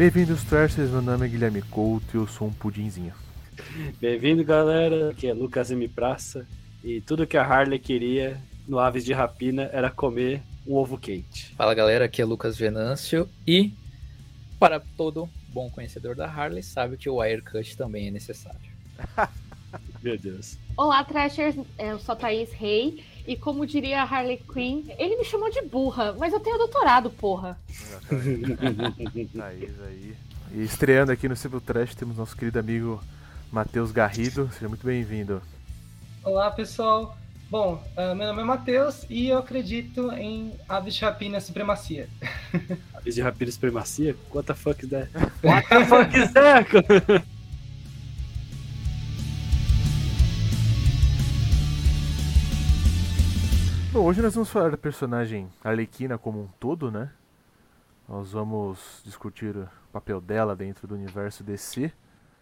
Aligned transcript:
Bem-vindos, 0.00 0.42
Trashers. 0.44 0.90
Meu 0.90 1.02
nome 1.02 1.26
é 1.26 1.28
Guilherme 1.28 1.60
Couto 1.60 2.16
e 2.16 2.20
eu 2.20 2.26
sou 2.26 2.48
um 2.48 2.52
pudinzinho. 2.54 3.12
Bem-vindo, 4.00 4.42
galera. 4.42 5.10
Aqui 5.10 5.26
é 5.26 5.34
Lucas 5.34 5.70
M. 5.70 5.86
Praça. 5.88 6.46
E 6.82 7.02
tudo 7.02 7.26
que 7.26 7.36
a 7.36 7.44
Harley 7.44 7.78
queria 7.78 8.40
no 8.66 8.78
Aves 8.78 9.04
de 9.04 9.12
Rapina 9.12 9.68
era 9.70 9.90
comer 9.90 10.40
um 10.66 10.74
ovo 10.74 10.96
quente. 10.96 11.54
Fala, 11.54 11.74
galera. 11.74 12.06
Aqui 12.06 12.22
é 12.22 12.24
Lucas 12.24 12.56
Venâncio. 12.56 13.28
E 13.46 13.74
para 14.58 14.80
todo 14.80 15.28
bom 15.48 15.68
conhecedor 15.68 16.16
da 16.16 16.24
Harley, 16.26 16.62
sabe 16.62 16.96
que 16.96 17.10
o 17.10 17.16
Wirecut 17.16 17.76
também 17.76 18.08
é 18.08 18.10
necessário. 18.10 18.58
Meu 20.02 20.16
Deus. 20.16 20.56
Olá, 20.78 21.04
Trashers. 21.04 21.56
Eu 21.78 21.98
sou 21.98 22.14
a 22.14 22.16
Thaís 22.16 22.50
Rei. 22.52 23.04
E 23.26 23.36
como 23.36 23.66
diria 23.66 24.02
a 24.02 24.04
Harley 24.04 24.38
Quinn, 24.38 24.84
ele 24.98 25.16
me 25.16 25.24
chamou 25.24 25.50
de 25.50 25.62
burra, 25.62 26.14
mas 26.18 26.32
eu 26.32 26.40
tenho 26.40 26.58
doutorado, 26.58 27.10
porra. 27.10 27.58
Thaís 29.36 29.80
aí. 29.82 30.16
E 30.52 30.62
estreando 30.62 31.12
aqui 31.12 31.28
no 31.28 31.36
Civil 31.36 31.60
Trash 31.60 31.94
temos 31.94 32.16
nosso 32.16 32.36
querido 32.36 32.58
amigo 32.58 33.02
Matheus 33.52 33.92
Garrido. 33.92 34.50
Seja 34.52 34.68
muito 34.68 34.84
bem-vindo. 34.84 35.40
Olá, 36.24 36.50
pessoal. 36.50 37.16
Bom, 37.48 37.82
uh, 37.96 38.14
meu 38.14 38.28
nome 38.28 38.42
é 38.42 38.44
Matheus 38.44 39.04
e 39.10 39.28
eu 39.28 39.38
acredito 39.38 40.12
em 40.12 40.54
aves 40.68 40.94
de 40.94 41.04
rapina 41.04 41.40
supremacia. 41.40 42.08
Aves 42.94 43.14
de 43.14 43.22
rapina 43.22 43.50
supremacia? 43.50 44.16
What 44.32 44.46
the 44.46 44.54
fuck 44.54 44.84
is 44.84 44.90
that? 44.90 45.10
What 45.42 45.68
the 45.68 45.84
fuck 45.84 46.16
is 46.16 46.32
that? 46.32 47.24
Bom, 53.92 54.04
hoje 54.04 54.22
nós 54.22 54.36
vamos 54.36 54.48
falar 54.48 54.70
da 54.70 54.76
personagem 54.76 55.50
Arlequina 55.64 56.16
como 56.16 56.40
um 56.42 56.46
todo, 56.60 56.92
né? 56.92 57.12
Nós 58.08 58.30
vamos 58.30 59.02
discutir 59.04 59.56
o 59.56 59.68
papel 59.92 60.20
dela 60.20 60.54
dentro 60.54 60.86
do 60.86 60.94
universo 60.94 61.42
DC. 61.42 61.92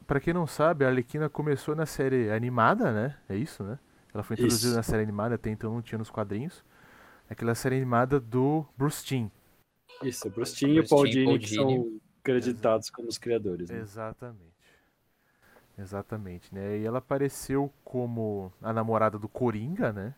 Para 0.07 0.21
quem 0.21 0.35
não 0.35 0.47
sabe, 0.47 0.85
a 0.85 0.89
Arlequina 0.89 1.27
começou 1.31 1.75
na 1.75 1.87
série 1.87 2.31
animada, 2.31 2.93
né? 2.93 3.17
É 3.31 3.35
isso, 3.35 3.65
né? 3.65 3.79
Ela 4.13 4.23
foi 4.23 4.35
introduzida 4.35 4.69
isso. 4.69 4.77
na 4.77 4.83
série 4.83 5.03
animada, 5.03 5.37
até 5.37 5.49
então 5.49 5.73
não 5.73 5.81
tinha 5.81 5.99
nos 5.99 6.11
quadrinhos. 6.11 6.63
Aquela 7.31 7.55
série 7.55 7.77
animada 7.77 8.21
do 8.21 8.67
Bruce 8.77 9.03
Timm. 9.03 9.31
Isso, 10.03 10.29
Bruce 10.29 10.55
Timm 10.55 10.75
e 10.75 10.81
o 10.81 10.87
Paul 10.87 11.07
Dini 11.07 11.39
que 11.39 11.55
são 11.55 11.99
creditados 12.23 12.91
como 12.91 13.09
os 13.09 13.17
criadores. 13.17 13.71
Né? 13.71 13.79
Exatamente. 13.79 14.43
Exatamente, 15.79 16.55
né? 16.55 16.77
E 16.77 16.85
ela 16.85 16.99
apareceu 16.99 17.73
como 17.83 18.53
a 18.61 18.71
namorada 18.71 19.19
do 19.19 19.29
Coringa, 19.31 19.95
né? 19.95 20.15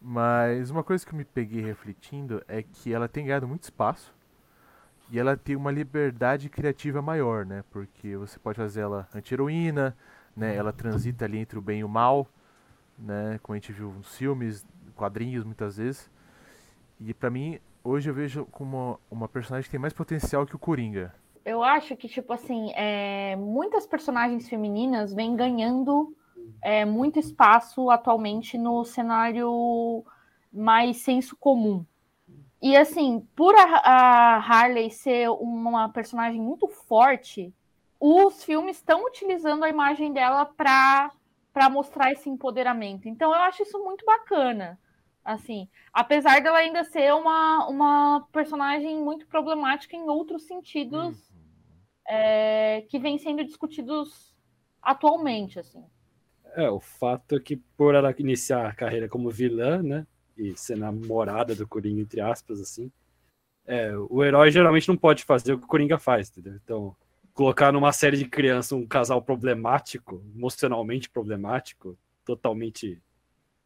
Mas 0.00 0.70
uma 0.70 0.84
coisa 0.84 1.04
que 1.04 1.12
eu 1.12 1.18
me 1.18 1.24
peguei 1.24 1.60
refletindo 1.60 2.42
é 2.46 2.62
que 2.62 2.92
ela 2.92 3.08
tem 3.08 3.26
ganhado 3.26 3.48
muito 3.48 3.64
espaço 3.64 4.14
e 5.10 5.18
ela 5.18 5.36
tem 5.36 5.56
uma 5.56 5.70
liberdade 5.70 6.48
criativa 6.48 7.02
maior, 7.02 7.44
né? 7.44 7.64
Porque 7.70 8.16
você 8.16 8.38
pode 8.38 8.56
fazer 8.56 8.82
ela 8.82 9.08
anti-heroína, 9.14 9.96
né? 10.36 10.54
Ela 10.54 10.72
transita 10.72 11.24
ali 11.24 11.38
entre 11.38 11.58
o 11.58 11.62
bem 11.62 11.80
e 11.80 11.84
o 11.84 11.88
mal, 11.88 12.28
né? 12.98 13.40
Como 13.42 13.54
a 13.54 13.56
gente 13.56 13.72
viu 13.72 13.92
nos 13.92 14.16
filmes, 14.16 14.64
quadrinhos 14.94 15.44
muitas 15.44 15.78
vezes. 15.78 16.10
E 17.00 17.14
para 17.14 17.30
mim, 17.30 17.58
hoje 17.82 18.10
eu 18.10 18.14
vejo 18.14 18.44
como 18.46 19.00
uma 19.10 19.28
personagem 19.28 19.64
que 19.64 19.70
tem 19.70 19.80
mais 19.80 19.92
potencial 19.92 20.46
que 20.46 20.54
o 20.54 20.58
Coringa. 20.58 21.14
Eu 21.44 21.62
acho 21.62 21.96
que, 21.96 22.08
tipo 22.08 22.32
assim, 22.32 22.72
é... 22.74 23.34
muitas 23.36 23.86
personagens 23.86 24.48
femininas 24.48 25.14
vêm 25.14 25.34
ganhando 25.34 26.14
é, 26.62 26.84
muito 26.84 27.18
espaço 27.18 27.90
atualmente 27.90 28.56
no 28.56 28.84
cenário 28.84 30.04
mais 30.52 30.98
senso 30.98 31.36
comum. 31.36 31.84
E 32.60 32.76
assim, 32.76 33.20
por 33.36 33.54
a, 33.54 33.62
a 33.62 34.36
Harley 34.36 34.90
ser 34.90 35.28
uma 35.30 35.88
personagem 35.88 36.40
muito 36.40 36.66
forte, 36.68 37.54
os 38.00 38.42
filmes 38.44 38.76
estão 38.76 39.04
utilizando 39.04 39.64
a 39.64 39.68
imagem 39.68 40.12
dela 40.12 40.44
para 40.44 41.12
para 41.52 41.68
mostrar 41.68 42.12
esse 42.12 42.28
empoderamento. 42.28 43.08
Então 43.08 43.34
eu 43.34 43.40
acho 43.40 43.62
isso 43.64 43.82
muito 43.82 44.04
bacana. 44.04 44.78
Assim, 45.24 45.68
apesar 45.92 46.40
dela 46.40 46.58
ainda 46.58 46.84
ser 46.84 47.12
uma, 47.12 47.66
uma 47.68 48.28
personagem 48.32 48.96
muito 49.02 49.26
problemática 49.26 49.96
em 49.96 50.08
outros 50.08 50.44
sentidos 50.46 51.30
uhum. 51.30 51.36
é, 52.06 52.86
que 52.88 52.98
vêm 52.98 53.18
sendo 53.18 53.44
discutidos 53.44 54.34
atualmente, 54.80 55.58
assim. 55.58 55.84
É, 56.54 56.68
o 56.70 56.80
fato 56.80 57.36
é 57.36 57.40
que 57.40 57.56
por 57.56 57.94
ela 57.94 58.14
iniciar 58.18 58.68
a 58.68 58.74
carreira 58.74 59.08
como 59.08 59.30
vilã, 59.30 59.82
né, 59.82 60.06
e 60.36 60.56
ser 60.56 60.76
namorada 60.76 61.54
do 61.54 61.66
Coringa, 61.66 62.00
entre 62.00 62.20
aspas, 62.20 62.60
assim, 62.60 62.90
é, 63.66 63.92
o 63.96 64.24
herói 64.24 64.50
geralmente 64.50 64.88
não 64.88 64.96
pode 64.96 65.24
fazer 65.24 65.52
o 65.52 65.58
que 65.58 65.64
o 65.64 65.68
Coringa 65.68 65.98
faz, 65.98 66.30
entendeu? 66.30 66.58
Então, 66.64 66.96
colocar 67.34 67.72
numa 67.72 67.92
série 67.92 68.16
de 68.16 68.24
crianças 68.24 68.72
um 68.72 68.86
casal 68.86 69.20
problemático, 69.20 70.22
emocionalmente 70.34 71.10
problemático, 71.10 71.96
totalmente 72.24 73.00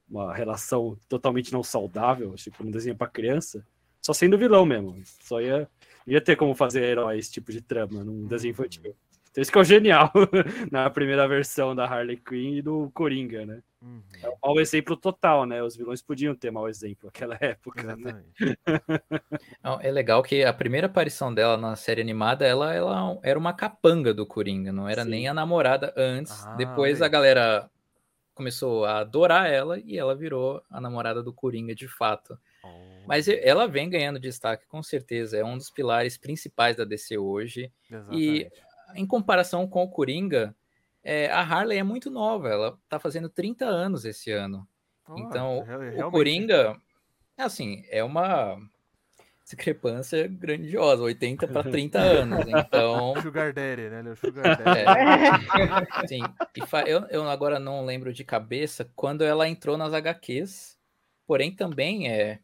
uma 0.09 0.34
relação 0.34 0.99
totalmente 1.09 1.53
não 1.53 1.62
saudável, 1.62 2.34
tipo 2.34 2.64
um 2.64 2.70
desenho 2.70 2.97
para 2.97 3.06
criança, 3.06 3.64
só 4.03 4.12
sendo 4.12 4.37
vilão 4.37 4.66
mesmo. 4.66 5.00
Só 5.22 5.41
ia, 5.41 5.69
ia 6.06 6.20
ter 6.20 6.37
como 6.37 6.54
fazer 6.54 6.82
herói 6.82 7.19
esse 7.19 7.32
tipo 7.32 7.50
de 7.50 7.62
trama 7.62 8.04
num 8.04 8.26
desenho 8.26 8.53
infantil. 8.53 8.94
Então 9.32 9.41
isso 9.41 9.50
que 9.50 9.56
é 9.56 9.60
o 9.62 9.65
genial 9.65 10.12
na 10.70 10.88
primeira 10.91 11.26
versão 11.26 11.75
da 11.75 11.87
Harley 11.87 12.19
Quinn 12.19 12.59
e 12.59 12.62
do 12.62 12.91
Coringa, 12.93 13.47
né? 13.47 13.62
Uhum. 13.81 14.03
É 14.22 14.28
um 14.28 14.37
mau 14.44 14.60
exemplo 14.60 14.94
total, 14.94 15.47
né? 15.47 15.62
Os 15.62 15.75
vilões 15.75 16.03
podiam 16.03 16.34
ter 16.34 16.50
mau 16.50 16.69
exemplo 16.69 17.06
naquela 17.06 17.37
época, 17.41 17.97
né? 17.97 18.22
Não, 19.65 19.81
é 19.81 19.91
legal 19.91 20.22
que 20.22 20.44
a 20.44 20.53
primeira 20.53 20.87
aparição 20.87 21.32
dela 21.32 21.56
na 21.56 21.75
série 21.75 22.03
animada, 22.03 22.47
ela, 22.47 22.75
ela 22.75 23.19
era 23.22 23.38
uma 23.38 23.54
capanga 23.54 24.12
do 24.12 24.26
Coringa, 24.26 24.70
não 24.70 24.88
era 24.88 25.03
Sim. 25.03 25.10
nem 25.10 25.28
a 25.28 25.34
namorada 25.34 25.93
antes. 25.97 26.44
Ah, 26.47 26.54
Depois 26.54 27.00
é. 27.00 27.04
a 27.04 27.09
galera 27.09 27.70
começou 28.34 28.84
a 28.84 28.99
adorar 28.99 29.50
ela 29.50 29.78
e 29.78 29.99
ela 29.99 30.14
virou 30.14 30.62
a 30.70 30.81
namorada 30.81 31.22
do 31.22 31.32
Coringa 31.32 31.75
de 31.75 31.88
fato. 31.88 32.38
Oh. 32.62 32.69
Mas 33.06 33.26
ela 33.28 33.66
vem 33.66 33.88
ganhando 33.88 34.20
destaque, 34.20 34.66
com 34.66 34.82
certeza. 34.82 35.38
É 35.38 35.44
um 35.44 35.56
dos 35.56 35.70
pilares 35.70 36.16
principais 36.19 36.76
da 36.76 36.84
DC 36.84 37.19
hoje. 37.19 37.72
Exatamente. 37.91 38.22
E 38.22 38.71
em 38.94 39.06
comparação 39.06 39.66
com 39.66 39.82
o 39.82 39.88
Coringa, 39.88 40.54
é, 41.03 41.30
a 41.30 41.41
Harley 41.41 41.78
é 41.78 41.82
muito 41.82 42.10
nova, 42.10 42.48
ela 42.48 42.78
tá 42.88 42.98
fazendo 42.98 43.28
30 43.28 43.64
anos 43.64 44.04
esse 44.04 44.30
ano. 44.30 44.66
Oh, 45.08 45.19
então, 45.19 45.62
realmente. 45.64 46.03
o 46.03 46.10
Coringa, 46.10 46.80
assim, 47.36 47.84
é 47.91 48.04
uma 48.04 48.58
discrepância 49.44 50.28
grandiosa, 50.28 51.02
80 51.02 51.48
para 51.48 51.69
30 51.69 51.98
anos. 51.98 52.47
Então. 52.48 53.14
Sugar 53.20 53.52
Daddy, 53.52 53.88
né? 53.91 54.02
É 54.06 54.10
o 54.10 54.16
Sugar 54.16 54.56
Daddy. 54.56 54.81
É, 54.81 56.06
sim. 56.06 56.22
E 56.56 56.91
eu, 56.91 57.00
eu 57.10 57.28
agora 57.28 57.58
não 57.58 57.84
lembro 57.84 58.12
de 58.12 58.25
cabeça 58.25 58.88
quando 58.94 59.22
ela 59.22 59.48
entrou 59.48 59.76
nas 59.76 59.92
HQs, 59.92 60.78
porém 61.26 61.54
também 61.54 62.08
é 62.08 62.38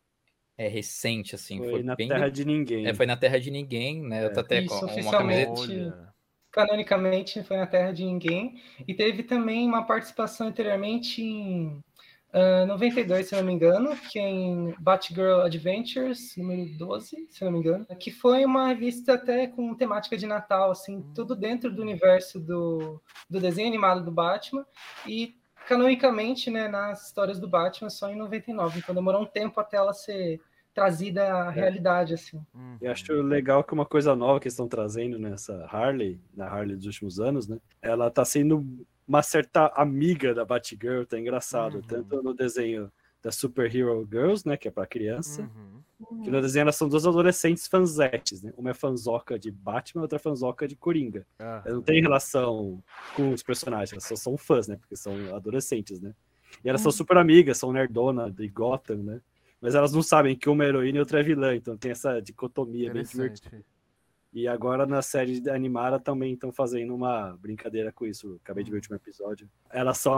é 0.59 0.67
recente, 0.67 1.37
assim. 1.37 1.59
Foi, 1.59 1.71
foi 1.71 1.83
na 1.85 1.95
bem... 1.95 2.09
Terra 2.09 2.29
de 2.29 2.45
Ninguém. 2.45 2.89
É, 2.89 2.93
foi 2.93 3.07
na 3.07 3.17
Terra 3.17 3.39
de 3.39 3.49
Ninguém, 3.49 4.03
né? 4.03 4.23
É. 4.23 4.25
Eu 4.25 4.33
tô 4.33 4.41
até 4.41 4.61
Isso, 4.61 4.81
com 4.81 5.01
uma 5.01 5.13
camiseta 5.13 6.15
canonicamente 6.59 7.41
foi 7.45 7.57
na 7.57 7.69
Terra 7.69 7.93
de 7.93 8.05
Ninguém, 8.05 8.61
e 8.87 8.93
teve 8.93 9.23
também 9.23 9.65
uma 9.69 9.87
participação 9.87 10.49
anteriormente 10.49 11.23
em 11.23 11.69
uh, 12.35 12.65
ah, 12.65 12.67
92, 12.67 13.29
se 13.29 13.37
não 13.37 13.45
me 13.45 13.53
engano, 13.53 13.97
que 14.11 14.19
é 14.19 14.29
em 14.29 14.75
Batgirl 14.81 15.43
Adventures, 15.43 16.37
número 16.37 16.77
12, 16.77 17.29
se 17.31 17.45
não 17.45 17.53
me 17.53 17.61
engano, 17.61 17.87
que 18.01 18.11
foi 18.11 18.45
uma 18.45 18.67
revista 18.67 19.15
até 19.15 19.47
com 19.47 19.73
temática 19.73 20.17
de 20.17 20.27
Natal, 20.27 20.73
assim, 20.73 21.01
tudo 21.15 21.37
dentro 21.37 21.71
do 21.71 21.81
universo 21.81 22.41
do, 22.41 23.01
do 23.31 23.39
desenho 23.39 23.69
animado 23.69 24.05
do 24.05 24.11
Batman, 24.11 24.67
e 25.07 25.37
canonicamente, 25.69 26.51
né, 26.51 26.67
nas 26.67 27.07
histórias 27.07 27.39
do 27.39 27.47
Batman, 27.47 27.89
só 27.89 28.11
em 28.11 28.17
99, 28.17 28.81
então 28.81 28.93
demorou 28.93 29.23
um 29.23 29.27
tempo 29.27 29.61
até 29.61 29.77
ela 29.77 29.95
ser 29.95 30.41
trazida 30.79 31.45
à 31.45 31.49
é. 31.49 31.55
realidade, 31.55 32.15
assim. 32.15 32.41
Uhum. 32.55 32.77
Eu 32.81 32.93
acho 32.93 33.13
legal 33.23 33.65
que 33.65 33.75
uma 33.75 33.87
coisa 33.87 34.15
nova 34.15 34.41
que 34.41 34.49
estão 34.49 34.69
trazendo 34.69 35.19
nessa 35.19 35.67
Harley, 35.67 36.21
na 36.35 36.47
Harley 36.47 36.77
dos 36.77 36.87
últimos 36.87 37.19
anos, 37.21 37.49
né? 37.49 37.59
Ela 37.83 38.11
tá 38.11 38.25
sendo 38.25 38.67
uma 39.07 39.23
certa 39.23 39.67
amiga 39.75 40.35
da 40.35 40.45
Batgirl, 40.45 41.05
tá 41.05 41.19
engraçado, 41.19 41.77
uhum. 41.77 41.83
tanto 41.83 42.23
no 42.23 42.35
desenho 42.35 42.93
da 43.23 43.33
Super 43.33 43.75
Hero 43.75 44.07
Girls, 44.11 44.47
né, 44.47 44.57
que 44.57 44.69
é 44.69 44.71
para 44.71 44.87
criança, 44.87 45.43
uhum. 45.43 46.23
que 46.23 46.31
no 46.31 46.41
desenho 46.41 46.63
elas 46.63 46.77
são 46.77 46.89
duas 46.89 47.07
adolescentes 47.07 47.67
fanzetes, 47.67 48.43
né? 48.43 48.53
Uma 48.57 48.71
é 48.71 48.75
fanzoca 48.75 49.39
de 49.39 49.51
Batman, 49.51 50.03
outra 50.03 50.17
é 50.17 50.21
fanzoca 50.21 50.69
de 50.69 50.77
Coringa. 50.77 51.27
Uhum. 51.41 51.47
Elas 51.47 51.75
não 51.75 51.83
têm 51.83 52.01
relação 52.01 52.83
com 53.17 53.33
os 53.33 53.43
personagens, 53.43 53.93
elas 53.93 54.05
só 54.05 54.15
são 54.15 54.37
fãs, 54.37 54.69
né, 54.69 54.77
porque 54.77 54.95
são 54.95 55.15
adolescentes, 55.35 56.01
né? 56.01 56.15
E 56.65 56.69
elas 56.69 56.81
são 56.81 56.91
uhum. 56.91 56.97
super 56.97 57.17
amigas, 57.17 57.59
são 57.59 57.73
nerdona 57.73 58.31
de 58.31 58.47
Gotham, 58.49 58.99
né? 58.99 59.21
Mas 59.61 59.75
elas 59.75 59.93
não 59.93 60.03
sabem 60.03 60.37
que 60.37 60.49
uma 60.49 60.65
é 60.65 60.69
heroína 60.69 60.99
e 60.99 61.01
outra 61.01 61.21
é 61.21 61.23
vilã, 61.23 61.55
então 61.55 61.77
tem 61.77 61.91
essa 61.91 62.21
dicotomia 62.21 62.93
bem 62.93 63.03
divertida. 63.03 63.63
E 64.33 64.47
agora 64.47 64.87
na 64.87 65.03
série 65.03 65.49
animada 65.51 65.99
também 65.99 66.35
estão 66.35 66.53
fazendo 66.53 66.95
uma 66.95 67.37
brincadeira 67.41 67.91
com 67.91 68.07
isso. 68.07 68.39
Acabei 68.45 68.63
de 68.63 68.71
ver 68.71 68.77
o 68.77 68.79
último 68.79 68.97
episódio. 68.97 69.49
Elas 69.71 69.99
são 69.99 70.15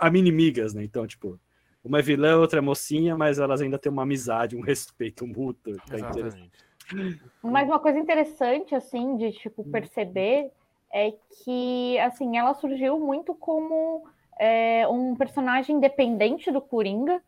aminimigas, 0.00 0.74
né? 0.74 0.84
Então, 0.84 1.06
tipo, 1.06 1.40
uma 1.82 1.98
é 1.98 2.02
vilã, 2.02 2.36
outra 2.36 2.58
é 2.58 2.62
mocinha, 2.62 3.16
mas 3.16 3.38
elas 3.38 3.60
ainda 3.60 3.78
têm 3.78 3.90
uma 3.90 4.02
amizade, 4.02 4.56
um 4.56 4.60
respeito 4.60 5.26
mútuo. 5.26 5.76
Tá 5.76 5.96
Mas 7.42 7.66
uma 7.66 7.78
coisa 7.78 7.98
interessante, 7.98 8.74
assim, 8.74 9.16
de, 9.16 9.32
tipo, 9.32 9.62
hum. 9.62 9.70
perceber 9.70 10.50
é 10.92 11.12
que, 11.42 11.98
assim, 11.98 12.36
ela 12.36 12.54
surgiu 12.54 13.00
muito 13.00 13.34
como 13.34 14.06
é, 14.38 14.86
um 14.86 15.16
personagem 15.16 15.76
independente 15.76 16.52
do 16.52 16.60
Coringa, 16.60 17.20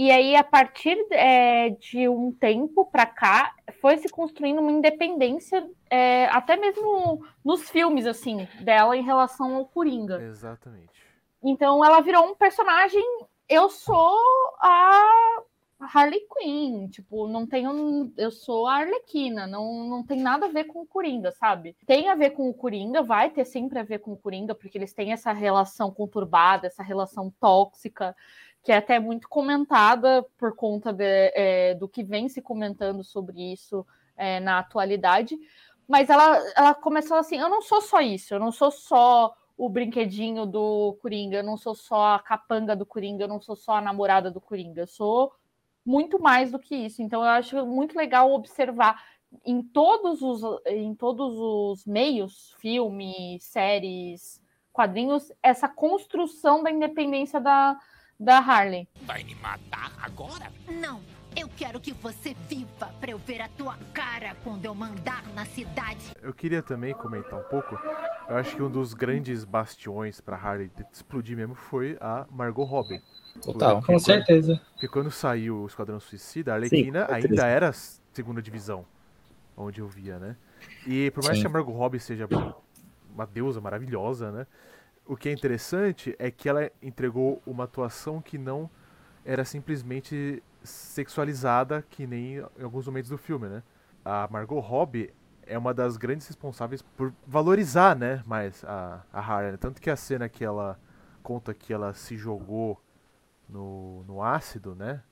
e 0.00 0.12
aí, 0.12 0.36
a 0.36 0.44
partir 0.44 0.96
é, 1.10 1.70
de 1.70 2.08
um 2.08 2.30
tempo 2.30 2.86
para 2.86 3.04
cá, 3.04 3.52
foi 3.80 3.96
se 3.96 4.08
construindo 4.08 4.60
uma 4.60 4.70
independência, 4.70 5.68
é, 5.90 6.26
até 6.26 6.56
mesmo 6.56 7.26
nos 7.44 7.68
filmes, 7.68 8.06
assim, 8.06 8.46
dela 8.60 8.96
em 8.96 9.02
relação 9.02 9.56
ao 9.56 9.66
Coringa. 9.66 10.22
Exatamente. 10.22 10.92
Então, 11.42 11.84
ela 11.84 12.00
virou 12.00 12.24
um 12.26 12.36
personagem. 12.36 13.02
Eu 13.48 13.68
sou 13.68 14.16
a 14.60 15.42
Harley 15.80 16.20
Quinn, 16.36 16.88
tipo, 16.88 17.28
não 17.28 17.46
tenho. 17.46 18.12
Eu 18.16 18.30
sou 18.30 18.66
a 18.66 18.78
Arlequina, 18.78 19.46
não, 19.46 19.84
não 19.88 20.02
tem 20.02 20.20
nada 20.20 20.46
a 20.46 20.48
ver 20.48 20.64
com 20.64 20.82
o 20.82 20.86
Coringa, 20.86 21.30
sabe? 21.30 21.76
Tem 21.86 22.08
a 22.08 22.16
ver 22.16 22.30
com 22.30 22.48
o 22.48 22.54
Coringa, 22.54 23.02
vai 23.02 23.30
ter 23.30 23.44
sempre 23.44 23.78
a 23.78 23.84
ver 23.84 24.00
com 24.00 24.12
o 24.12 24.16
Coringa, 24.16 24.54
porque 24.54 24.76
eles 24.76 24.92
têm 24.92 25.12
essa 25.12 25.32
relação 25.32 25.92
conturbada, 25.92 26.66
essa 26.66 26.82
relação 26.82 27.32
tóxica, 27.40 28.14
que 28.68 28.72
é 28.72 28.76
até 28.76 29.00
muito 29.00 29.30
comentada 29.30 30.22
por 30.36 30.54
conta 30.54 30.92
de, 30.92 31.32
é, 31.34 31.74
do 31.76 31.88
que 31.88 32.04
vem 32.04 32.28
se 32.28 32.42
comentando 32.42 33.02
sobre 33.02 33.50
isso 33.50 33.86
é, 34.14 34.40
na 34.40 34.58
atualidade. 34.58 35.38
Mas 35.88 36.10
ela, 36.10 36.36
ela 36.54 36.74
começou 36.74 37.16
assim: 37.16 37.38
eu 37.38 37.48
não 37.48 37.62
sou 37.62 37.80
só 37.80 37.98
isso, 38.02 38.34
eu 38.34 38.38
não 38.38 38.52
sou 38.52 38.70
só 38.70 39.34
o 39.56 39.70
brinquedinho 39.70 40.44
do 40.44 40.98
Coringa, 41.00 41.38
eu 41.38 41.42
não 41.42 41.56
sou 41.56 41.74
só 41.74 42.16
a 42.16 42.18
capanga 42.18 42.76
do 42.76 42.84
Coringa, 42.84 43.24
eu 43.24 43.28
não 43.28 43.40
sou 43.40 43.56
só 43.56 43.76
a 43.76 43.80
namorada 43.80 44.30
do 44.30 44.38
Coringa, 44.38 44.82
eu 44.82 44.86
sou 44.86 45.32
muito 45.82 46.20
mais 46.20 46.52
do 46.52 46.58
que 46.58 46.76
isso. 46.76 47.00
Então 47.00 47.22
eu 47.22 47.28
acho 47.30 47.64
muito 47.64 47.96
legal 47.96 48.30
observar 48.30 49.02
em 49.46 49.62
todos 49.62 50.20
os, 50.20 50.42
em 50.66 50.94
todos 50.94 51.38
os 51.38 51.86
meios, 51.86 52.54
filmes, 52.58 53.42
séries, 53.44 54.42
quadrinhos, 54.74 55.32
essa 55.42 55.70
construção 55.70 56.62
da 56.62 56.70
independência 56.70 57.40
da, 57.40 57.78
da 58.18 58.38
Harley. 58.38 58.88
Vai 59.02 59.22
me 59.22 59.34
matar 59.36 59.92
agora? 60.02 60.50
Não. 60.68 61.00
Eu 61.36 61.48
quero 61.56 61.78
que 61.78 61.92
você 61.92 62.34
viva 62.48 62.92
para 63.00 63.12
eu 63.12 63.18
ver 63.18 63.40
a 63.40 63.48
tua 63.48 63.76
cara 63.92 64.34
quando 64.42 64.64
eu 64.64 64.74
mandar 64.74 65.22
na 65.34 65.44
cidade. 65.44 66.12
Eu 66.20 66.34
queria 66.34 66.62
também 66.62 66.92
comentar 66.94 67.38
um 67.38 67.44
pouco. 67.44 67.78
Eu 68.28 68.36
acho 68.36 68.56
que 68.56 68.62
um 68.62 68.70
dos 68.70 68.92
grandes 68.92 69.44
bastiões 69.44 70.20
para 70.20 70.36
Harley 70.36 70.70
explodir 70.92 71.36
mesmo 71.36 71.54
foi 71.54 71.96
a 72.00 72.26
Margot 72.30 72.64
Robbie. 72.64 73.00
Total. 73.40 73.80
Com 73.82 73.98
certeza. 74.00 74.60
Porque 74.72 74.88
quando 74.88 75.12
saiu 75.12 75.62
o 75.62 75.66
Esquadrão 75.66 76.00
Suicida, 76.00 76.52
a 76.52 76.54
Arlequina 76.56 77.06
Sim, 77.06 77.12
ainda 77.12 77.46
era 77.46 77.72
segunda 77.72 78.42
divisão, 78.42 78.84
onde 79.56 79.80
eu 79.80 79.86
via, 79.86 80.18
né? 80.18 80.34
E 80.84 81.10
por 81.12 81.22
mais 81.22 81.36
Sim. 81.36 81.42
que 81.42 81.46
a 81.46 81.50
Margot 81.50 81.72
Robbie 81.72 82.00
seja 82.00 82.26
uma 83.14 83.26
deusa 83.26 83.60
maravilhosa, 83.60 84.32
né? 84.32 84.46
O 85.08 85.16
que 85.16 85.30
é 85.30 85.32
interessante 85.32 86.14
é 86.18 86.30
que 86.30 86.50
ela 86.50 86.70
entregou 86.82 87.42
uma 87.46 87.64
atuação 87.64 88.20
que 88.20 88.36
não 88.36 88.68
era 89.24 89.42
simplesmente 89.42 90.42
sexualizada, 90.62 91.82
que 91.88 92.06
nem 92.06 92.36
em 92.36 92.62
alguns 92.62 92.86
momentos 92.86 93.08
do 93.08 93.16
filme, 93.16 93.48
né? 93.48 93.62
A 94.04 94.28
Margot 94.30 94.60
Robbie 94.60 95.10
é 95.46 95.56
uma 95.56 95.72
das 95.72 95.96
grandes 95.96 96.26
responsáveis 96.28 96.82
por 96.82 97.10
valorizar, 97.26 97.96
né, 97.96 98.22
mais 98.26 98.62
a, 98.64 99.02
a 99.10 99.18
Harley. 99.18 99.56
Tanto 99.56 99.80
que 99.80 99.88
a 99.88 99.96
cena 99.96 100.28
que 100.28 100.44
ela 100.44 100.78
conta 101.22 101.54
que 101.54 101.72
ela 101.72 101.94
se 101.94 102.14
jogou 102.14 102.78
no, 103.48 104.04
no 104.04 104.22
ácido, 104.22 104.74
né? 104.74 105.02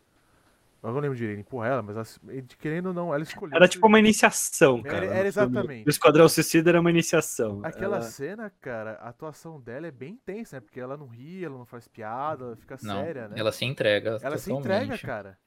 Eu 0.86 0.92
não 0.92 1.00
lembro 1.00 1.16
direito, 1.16 1.40
empurra 1.40 1.68
ela, 1.68 1.82
mas 1.82 1.96
ela, 1.96 2.42
querendo 2.58 2.86
ou 2.86 2.94
não, 2.94 3.12
ela 3.12 3.22
escolheu. 3.22 3.56
Era 3.56 3.66
tipo 3.66 3.86
uma 3.86 3.98
iniciação, 3.98 4.82
cara. 4.82 5.04
Era, 5.04 5.14
era 5.16 5.28
exatamente. 5.28 5.86
O 5.86 5.90
Esquadrão 5.90 6.28
Suicida 6.28 6.70
era 6.70 6.80
uma 6.80 6.90
iniciação. 6.90 7.60
Aquela 7.64 7.96
ela... 7.96 8.04
cena, 8.04 8.52
cara, 8.60 8.92
a 9.02 9.08
atuação 9.08 9.60
dela 9.60 9.86
é 9.86 9.90
bem 9.90 10.12
intensa, 10.12 10.56
né? 10.56 10.60
Porque 10.60 10.78
ela 10.78 10.96
não 10.96 11.08
ri, 11.08 11.44
ela 11.44 11.58
não 11.58 11.66
faz 11.66 11.88
piada, 11.88 12.44
ela 12.44 12.56
fica 12.56 12.76
não, 12.82 13.02
séria, 13.02 13.28
né? 13.28 13.34
Ela 13.36 13.50
se 13.50 13.64
entrega. 13.64 14.10
Ela 14.10 14.18
totalmente. 14.20 14.42
se 14.42 14.52
entrega, 14.52 14.98
cara. 14.98 15.38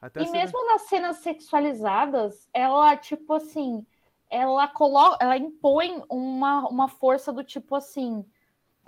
Até 0.00 0.22
e 0.22 0.26
cena... 0.26 0.38
mesmo 0.38 0.66
nas 0.66 0.82
cenas 0.82 1.16
sexualizadas, 1.18 2.48
ela, 2.52 2.96
tipo 2.96 3.34
assim, 3.34 3.86
ela 4.28 4.66
coloca, 4.66 5.18
ela 5.20 5.36
impõe 5.36 6.02
uma, 6.08 6.68
uma 6.68 6.88
força 6.88 7.32
do 7.32 7.44
tipo 7.44 7.74
assim 7.74 8.24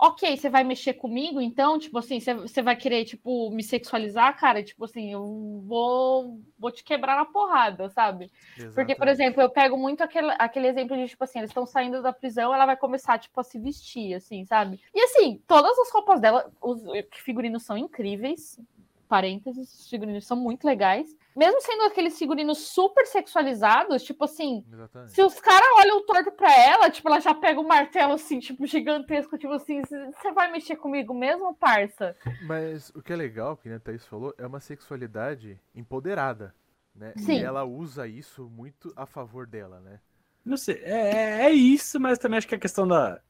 ok, 0.05 0.35
você 0.35 0.49
vai 0.49 0.65
mexer 0.65 0.95
comigo, 0.95 1.39
então, 1.39 1.79
tipo 1.79 1.97
assim, 1.97 2.19
você 2.19 2.61
vai 2.61 2.75
querer, 2.75 3.05
tipo, 3.05 3.49
me 3.51 3.63
sexualizar, 3.63 4.37
cara, 4.37 4.61
tipo 4.61 4.83
assim, 4.83 5.13
eu 5.13 5.61
vou, 5.65 6.41
vou 6.59 6.71
te 6.71 6.83
quebrar 6.83 7.15
na 7.15 7.23
porrada, 7.23 7.89
sabe? 7.89 8.29
Exatamente. 8.57 8.75
Porque, 8.75 8.95
por 8.95 9.07
exemplo, 9.07 9.41
eu 9.41 9.49
pego 9.49 9.77
muito 9.77 10.03
aquele, 10.03 10.29
aquele 10.37 10.67
exemplo 10.67 10.97
de, 10.97 11.07
tipo 11.07 11.23
assim, 11.23 11.39
eles 11.39 11.51
estão 11.51 11.65
saindo 11.65 12.01
da 12.01 12.11
prisão, 12.11 12.53
ela 12.53 12.65
vai 12.65 12.75
começar, 12.75 13.17
tipo, 13.17 13.39
a 13.39 13.45
se 13.45 13.57
vestir, 13.57 14.13
assim, 14.13 14.43
sabe? 14.43 14.77
E 14.93 15.01
assim, 15.05 15.41
todas 15.47 15.79
as 15.79 15.89
roupas 15.89 16.19
dela, 16.19 16.51
os 16.61 16.83
figurinos 17.13 17.63
são 17.63 17.77
incríveis, 17.77 18.59
parênteses, 19.07 19.73
os 19.73 19.89
figurinos 19.89 20.27
são 20.27 20.35
muito 20.35 20.65
legais. 20.65 21.15
Mesmo 21.35 21.61
sendo 21.61 21.83
aqueles 21.83 22.17
figurinos 22.17 22.59
super 22.59 23.05
sexualizados, 23.07 24.03
tipo 24.03 24.23
assim, 24.23 24.63
Exatamente. 24.71 25.11
se 25.11 25.21
os 25.21 25.39
caras 25.39 25.67
olham 25.79 26.05
torto 26.05 26.31
pra 26.31 26.51
ela, 26.51 26.89
tipo, 26.89 27.07
ela 27.07 27.19
já 27.19 27.33
pega 27.33 27.59
o 27.59 27.63
um 27.63 27.67
martelo 27.67 28.13
assim, 28.13 28.39
tipo, 28.39 28.65
gigantesco, 28.67 29.37
tipo 29.37 29.53
assim, 29.53 29.81
você 29.81 30.31
vai 30.31 30.51
mexer 30.51 30.75
comigo 30.75 31.13
mesmo, 31.13 31.55
parça? 31.55 32.15
Mas 32.43 32.89
o 32.91 33.01
que 33.01 33.11
é 33.11 33.15
legal, 33.15 33.57
que 33.57 33.69
a 33.69 33.79
Thaís 33.79 34.05
falou, 34.05 34.33
é 34.37 34.45
uma 34.45 34.59
sexualidade 34.59 35.59
empoderada, 35.73 36.53
né? 36.95 37.13
Sim. 37.17 37.39
E 37.39 37.43
ela 37.43 37.63
usa 37.63 38.07
isso 38.07 38.49
muito 38.49 38.93
a 38.95 39.05
favor 39.05 39.47
dela, 39.47 39.79
né? 39.79 39.99
Não 40.45 40.57
sei, 40.57 40.75
é, 40.83 40.91
é, 40.91 41.45
é 41.45 41.51
isso, 41.51 41.99
mas 41.99 42.19
também 42.19 42.37
acho 42.37 42.47
que 42.47 42.55
a 42.55 42.59
questão 42.59 42.87
da. 42.87 43.21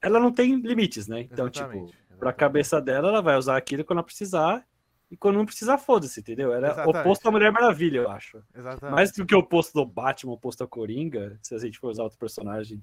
Ela 0.00 0.20
não 0.20 0.30
tem 0.30 0.54
limites, 0.56 1.08
né? 1.08 1.22
Então, 1.22 1.48
exatamente, 1.48 1.86
tipo, 1.86 1.96
exatamente. 1.96 2.18
pra 2.20 2.32
cabeça 2.32 2.80
dela, 2.80 3.08
ela 3.08 3.22
vai 3.22 3.36
usar 3.36 3.56
aquilo 3.56 3.84
quando 3.84 3.98
ela 3.98 4.06
precisar 4.06 4.64
e 5.10 5.16
quando 5.16 5.36
não 5.36 5.46
precisa, 5.46 5.78
foda-se, 5.78 6.20
entendeu? 6.20 6.52
Era 6.52 6.68
Exatamente. 6.68 6.98
oposto 6.98 7.28
à 7.28 7.30
Mulher 7.30 7.50
Maravilha, 7.50 7.98
eu 7.98 8.10
acho. 8.10 8.42
Exatamente. 8.54 8.94
Mais 8.94 9.10
do 9.12 9.24
que 9.24 9.34
o 9.34 9.38
oposto 9.38 9.72
do 9.72 9.86
Batman, 9.86 10.32
o 10.32 10.34
oposto 10.34 10.60
ao 10.60 10.68
Coringa, 10.68 11.38
se 11.42 11.54
a 11.54 11.58
gente 11.58 11.78
for 11.78 11.90
usar 11.90 12.02
outro 12.02 12.18
personagem. 12.18 12.82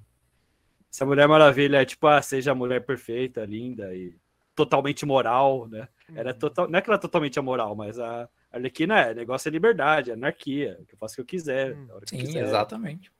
Se 0.90 1.02
a 1.02 1.06
Mulher 1.06 1.28
Maravilha 1.28 1.82
é 1.82 1.84
tipo, 1.84 2.06
ah, 2.08 2.20
seja 2.20 2.52
a 2.52 2.54
mulher 2.54 2.84
perfeita, 2.84 3.44
linda 3.44 3.94
e 3.94 4.16
totalmente 4.56 5.06
moral, 5.06 5.68
né? 5.68 5.88
Ela 6.14 6.30
é 6.30 6.32
uhum. 6.32 6.38
total... 6.38 6.68
Não 6.68 6.78
é 6.78 6.82
que 6.82 6.90
ela 6.90 6.96
é 6.96 7.00
totalmente 7.00 7.38
amoral, 7.38 7.76
mas 7.76 7.98
a 7.98 8.28
Arlequina 8.50 9.00
é, 9.00 9.14
negócio 9.14 9.48
é 9.48 9.52
liberdade, 9.52 10.10
é 10.10 10.14
anarquia, 10.14 10.80
que 10.88 10.94
eu 10.94 10.98
faço 10.98 11.14
o 11.14 11.16
que 11.16 11.20
eu 11.20 11.26
quiser. 11.26 11.76
Hum, 11.76 11.88
sim, 12.06 12.18
quiser. 12.18 12.44
exatamente. 12.44 13.12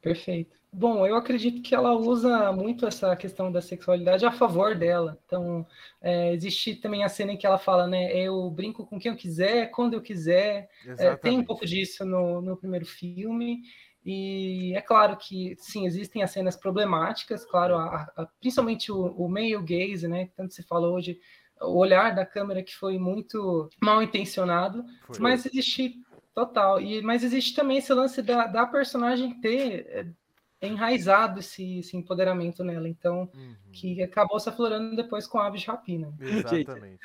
Perfeito. 0.00 0.57
Bom, 0.72 1.06
eu 1.06 1.16
acredito 1.16 1.62
que 1.62 1.74
ela 1.74 1.94
usa 1.94 2.52
muito 2.52 2.86
essa 2.86 3.16
questão 3.16 3.50
da 3.50 3.60
sexualidade 3.60 4.26
a 4.26 4.30
favor 4.30 4.74
dela. 4.74 5.18
Então, 5.24 5.66
é, 6.00 6.32
existe 6.34 6.74
também 6.76 7.02
a 7.04 7.08
cena 7.08 7.32
em 7.32 7.36
que 7.36 7.46
ela 7.46 7.58
fala, 7.58 7.86
né? 7.86 8.12
Eu 8.14 8.50
brinco 8.50 8.86
com 8.86 8.98
quem 8.98 9.10
eu 9.10 9.16
quiser, 9.16 9.70
quando 9.70 9.94
eu 9.94 10.02
quiser. 10.02 10.68
É, 10.98 11.16
tem 11.16 11.38
um 11.38 11.44
pouco 11.44 11.64
disso 11.64 12.04
no, 12.04 12.42
no 12.42 12.56
primeiro 12.56 12.84
filme. 12.84 13.62
E 14.04 14.72
é 14.74 14.80
claro 14.80 15.16
que, 15.16 15.56
sim, 15.58 15.86
existem 15.86 16.22
as 16.22 16.30
cenas 16.30 16.56
problemáticas, 16.56 17.44
claro, 17.44 17.76
a, 17.76 18.06
a, 18.16 18.26
principalmente 18.40 18.92
o, 18.92 19.06
o 19.06 19.28
male 19.28 19.60
gaze, 19.62 20.06
né? 20.06 20.28
Tanto 20.36 20.54
se 20.54 20.62
fala 20.62 20.88
hoje, 20.88 21.18
o 21.60 21.76
olhar 21.78 22.14
da 22.14 22.24
câmera 22.24 22.62
que 22.62 22.74
foi 22.74 22.98
muito 22.98 23.68
mal 23.82 24.02
intencionado, 24.02 24.84
foi. 25.06 25.18
mas 25.18 25.44
existe 25.44 25.94
total. 26.34 26.80
E, 26.80 27.02
mas 27.02 27.24
existe 27.24 27.54
também 27.54 27.78
esse 27.78 27.92
lance 27.92 28.22
da, 28.22 28.46
da 28.46 28.66
personagem 28.66 29.40
ter 29.40 29.86
é, 29.88 30.06
enraizado 30.66 31.40
esse, 31.40 31.78
esse 31.78 31.96
empoderamento 31.96 32.64
nela, 32.64 32.88
então 32.88 33.30
uhum. 33.34 33.54
que 33.72 34.02
acabou 34.02 34.40
se 34.40 34.48
aflorando 34.48 34.96
depois 34.96 35.26
com 35.26 35.38
Aves 35.38 35.60
de 35.60 35.68
Rapina. 35.68 36.12
Exatamente. 36.20 37.00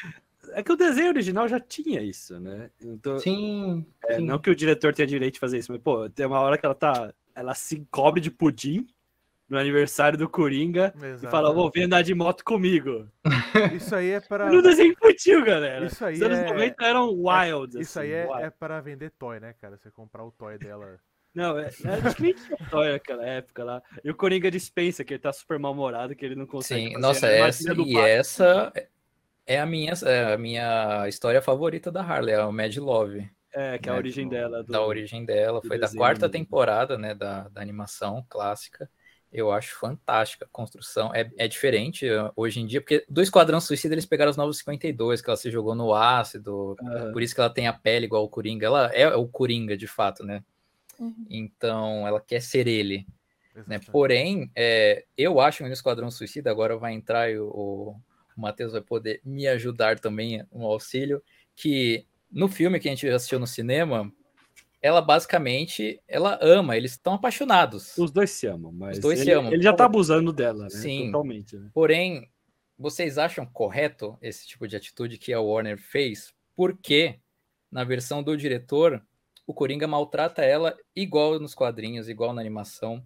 É 0.52 0.62
que 0.62 0.72
o 0.72 0.76
desenho 0.76 1.10
original 1.10 1.48
já 1.48 1.60
tinha 1.60 2.02
isso, 2.02 2.40
né? 2.40 2.70
Então, 2.82 3.18
sim, 3.18 3.86
é, 4.06 4.18
sim, 4.18 4.26
Não 4.26 4.40
que 4.40 4.50
o 4.50 4.56
diretor 4.56 4.94
tenha 4.94 5.08
direito 5.08 5.36
de 5.36 5.40
fazer 5.40 5.58
isso, 5.58 5.72
mas, 5.72 5.82
pô, 5.82 6.10
tem 6.10 6.26
uma 6.26 6.40
hora 6.40 6.58
que 6.58 6.66
ela 6.66 6.76
tá. 6.76 7.14
Ela 7.36 7.56
se 7.56 7.88
cobre 7.90 8.20
de 8.20 8.30
pudim 8.30 8.86
no 9.50 9.58
aniversário 9.58 10.18
do 10.18 10.28
Coringa 10.30 10.94
Exatamente. 10.96 11.26
e 11.26 11.30
fala: 11.30 11.54
vou 11.54 11.72
vir 11.72 11.84
andar 11.84 12.02
de 12.02 12.14
moto 12.14 12.44
comigo. 12.44 13.08
Isso 13.76 13.96
aí 13.96 14.12
é 14.12 14.20
para. 14.20 14.52
No 14.52 14.62
desenho 14.62 14.92
infantil, 14.92 15.44
galera. 15.46 15.86
Isso 15.86 16.04
aí 16.04 16.16
Os 16.16 16.22
anos 16.22 16.40
é... 16.40 16.50
90 16.50 16.86
eram 16.86 17.10
wild. 17.10 17.78
É, 17.78 17.82
isso 17.82 18.00
assim, 18.00 18.10
aí 18.10 18.14
é, 18.14 18.28
é 18.42 18.50
para 18.50 18.82
vender 18.82 19.12
toy, 19.12 19.40
né, 19.40 19.54
cara? 19.54 19.78
Você 19.78 19.90
comprar 19.90 20.26
o 20.26 20.32
toy 20.32 20.58
dela. 20.58 21.00
Não, 21.34 21.58
é, 21.58 21.66
é 21.66 22.64
história 22.64 22.94
naquela 22.94 23.26
época 23.26 23.64
lá. 23.64 23.82
E 24.04 24.10
o 24.12 24.16
Coringa 24.16 24.52
dispensa, 24.52 25.04
que 25.04 25.14
ele 25.14 25.22
tá 25.22 25.34
super 25.34 25.58
mal-humorado, 25.58 26.16
que 26.16 26.24
ele 26.24 26.36
não 26.36 26.46
consegue. 26.46 26.90
Sim, 26.90 26.98
nossa, 27.00 27.28
essa, 27.28 27.74
e 27.74 27.98
essa 27.98 28.72
é 29.46 29.60
a, 29.60 29.66
minha, 29.66 29.94
é 30.06 30.34
a 30.34 30.38
minha 30.38 31.08
história 31.08 31.42
favorita 31.42 31.92
da 31.92 32.02
Harley, 32.02 32.36
é 32.36 32.46
o 32.46 32.52
Mad 32.52 32.76
Love. 32.78 33.30
É, 33.54 33.78
que 33.78 33.88
é 33.88 33.92
a 33.92 33.96
origem 33.96 34.28
dela. 34.28 34.64
Do, 34.64 34.72
da 34.72 34.86
origem 34.86 35.26
dela, 35.26 35.62
foi 35.62 35.78
da 35.78 35.90
quarta 35.90 36.28
temporada, 36.30 36.98
né, 36.98 37.14
da, 37.14 37.48
da 37.50 37.62
animação 37.62 38.26
clássica. 38.28 38.90
Eu 39.32 39.52
acho 39.52 39.76
fantástica 39.80 40.46
a 40.46 40.48
construção. 40.52 41.14
É, 41.14 41.30
é 41.38 41.48
diferente 41.48 42.08
uh, 42.08 42.32
hoje 42.36 42.60
em 42.60 42.68
dia, 42.68 42.80
porque 42.80 43.04
do 43.10 43.22
Esquadrão 43.22 43.60
Suicida 43.60 43.96
eles 43.96 44.06
pegaram 44.06 44.30
os 44.30 44.38
novos 44.38 44.60
52, 44.60 45.22
que 45.22 45.30
ela 45.30 45.38
se 45.38 45.50
jogou 45.50 45.74
no 45.74 45.94
ácido, 45.94 46.76
uhum. 46.80 47.12
por 47.12 47.22
isso 47.22 47.34
que 47.34 47.42
ela 47.42 47.50
tem 47.50 47.68
a 47.68 47.74
pele 47.74 48.06
igual 48.06 48.24
o 48.24 48.30
Coringa. 48.30 48.68
Ela 48.68 48.92
é 48.94 49.08
o 49.16 49.28
Coringa, 49.28 49.76
de 49.76 49.88
fato, 49.88 50.24
né? 50.24 50.44
Uhum. 51.04 51.26
Então, 51.30 52.08
ela 52.08 52.22
quer 52.22 52.42
ser 52.42 52.68
ele. 52.68 53.06
Né? 53.68 53.80
Porém, 53.92 54.52
é, 54.56 55.06
eu 55.18 55.40
acho 55.40 55.60
que 55.60 55.64
no 55.66 55.74
Esquadrão 55.74 56.10
Suicida, 56.10 56.50
agora 56.50 56.78
vai 56.78 56.94
entrar 56.94 57.30
e 57.32 57.38
o, 57.38 57.96
o 58.36 58.42
Matheus 58.42 58.72
vai 58.72 58.82
poder 58.82 59.22
me 59.24 59.48
ajudar 59.48 60.00
também 60.00 60.44
no 60.52 60.66
auxílio, 60.66 61.22
que 61.56 62.06
no 62.32 62.48
filme 62.48 62.80
que 62.80 62.88
a 62.88 62.92
gente 62.92 63.08
assistiu 63.08 63.40
no 63.40 63.46
cinema, 63.46 64.12
ela 64.82 65.02
basicamente, 65.02 66.02
ela 66.08 66.38
ama, 66.42 66.76
eles 66.76 66.92
estão 66.92 67.14
apaixonados. 67.14 67.96
Os 67.98 68.12
dois 68.12 68.32
se 68.32 68.48
amam, 68.48 68.72
mas 68.72 68.98
Os 68.98 69.02
dois 69.02 69.20
ele, 69.20 69.30
se 69.30 69.38
amam. 69.38 69.54
ele 69.54 69.62
já 69.64 69.72
tá 69.72 69.86
abusando 69.86 70.34
dela, 70.34 70.64
né? 70.64 70.70
Sim. 70.70 71.06
Totalmente. 71.06 71.56
Né? 71.56 71.70
Porém, 71.74 72.30
vocês 72.78 73.18
acham 73.18 73.46
correto 73.46 74.18
esse 74.22 74.48
tipo 74.48 74.68
de 74.68 74.76
atitude 74.76 75.18
que 75.18 75.32
a 75.32 75.40
Warner 75.40 75.78
fez? 75.78 76.34
Porque 76.56 77.20
na 77.72 77.84
versão 77.84 78.22
do 78.22 78.36
diretor, 78.36 79.02
o 79.46 79.54
Coringa 79.54 79.88
maltrata 79.88 80.44
ela 80.44 80.76
igual 80.96 81.40
nos 81.40 81.54
quadrinhos, 81.56 82.08
igual 82.10 82.34
na 82.34 82.42
animação. 82.42 83.04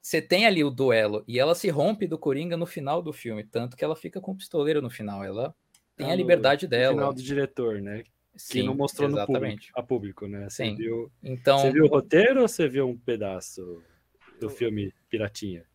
Você 0.00 0.22
tem 0.22 0.46
ali 0.46 0.64
o 0.64 0.70
duelo 0.70 1.22
e 1.28 1.38
ela 1.38 1.54
se 1.54 1.68
rompe 1.68 2.06
do 2.06 2.18
Coringa 2.18 2.56
no 2.56 2.66
final 2.66 3.02
do 3.02 3.12
filme, 3.12 3.44
tanto 3.44 3.76
que 3.76 3.84
ela 3.84 3.94
fica 3.96 4.20
com 4.20 4.32
o 4.32 4.36
pistoleiro 4.36 4.80
no 4.80 4.88
final. 4.88 5.22
Ela 5.22 5.54
tem 5.96 6.06
Ah, 6.06 6.10
a 6.10 6.12
no- 6.12 6.16
liberdade 6.18 6.66
No 6.66 6.70
dela. 6.70 6.94
final 6.96 7.12
do 7.12 7.22
diretor, 7.22 7.80
né? 7.82 8.02
Que 8.02 8.10
Sim, 8.36 8.62
não 8.62 8.74
mostrou 8.74 9.08
no 9.08 9.16
público, 9.16 9.32
exatamente. 9.32 9.70
a 9.74 9.82
público, 9.82 10.26
né? 10.26 10.48
Você 10.48 10.64
Sim. 10.64 10.74
viu, 10.76 11.12
Então, 11.22 11.58
você 11.58 11.70
viu 11.72 11.84
o 11.84 11.88
roteiro 11.88 12.40
ou 12.42 12.48
você 12.48 12.68
viu 12.68 12.88
um 12.88 12.96
pedaço 12.96 13.82
do 14.40 14.48
filme 14.48 14.94
Piratinha? 15.10 15.66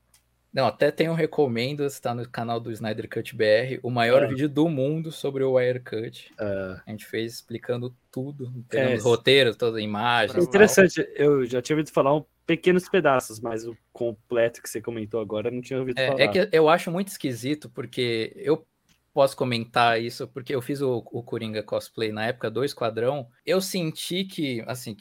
Não, 0.55 0.65
até 0.67 0.89
tem 0.89 1.09
um 1.09 1.13
recomendo, 1.13 1.83
está 1.83 2.15
no 2.15 2.27
canal 2.29 2.59
do 2.61 2.71
Snyder 2.71 3.09
Cut 3.09 3.35
BR, 3.35 3.77
o 3.83 3.91
maior 3.91 4.23
É. 4.23 4.27
vídeo 4.27 4.47
do 4.47 4.69
mundo 4.69 5.11
sobre 5.11 5.43
o 5.43 5.55
Wire 5.57 5.81
Cut. 5.81 6.33
Ah, 6.39 6.81
A 6.87 6.91
gente 6.91 7.05
fez 7.05 7.33
explicando 7.33 7.93
tudo, 8.09 8.45
É, 8.45 8.61
pegando 8.69 8.95
os 8.95 9.03
roteiros, 9.03 9.57
todas 9.57 9.75
as 9.75 9.81
imagens. 9.83 10.31
é 10.31 10.39
tal. 10.39 10.47
interessante, 10.47 11.05
eu 11.15 11.45
já 11.45 11.61
tinha 11.61 11.75
ouvido 11.75 11.91
falar 11.91 12.15
um 12.15 12.23
pequenos 12.47 12.87
pedaços, 12.87 13.39
mas 13.39 13.67
o 13.67 13.75
completo 13.91 14.61
que 14.61 14.69
você 14.69 14.79
comentou 14.81 15.19
agora 15.19 15.49
eu 15.49 15.51
não 15.51 15.61
tinha 15.61 15.77
ouvido 15.79 15.99
falar. 15.99 16.19
É, 16.21 16.23
é 16.23 16.27
que 16.29 16.49
eu 16.55 16.69
acho 16.69 16.89
muito 16.89 17.09
esquisito, 17.09 17.69
porque 17.69 18.31
eu 18.37 18.65
posso 19.13 19.35
comentar 19.35 20.01
isso, 20.01 20.27
porque 20.27 20.55
eu 20.55 20.61
fiz 20.61 20.79
o, 20.81 20.97
o 21.11 21.21
Coringa 21.23 21.61
cosplay 21.63 22.11
na 22.11 22.27
época 22.27 22.49
do 22.49 22.63
Esquadrão, 22.63 23.27
eu 23.45 23.59
senti 23.59 24.23
que, 24.23 24.63
assim, 24.67 24.95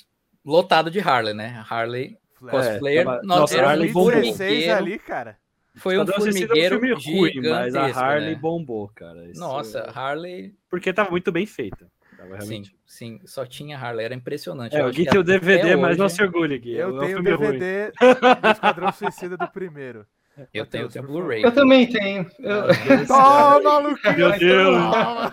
lotado 0.44 0.90
de 0.90 1.00
Harley, 1.00 1.34
né? 1.34 1.64
Harley 1.68 2.16
cosplayer, 2.40 3.04
tava- 3.04 3.20
nós 3.24 3.40
nossa, 3.40 3.56
era 3.58 3.68
Harley 3.70 3.88
Harley 3.88 3.92
bombou. 3.92 4.10
16 4.12 4.36
formigueiro, 4.36 4.74
ali, 4.76 4.98
cara. 4.98 5.38
Foi 5.76 5.98
um 5.98 6.02
Esquadrão 6.02 6.20
Suicida 6.24 6.44
é 6.58 6.68
formigueiro 6.68 6.76
um 6.96 7.00
filme 7.00 7.18
ruim, 7.20 7.34
mas 7.50 7.74
a 7.74 7.80
gigantesco, 7.80 8.00
Harley 8.00 8.34
né? 8.34 8.40
bombou, 8.40 8.88
cara. 8.94 9.24
Isso- 9.30 9.40
Nossa, 9.40 9.90
Harley, 9.94 10.54
Porque 10.70 10.92
tava 10.92 11.10
muito 11.10 11.30
bem 11.32 11.46
feita. 11.46 11.86
Tava 12.16 12.40
sim, 12.42 12.46
realmente. 12.48 12.76
sim, 12.86 13.20
só 13.24 13.44
tinha 13.44 13.76
Harley, 13.76 14.04
era 14.04 14.14
impressionante. 14.14 14.74
É, 14.76 14.80
Eu 14.80 14.86
o 14.88 14.92
Gui 14.92 15.04
tem 15.04 15.18
o 15.20 15.24
DVD, 15.24 15.74
mas 15.76 15.96
não 15.98 16.08
se 16.08 16.22
orgulhe, 16.22 16.58
Gui. 16.58 16.72
Eu 16.74 16.90
é 16.90 16.92
um 16.92 16.98
tenho 17.00 17.18
o 17.20 17.22
filme 17.22 17.30
ruim. 17.32 17.58
DVD 17.58 17.92
do 18.40 18.48
Esquadrão 18.48 18.92
Suicida 18.92 19.36
do 19.36 19.48
primeiro. 19.48 20.06
Eu 20.52 20.66
tenho, 20.66 20.84
eu 20.84 20.90
por 20.90 21.06
Blu-ray. 21.06 21.44
Eu 21.44 21.52
também 21.52 21.86
tenho. 21.88 22.28
Eu... 22.40 22.64
Toma, 23.06 23.78
Luquinha! 23.78 24.16
Meu 24.16 24.38
Deus! 24.38 24.76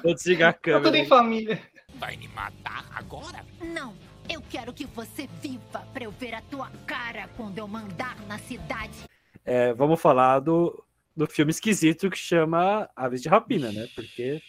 Vou 0.04 0.14
desligar 0.14 0.50
a 0.50 0.54
Tá 0.54 0.60
tudo 0.60 0.74
câmera. 0.84 0.98
em 0.98 1.06
família. 1.08 1.60
Vai 1.96 2.16
me 2.18 2.28
matar 2.30 2.86
agora? 2.96 3.40
Não, 3.74 3.94
eu 4.30 4.42
quero 4.50 4.72
que 4.74 4.86
você 4.86 5.28
viva 5.42 5.84
pra 5.94 6.04
eu 6.04 6.12
ver 6.12 6.34
a 6.36 6.42
tua 6.42 6.70
cara 6.86 7.28
quando 7.38 7.58
eu 7.58 7.68
mandar 7.68 8.16
na 8.28 8.38
cidade. 8.38 9.06
É, 9.46 9.74
vamos 9.74 10.00
falar 10.02 10.40
do, 10.40 10.84
do 11.16 11.26
filme 11.28 11.52
esquisito 11.52 12.10
que 12.10 12.18
chama 12.18 12.90
Aves 12.96 13.22
de 13.22 13.30
Rapina, 13.30 13.72
né? 13.72 13.88
Porque. 13.96 14.42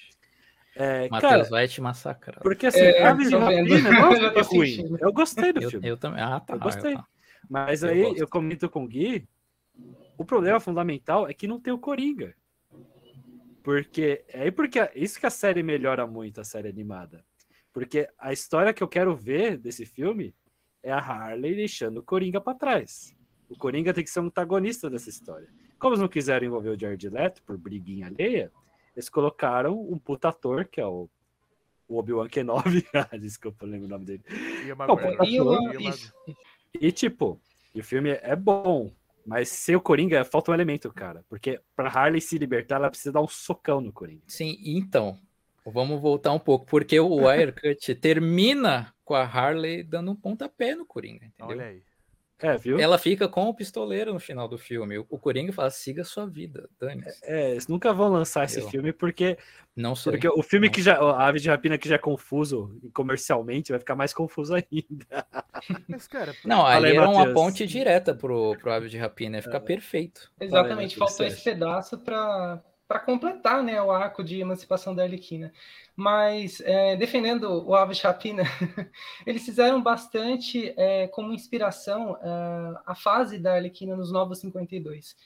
É, 0.75 1.09
Matheus 1.11 1.31
cara, 1.33 1.45
vai 1.51 1.69
te 1.69 1.81
massacrar. 1.83 2.41
porque 2.43 2.67
assim, 2.67 2.79
É, 2.81 3.05
Aves 3.07 3.29
de 3.29 3.37
vendo. 3.37 3.45
Rapina 3.75 3.91
não 3.91 4.13
é 4.13 4.29
um 4.41 4.45
filme 4.45 4.77
ruim. 4.87 4.97
Eu 5.01 5.13
gostei 5.13 5.53
do 5.53 5.63
Eu, 5.63 5.71
filme. 5.71 5.89
eu 5.89 5.97
também. 5.97 6.23
Ah, 6.23 6.41
tá. 6.41 6.55
Eu 6.55 6.61
gostei. 6.61 6.95
tá. 6.95 7.05
Mas 7.49 7.83
eu 7.83 7.91
aí 7.91 8.03
gosto. 8.03 8.19
eu 8.21 8.29
comento 8.29 8.69
com 8.71 8.85
o 8.85 8.89
Gui. 8.89 9.27
O 10.17 10.25
problema 10.25 10.61
fundamental 10.61 11.29
é 11.29 11.35
que 11.35 11.47
não 11.49 11.61
tem 11.61 11.73
o 11.73 11.79
Coringa. 11.79 12.35
Porque 13.63 14.25
é 14.29 14.43
aí 14.43 14.51
porque 14.51 14.91
isso 14.95 15.19
que 15.21 15.27
a 15.27 15.31
série 15.31 15.63
melhora 15.63 16.07
muito, 16.07 16.41
a 16.41 16.45
série 16.45 16.69
animada. 16.69 17.25
Porque 17.73 18.09
a 18.19 18.33
história 18.33 18.73
que 18.73 18.83
eu 18.83 18.89
quero 18.89 19.15
ver 19.17 19.57
desse 19.57 19.87
filme 19.87 20.35
é 20.83 20.93
a 20.93 20.99
Harley 20.99 21.55
deixando 21.55 21.99
o 21.99 22.03
Coringa 22.03 22.41
para 22.41 22.59
trás. 22.59 23.15
O 23.53 23.59
Coringa 23.59 23.93
tem 23.93 24.03
que 24.03 24.11
ser 24.11 24.21
um 24.21 24.27
antagonista 24.27 24.89
dessa 24.89 25.11
história. 25.11 25.49
Como 25.79 25.93
eles 25.93 26.01
não 26.01 26.09
quiseram 26.09 26.47
envolver 26.47 26.71
o 26.71 26.79
Jared 26.79 27.09
Leto 27.09 27.43
por 27.43 27.59
briguinha 27.59 28.07
alheia, 28.07 28.51
eles 28.97 29.09
colocaram 29.09 29.79
um 29.79 29.99
puta 29.99 30.29
ator, 30.29 30.65
que 30.65 30.81
é 30.81 30.87
o, 30.87 31.09
o 31.87 31.99
Obi-Wan 31.99 32.29
Kenobi. 32.29 32.87
Ah, 32.95 33.17
Desculpa, 33.17 33.65
eu 33.65 33.71
lembro 33.71 33.87
o 33.87 33.91
nome 33.91 34.07
dele. 34.07 34.23
Ian 34.67 34.77
Não. 34.77 35.25
E 35.25 35.41
o-. 35.41 36.37
E 36.81 36.91
tipo, 36.91 37.39
e 37.75 37.81
o 37.81 37.85
filme 37.85 38.11
é 38.11 38.35
bom, 38.35 38.91
mas 39.27 39.51
sem 39.51 39.77
o 39.77 39.81
Coringa 39.81 40.25
falta 40.25 40.51
um 40.51 40.55
elemento, 40.55 40.91
cara. 40.93 41.25
Porque 41.29 41.61
pra 41.77 41.89
Harley 41.89 42.21
se 42.21 42.39
libertar, 42.39 42.77
ela 42.77 42.89
precisa 42.89 43.13
dar 43.13 43.21
um 43.21 43.29
socão 43.29 43.81
no 43.81 43.93
Coringa. 43.93 44.23
Sim, 44.27 44.57
então, 44.65 45.19
vamos 45.67 46.01
voltar 46.01 46.33
um 46.33 46.39
pouco, 46.39 46.65
porque 46.67 46.99
o 46.99 47.17
Wirecut 47.27 47.95
termina 47.97 48.95
com 49.05 49.15
a 49.15 49.25
Harley 49.25 49.83
dando 49.83 50.11
um 50.11 50.17
pontapé 50.17 50.75
no 50.75 50.87
Coringa, 50.87 51.27
entendeu? 51.27 51.57
Olha 51.57 51.67
aí. 51.67 51.83
É, 52.43 52.57
viu? 52.57 52.79
Ela 52.81 52.99
fica 52.99 53.29
com 53.29 53.45
o 53.49 53.55
pistoleiro 53.55 54.13
no 54.13 54.19
final 54.19 54.49
do 54.49 54.59
filme. 54.59 54.99
O 54.99 55.19
Coringa 55.19 55.53
fala, 55.53 55.71
siga 55.71 56.03
sua 56.03 56.27
vida, 56.27 56.69
dane 56.81 57.05
É, 57.23 57.53
eles 57.53 57.69
nunca 57.69 57.93
vão 57.93 58.09
lançar 58.09 58.45
esse 58.45 58.59
Eu. 58.61 58.69
filme 58.69 58.93
porque, 58.93 59.39
Não 59.77 59.95
sei. 59.95 60.13
porque 60.13 60.29
o 60.29 60.43
filme 60.43 60.67
Não. 60.67 60.73
que 60.73 60.83
já. 60.83 60.99
A 60.99 61.27
Ave 61.29 61.39
de 61.39 61.49
Rapina 61.49 61.79
que 61.79 61.89
já 61.89 61.95
é 61.95 61.99
confuso 61.99 62.77
comercialmente 62.93 63.71
vai 63.71 63.79
ficar 63.79 63.95
mais 63.95 64.13
confuso 64.13 64.55
ainda. 64.55 65.07
Mas, 65.89 66.09
cara, 66.09 66.35
Não, 66.45 66.67
ali 66.67 66.89
aí, 66.89 66.97
era 66.97 67.09
uma 67.09 67.19
Matheus. 67.21 67.35
ponte 67.35 67.67
direta 67.67 68.15
pro, 68.15 68.57
pro 68.59 68.73
Ave 68.73 68.89
de 68.89 68.99
Rapina, 68.99 69.37
ia 69.37 69.43
ficar 69.43 69.61
perfeito. 69.61 70.31
Exatamente, 70.41 70.97
Fala 70.97 71.09
aí, 71.11 71.15
faltou 71.15 71.27
esse 71.27 71.45
pedaço 71.45 71.99
para 71.99 72.61
para 72.93 73.01
completar 73.01 73.63
né, 73.63 73.81
o 73.81 73.91
arco 73.91 74.23
de 74.23 74.39
emancipação 74.39 74.95
da 74.95 75.05
Arlequina. 75.05 75.51
Mas, 75.97 76.61
é, 76.61 76.95
defendendo 76.95 77.67
o 77.67 77.75
Aves 77.75 77.97
de 77.97 78.03
Rapina, 78.03 78.43
eles 79.27 79.47
fizeram 79.47 79.83
bastante 79.83 80.75
é, 80.77 81.09
como 81.09 81.33
inspiração 81.33 82.19
é, 82.21 82.81
a 82.85 82.95
fase 82.95 83.39
da 83.39 83.55
Arlequina 83.55 83.97
nos 83.97 84.13
Novos 84.13 84.41
52. 84.41 85.17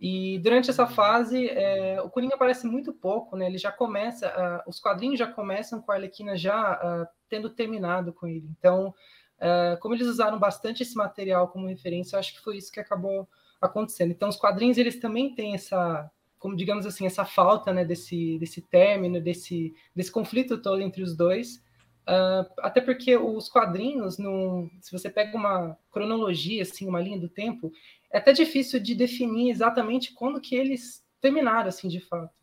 E 0.00 0.40
durante 0.40 0.68
essa 0.68 0.84
fase, 0.84 1.48
é, 1.48 2.02
o 2.02 2.10
Coringa 2.10 2.34
aparece 2.34 2.66
muito 2.66 2.92
pouco, 2.92 3.36
né? 3.36 3.46
Ele 3.46 3.58
já 3.58 3.70
começa, 3.70 4.60
os 4.66 4.80
quadrinhos 4.80 5.16
já 5.16 5.28
começam 5.28 5.80
com 5.80 5.92
a 5.92 5.94
Arlequina 5.94 6.36
já 6.36 7.08
tendo 7.28 7.50
terminado 7.50 8.12
com 8.12 8.26
ele. 8.26 8.48
Então, 8.58 8.92
ah, 9.40 9.76
como 9.80 9.94
eles 9.94 10.08
usaram 10.08 10.40
bastante 10.40 10.82
esse 10.82 10.96
material 10.96 11.46
como 11.48 11.68
referência, 11.68 12.16
eu 12.16 12.20
acho 12.20 12.34
que 12.34 12.40
foi 12.40 12.56
isso 12.56 12.72
que 12.72 12.80
acabou 12.80 13.28
acontecendo. 13.60 14.10
Então, 14.10 14.28
os 14.28 14.36
quadrinhos 14.36 14.76
eles 14.76 14.98
também 14.98 15.36
têm 15.36 15.54
essa, 15.54 16.10
como 16.42 16.56
digamos 16.56 16.84
assim, 16.84 17.06
essa 17.06 17.24
falta, 17.24 17.72
né, 17.72 17.84
desse 17.84 18.36
desse 18.38 18.60
término, 18.60 19.20
desse 19.20 19.72
desse 19.94 20.10
conflito 20.10 20.60
todo 20.60 20.82
entre 20.82 21.00
os 21.00 21.16
dois. 21.16 21.62
Ah, 22.04 22.44
até 22.58 22.80
porque 22.80 23.16
os 23.16 23.48
quadrinhos, 23.48 24.18
num, 24.18 24.68
se 24.80 24.90
você 24.90 25.08
pega 25.08 25.36
uma 25.38 25.78
cronologia, 25.92 26.62
assim, 26.62 26.88
uma 26.88 27.00
linha 27.00 27.20
do 27.20 27.28
tempo, 27.28 27.70
é 28.12 28.18
até 28.18 28.32
difícil 28.32 28.80
de 28.80 28.92
definir 28.96 29.50
exatamente 29.52 30.12
quando 30.12 30.40
que 30.40 30.56
eles 30.56 31.04
terminaram, 31.20 31.68
assim, 31.68 31.86
de 31.86 32.00
fato. 32.00 32.34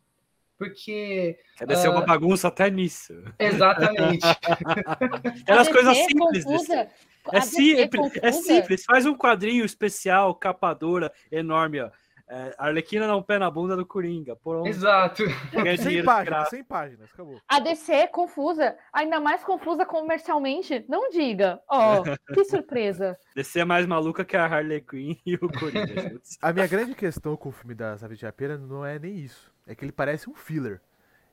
Porque, 0.57 1.37
Deve 1.59 1.75
ser 1.75 1.89
uma 1.89 1.99
Ah. 2.03 2.05
bagunça 2.05 2.47
até 2.47 2.69
nisso. 2.69 3.13
exatamente, 3.37 4.25
Eram 5.47 5.61
as 5.61 5.67
coisas 5.67 5.93
DC 5.97 6.05
simples. 6.09 6.43
confusa, 6.45 6.87
É 7.33 7.39
DC 7.41 7.49
simples, 7.49 8.11
é 8.21 8.31
simples. 8.31 8.85
Faz 8.85 9.05
um 9.05 9.15
quadrinho 9.15 9.65
especial, 9.65 10.33
capa 10.35 10.73
dura, 10.73 11.11
enorme, 11.31 11.81
ó. 11.81 11.89
É, 12.31 12.53
Arlequina 12.59 13.07
dá 13.07 13.17
um 13.17 13.23
pé 13.23 13.39
na 13.39 13.49
bunda 13.49 13.75
do 13.75 13.83
Coringa. 13.83 14.35
Pronto. 14.35 14.67
exato. 14.67 15.23
Ganha 15.51 15.75
100 15.75 15.77
dinheiro 15.77 16.01
de 16.01 16.05
páginas. 16.05 16.49
100 16.49 16.63
páginas, 16.63 17.09
acabou. 17.11 17.41
A 17.47 17.59
DC 17.59 17.91
é 17.91 18.05
confusa, 18.07 18.77
ainda 18.93 19.19
mais 19.19 19.43
confusa 19.43 19.83
comercialmente. 19.83 20.85
Não 20.87 21.09
diga. 21.09 21.59
Ó, 21.67 22.03
que 22.31 22.45
surpresa. 22.45 23.17
DC 23.35 23.61
é 23.61 23.65
mais 23.65 23.87
maluca 23.87 24.23
que 24.23 24.37
a 24.37 24.45
Harley 24.45 24.79
Quinn 24.79 25.15
e 25.25 25.33
o 25.35 25.49
Coringa. 25.51 26.21
A 26.39 26.53
minha 26.53 26.67
grande 26.67 26.93
questão 26.93 27.35
com 27.35 27.49
o 27.49 27.51
filme 27.51 27.73
das 27.73 28.03
Aves 28.03 28.19
de 28.19 28.25
Rapina 28.25 28.59
não 28.59 28.85
é 28.85 28.99
nem 28.99 29.17
isso. 29.17 29.51
É 29.65 29.73
que 29.73 29.83
ele 29.83 29.91
parece 29.91 30.29
um 30.29 30.35
filler. 30.35 30.79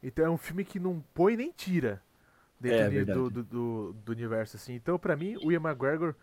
Então 0.03 0.25
é 0.25 0.31
um 0.31 0.39
filme 0.39 0.65
que 0.65 0.81
não 0.81 1.05
põe 1.13 1.37
nem 1.37 1.53
tira 1.53 2.03
dentro 2.59 2.79
É, 2.79 3.05
do, 3.05 3.31
do, 3.31 3.45
do, 3.45 3.93
do 3.93 4.13
universo, 4.13 4.57
assim. 4.57 4.75
Então, 4.75 4.99
pra 4.99 5.15
mim, 5.15 5.37
o 5.45 5.53
Ian 5.53 5.61
McGregor... 5.61 6.15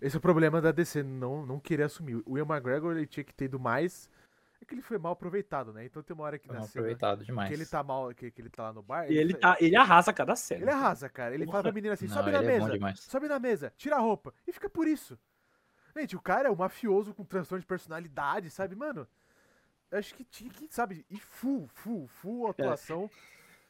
Esse 0.00 0.16
é 0.16 0.18
o 0.18 0.20
problema 0.20 0.60
da 0.60 0.70
DC, 0.72 1.02
não, 1.02 1.44
não 1.44 1.58
querer 1.58 1.84
assumir. 1.84 2.22
O 2.24 2.38
Ian 2.38 2.44
McGregor, 2.46 2.96
ele 2.96 3.06
tinha 3.06 3.24
que 3.24 3.34
ter 3.34 3.46
ido 3.46 3.58
mais... 3.58 4.08
É 4.60 4.64
que 4.64 4.74
ele 4.74 4.82
foi 4.82 4.98
mal 4.98 5.12
aproveitado, 5.12 5.72
né? 5.72 5.84
Então 5.84 6.02
tem 6.02 6.14
uma 6.14 6.24
hora 6.24 6.36
que 6.38 6.48
na 6.48 6.54
mal 6.54 6.62
cena 6.64 6.70
aproveitado 6.82 7.24
demais. 7.24 7.48
que 7.48 7.54
ele 7.54 7.64
tá 7.64 7.80
mal, 7.82 8.12
que, 8.12 8.28
que 8.30 8.40
ele 8.42 8.50
tá 8.50 8.64
lá 8.64 8.72
no 8.72 8.82
bar... 8.82 9.08
E 9.10 9.16
ele, 9.16 9.32
fa- 9.34 9.38
tá, 9.38 9.56
ele 9.60 9.76
arrasa 9.76 10.12
cada 10.12 10.34
cena. 10.34 10.62
Ele 10.62 10.70
arrasa, 10.70 11.08
cara. 11.08 11.32
Ele 11.34 11.46
fala 11.46 11.62
pra 11.62 11.72
menina 11.72 11.94
assim, 11.94 12.06
Não, 12.08 12.14
sobe 12.14 12.32
na 12.32 12.38
ele 12.38 12.46
é 12.48 12.58
mesa, 12.58 12.70
demais. 12.72 13.00
sobe 13.00 13.28
na 13.28 13.38
mesa, 13.38 13.72
tira 13.76 13.96
a 13.96 14.00
roupa. 14.00 14.34
E 14.46 14.52
fica 14.52 14.68
por 14.68 14.86
isso. 14.88 15.16
Gente, 15.96 16.16
o 16.16 16.20
cara 16.20 16.48
é 16.48 16.50
um 16.50 16.56
mafioso 16.56 17.14
com 17.14 17.24
transtorno 17.24 17.60
de 17.60 17.66
personalidade, 17.66 18.50
sabe? 18.50 18.74
Mano, 18.74 19.06
eu 19.92 19.98
acho 19.98 20.12
que 20.14 20.24
tinha 20.24 20.50
que, 20.50 20.66
sabe, 20.70 21.04
e 21.08 21.18
full, 21.18 21.68
full, 21.68 22.08
full 22.08 22.48
atuação, 22.48 23.08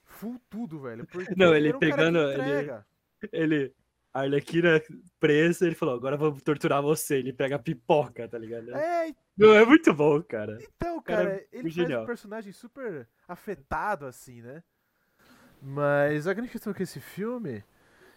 full 0.04 0.40
tudo, 0.48 0.80
velho. 0.80 1.06
Porque 1.06 1.34
Não, 1.36 1.54
ele 1.54 1.68
um 1.68 1.78
cara 1.78 1.90
que 1.90 1.96
pegando- 1.96 2.18
ele-. 2.32 2.84
Ele, 3.30 3.74
a 4.12 4.20
Arlequina 4.20 4.80
presa, 5.20 5.66
ele 5.66 5.74
falou, 5.74 5.94
agora 5.94 6.16
vamos 6.16 6.42
torturar 6.42 6.82
você. 6.82 7.16
Ele 7.18 7.32
pega 7.32 7.56
a 7.56 7.58
pipoca, 7.58 8.26
tá 8.28 8.38
ligado? 8.38 8.74
É, 8.74 9.14
Não, 9.36 9.54
é 9.54 9.64
muito 9.64 9.92
bom, 9.94 10.22
cara. 10.22 10.58
então, 10.60 11.00
cara 11.02 11.24
cara, 11.24 11.36
é 11.36 11.46
ele 11.52 11.62
faz 11.62 11.74
genial. 11.74 12.02
um 12.02 12.06
personagem 12.06 12.52
super 12.52 13.08
afetado, 13.26 14.06
assim, 14.06 14.40
né? 14.42 14.62
Mas 15.60 16.26
a 16.26 16.32
grande 16.34 16.50
questão 16.50 16.70
é 16.72 16.74
que 16.74 16.82
esse 16.84 17.00
filme, 17.00 17.64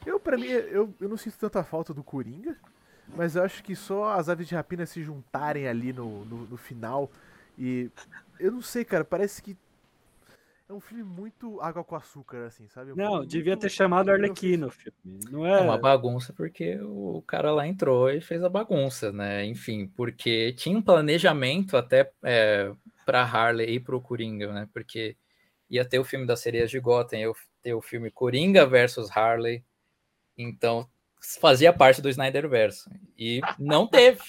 eu, 0.06 0.20
pra 0.20 0.38
mim, 0.38 0.48
eu, 0.48 0.94
eu 1.00 1.10
não 1.10 1.18
sinto 1.18 1.38
tanta 1.38 1.64
falta 1.64 1.94
do 1.94 2.04
Coringa, 2.04 2.56
mas 3.16 3.36
eu 3.36 3.44
acho 3.44 3.64
que 3.64 3.76
só 3.76 4.14
as 4.14 4.30
aves 4.30 4.48
de 4.48 4.56
rapina 4.56 4.86
se 4.86 5.02
juntarem 5.04 5.68
ali 5.68 5.92
no, 5.92 6.24
no, 6.26 6.38
no 6.46 6.58
final 6.58 7.10
e. 7.58 7.90
Eu 8.40 8.52
não 8.52 8.62
sei, 8.62 8.84
cara, 8.86 9.04
parece 9.04 9.42
que. 9.42 9.58
É 10.72 10.74
um 10.74 10.80
filme 10.80 11.04
muito 11.04 11.60
água 11.60 11.84
com 11.84 11.98
açúcar, 11.98 12.46
assim, 12.46 12.66
sabe? 12.70 12.94
Um 12.94 12.96
Não, 12.96 13.26
devia 13.26 13.52
muito- 13.52 13.64
ter 13.64 13.70
chamado 13.70 14.10
Arlequino 14.10 14.68
o 14.68 14.72
filme. 14.72 14.98
Não 15.30 15.46
É 15.46 15.60
é. 15.60 15.62
uma 15.62 15.78
bagunça 15.78 16.32
porque 16.32 16.80
o 16.82 17.22
cara 17.28 17.52
lá 17.52 17.68
entrou 17.68 18.10
e 18.10 18.22
fez 18.22 18.42
a 18.42 18.48
bagunça, 18.48 19.12
né? 19.12 19.44
Enfim, 19.46 19.88
porque 19.98 20.54
tinha 20.54 20.78
um 20.78 20.82
planejamento 20.82 21.76
até 21.76 22.10
é, 22.24 22.72
para 23.06 23.22
Harley 23.22 23.70
e 23.76 23.80
para 23.82 23.98
o 23.98 24.02
Coringa, 24.02 24.54
né? 24.54 24.70
Porque 24.72 25.18
ia 25.70 25.84
ter 25.84 26.00
o 26.00 26.06
filme 26.06 26.26
das 26.26 26.40
sereias 26.40 26.72
de 26.72 26.80
Gotham, 26.80 27.18
ia 27.20 27.34
ter 27.62 27.74
o 27.74 27.82
filme 27.82 28.10
Coringa 28.10 28.66
versus 28.66 29.12
Harley, 29.12 29.66
então 30.38 30.88
fazia 31.42 31.74
parte 31.74 32.02
do 32.02 32.08
Snyderverse 32.10 32.90
e 33.18 33.42
não 33.60 33.86
teve. 33.86 34.22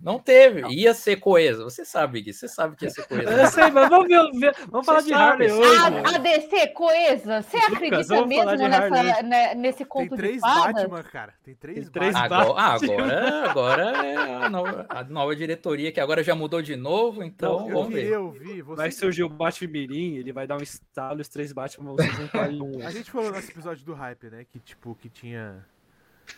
Não 0.00 0.18
teve, 0.18 0.66
ia 0.68 0.92
ser 0.94 1.16
coesa. 1.16 1.64
Você 1.64 1.84
sabe 1.84 2.20
disso, 2.20 2.40
você 2.40 2.48
sabe 2.48 2.76
que 2.76 2.84
ia 2.84 2.90
ser 2.90 3.06
coesa. 3.06 3.30
Eu 3.30 3.46
sei, 3.48 3.70
mas 3.70 3.88
vamos, 3.88 4.08
ver, 4.08 4.30
ver- 4.38 4.56
vamos 4.70 4.86
falar 4.86 5.00
de 5.00 5.12
Harley 5.12 5.50
hoje. 5.50 5.76
A, 5.78 6.14
a 6.14 6.18
DC 6.18 6.66
coesa, 6.68 7.42
você 7.42 7.56
Lucas, 7.56 7.72
acredita 7.74 8.26
mesmo 8.26 8.68
nessa, 8.68 9.22
né, 9.22 9.54
nesse 9.54 9.78
Tem 9.78 9.86
conto 9.86 10.10
de 10.10 10.16
três 10.16 10.40
fadas? 10.40 10.82
Batman, 10.82 11.02
cara. 11.02 11.34
Tem 11.42 11.54
três 11.54 11.78
Tem 11.78 11.88
três 11.90 12.12
Batman. 12.12 12.36
Agora, 12.36 12.60
ah, 12.60 12.74
agora, 13.50 13.50
agora 13.50 14.06
é 14.06 14.16
a 14.16 14.50
nova, 14.50 14.86
a 14.88 15.04
nova 15.04 15.34
diretoria, 15.34 15.90
que 15.90 16.00
agora 16.00 16.22
já 16.22 16.34
mudou 16.34 16.60
de 16.60 16.76
novo, 16.76 17.22
então 17.22 17.66
Eu 17.68 17.74
vamos 17.74 17.88
ver. 17.94 18.00
queria 18.02 18.20
ouvir. 18.20 18.62
Você... 18.62 18.76
Vai 18.76 18.90
surgir 18.90 19.24
o 19.24 19.28
Batman 19.28 19.70
Mirim, 19.70 20.16
ele 20.16 20.32
vai 20.32 20.46
dar 20.46 20.56
um 20.56 20.62
estalo, 20.62 21.20
os 21.20 21.28
três 21.28 21.52
Batman 21.52 21.94
vão 21.94 21.98
se 21.98 22.12
juntar 22.16 22.52
em 22.52 22.60
um. 22.62 22.86
A 22.86 22.90
gente 22.90 23.10
falou 23.10 23.32
nesse 23.32 23.50
episódio 23.50 23.84
do 23.84 23.94
hype, 23.94 24.30
né? 24.30 24.44
Que 24.50 24.58
tipo, 24.58 24.94
que 24.94 25.08
tinha. 25.08 25.64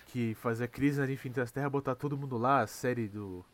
Que 0.07 0.35
fazer 0.35 0.69
crise 0.69 1.01
nas 1.01 1.09
Infinitas 1.11 1.51
Terras, 1.51 1.71
botar 1.71 1.95
todo 1.95 2.17
mundo 2.17 2.37
lá, 2.37 2.61
a 2.61 2.67
série 2.67 3.09
do. 3.09 3.45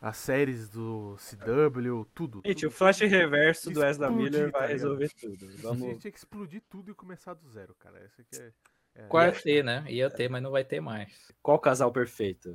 As 0.00 0.16
séries 0.16 0.68
do 0.68 1.16
CW, 1.18 2.04
tudo. 2.12 2.42
Gente, 2.44 2.62
tudo. 2.62 2.68
o 2.68 2.70
Flash 2.72 3.00
Reverso 3.02 3.70
do 3.70 3.84
Ezra 3.84 4.10
Miller 4.10 4.50
tá 4.50 4.58
vai 4.58 4.68
ligado? 4.68 4.72
resolver 4.72 5.10
tudo. 5.10 5.46
A 5.46 5.62
Vamos... 5.62 5.78
gente 5.90 6.00
tinha 6.00 6.10
que 6.10 6.18
explodir 6.18 6.60
tudo 6.68 6.90
e 6.90 6.94
começar 6.94 7.34
do 7.34 7.48
zero, 7.48 7.72
cara. 7.78 8.00
Essa 8.00 8.20
aqui 8.22 8.42
é. 8.42 8.52
é- 8.96 9.06
Qual 9.06 9.22
é- 9.22 9.28
Ia 9.28 9.32
ter, 9.40 9.62
né? 9.64 9.84
Ia 9.88 10.10
ter, 10.10 10.28
mas 10.28 10.42
não 10.42 10.50
vai 10.50 10.64
ter 10.64 10.80
mais. 10.80 11.32
Qual 11.40 11.56
casal 11.58 11.92
perfeito? 11.92 12.52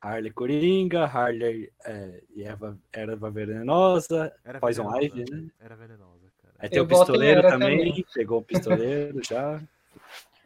Harley 0.00 0.30
Coringa, 0.30 1.04
Harley 1.04 1.70
é, 1.84 2.22
e 2.34 2.44
Eva, 2.44 2.78
Erva 2.92 3.30
Venenosa, 3.30 4.32
Era 4.44 4.58
Poison 4.60 4.84
venenosa, 4.90 5.04
Ivy, 5.04 5.30
né? 5.30 5.50
Era 5.60 5.76
venenosa, 5.76 6.32
cara. 6.40 6.54
Aí 6.58 6.68
tem 6.70 6.78
Eu 6.78 6.84
o 6.84 6.88
pistoleiro 6.88 7.42
também, 7.42 7.78
também. 7.78 8.06
pegou 8.14 8.38
o 8.38 8.42
pistoleiro 8.44 9.20
já. 9.22 9.60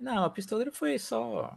Não, 0.00 0.24
a 0.24 0.30
pistoleira 0.30 0.72
foi 0.72 0.98
só. 0.98 1.54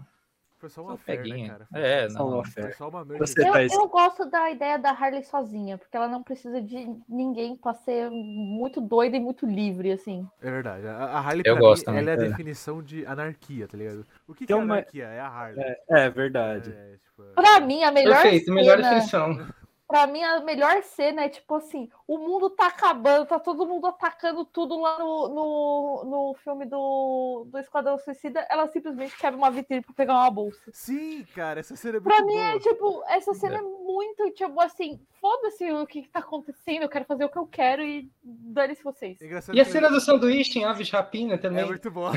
Foi 0.63 0.69
só 0.69 0.81
uma 0.81 0.95
fé, 0.97 1.17
né, 1.17 1.49
cara? 1.49 1.67
Foi 1.69 1.81
É, 1.81 2.09
só- 2.09 2.19
não. 2.19 2.41
Foi 2.45 2.71
só 2.71 2.87
uma 2.87 3.03
merda. 3.03 3.27
Você 3.27 3.41
Eu, 3.45 3.51
tá 3.51 3.63
eu 3.65 3.87
gosto 3.89 4.25
da 4.29 4.49
ideia 4.49 4.79
da 4.79 4.91
Harley 4.91 5.21
sozinha, 5.21 5.77
porque 5.77 5.97
ela 5.97 6.07
não 6.07 6.23
precisa 6.23 6.61
de 6.61 6.87
ninguém 7.09 7.57
pra 7.57 7.73
ser 7.73 8.09
muito 8.09 8.79
doida 8.79 9.17
e 9.17 9.19
muito 9.19 9.45
livre, 9.45 9.91
assim. 9.91 10.25
É 10.41 10.49
verdade. 10.49 10.87
A, 10.87 11.19
Harley, 11.19 11.43
Eu 11.45 11.55
pra 11.55 11.61
gosto 11.61 11.81
mim, 11.81 11.85
também. 11.85 12.01
ela 12.01 12.11
é 12.11 12.13
a 12.13 12.25
É. 12.25 12.29
definição 12.29 12.81
de 12.81 13.05
anarquia, 13.05 13.67
tá 13.67 13.77
ligado? 13.77 14.05
O 14.25 14.33
que, 14.33 14.45
que 14.45 14.53
é 14.53 14.55
uma- 14.55 14.75
anarquia? 14.75 15.03
É 15.03 15.19
a 15.19 15.27
Harley. 15.27 15.65
É, 15.65 15.77
é 15.89 16.09
verdade. 16.09 16.71
É, 16.71 16.93
tipo, 17.03 17.23
é- 17.23 17.33
Pra 17.33 17.59
mim, 17.59 17.83
a 17.83 17.91
melhor 17.91 18.21
Perfeito, 18.21 18.53
melhor 18.53 18.77
cena... 18.77 18.89
definição. 18.89 19.47
Pra 19.93 20.07
mim, 20.07 20.23
a 20.23 20.39
melhor 20.39 20.81
cena 20.81 21.25
é 21.25 21.29
tipo 21.29 21.53
assim: 21.53 21.87
o 22.07 22.17
mundo 22.17 22.49
tá 22.49 22.65
acabando, 22.65 23.27
tá 23.27 23.37
todo 23.39 23.63
mundo 23.67 23.85
atacando 23.85 24.43
tudo 24.43 24.81
lá 24.81 24.97
no, 24.97 25.27
no, 25.27 26.03
no 26.03 26.35
filme 26.43 26.65
do, 26.65 27.45
do 27.47 27.59
Esquadrão 27.59 27.99
Suicida. 27.99 28.43
Ela 28.49 28.67
simplesmente 28.69 29.15
quebra 29.15 29.37
uma 29.37 29.51
vitrine 29.51 29.83
pra 29.83 29.93
pegar 29.93 30.15
uma 30.15 30.31
bolsa. 30.31 30.71
Sim, 30.73 31.23
cara, 31.35 31.59
essa 31.59 31.75
cena 31.75 31.97
é 31.97 31.99
muito 31.99 32.11
Pra 32.11 32.25
mim 32.25 32.33
boa. 32.33 32.43
é 32.55 32.59
tipo, 32.59 33.03
essa 33.07 33.35
cena 33.35 33.57
é, 33.57 33.61
muito, 33.61 34.31
tipo 34.31 34.59
assim, 34.59 34.99
foda-se 35.21 35.71
o 35.71 35.85
que, 35.85 36.01
que 36.01 36.09
tá 36.09 36.21
acontecendo, 36.21 36.81
eu 36.81 36.89
quero 36.89 37.05
fazer 37.05 37.25
o 37.25 37.29
que 37.29 37.37
eu 37.37 37.45
quero 37.45 37.83
e 37.83 38.09
dane-se 38.23 38.83
vocês. 38.83 39.21
É 39.21 39.25
engraçado 39.25 39.55
E 39.55 39.61
a 39.61 39.65
cena 39.65 39.91
do 39.91 40.01
sanduíche 40.01 40.57
em 40.57 40.65
Aves 40.65 40.89
Rapina 40.89 41.35
É 41.35 41.37
também. 41.37 41.65
muito 41.67 41.91
boa. 41.91 42.13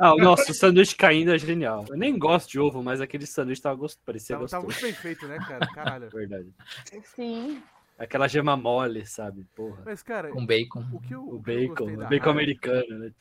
Ah, 0.00 0.14
nossa, 0.16 0.50
o 0.50 0.54
sanduíche 0.54 0.96
caindo 0.96 1.30
é 1.34 1.38
genial. 1.38 1.84
Eu 1.90 1.96
nem 1.98 2.18
gosto 2.18 2.48
de 2.48 2.58
ovo, 2.58 2.82
mas 2.82 3.02
aquele 3.02 3.26
sanduíche 3.26 3.60
tava 3.60 3.76
gost... 3.76 4.00
parecia 4.06 4.34
Tá, 4.34 4.46
tá 4.46 4.58
gostoso. 4.60 4.64
muito 4.64 4.80
bem 4.80 4.92
feito, 4.94 5.28
né, 5.28 5.36
cara? 5.46 5.66
Caralho. 5.74 6.08
Verdade. 6.14 6.48
Sim. 7.18 7.60
Aquela 7.98 8.28
gema 8.28 8.56
mole, 8.56 9.04
sabe? 9.04 9.44
Porra. 9.56 9.82
Mas, 9.84 10.04
cara, 10.04 10.30
Com 10.30 10.46
bacon. 10.46 10.84
o 10.92 11.00
que 11.00 11.12
eu, 11.14 11.20
O 11.22 11.34
o 11.36 11.42
que 11.42 11.50
eu 11.50 11.68
bacon, 11.68 11.84
o 11.84 11.96
da 11.96 12.06
bacon 12.06 12.30
Harley- 12.30 12.44
americano, 12.44 12.98
né? 13.00 13.12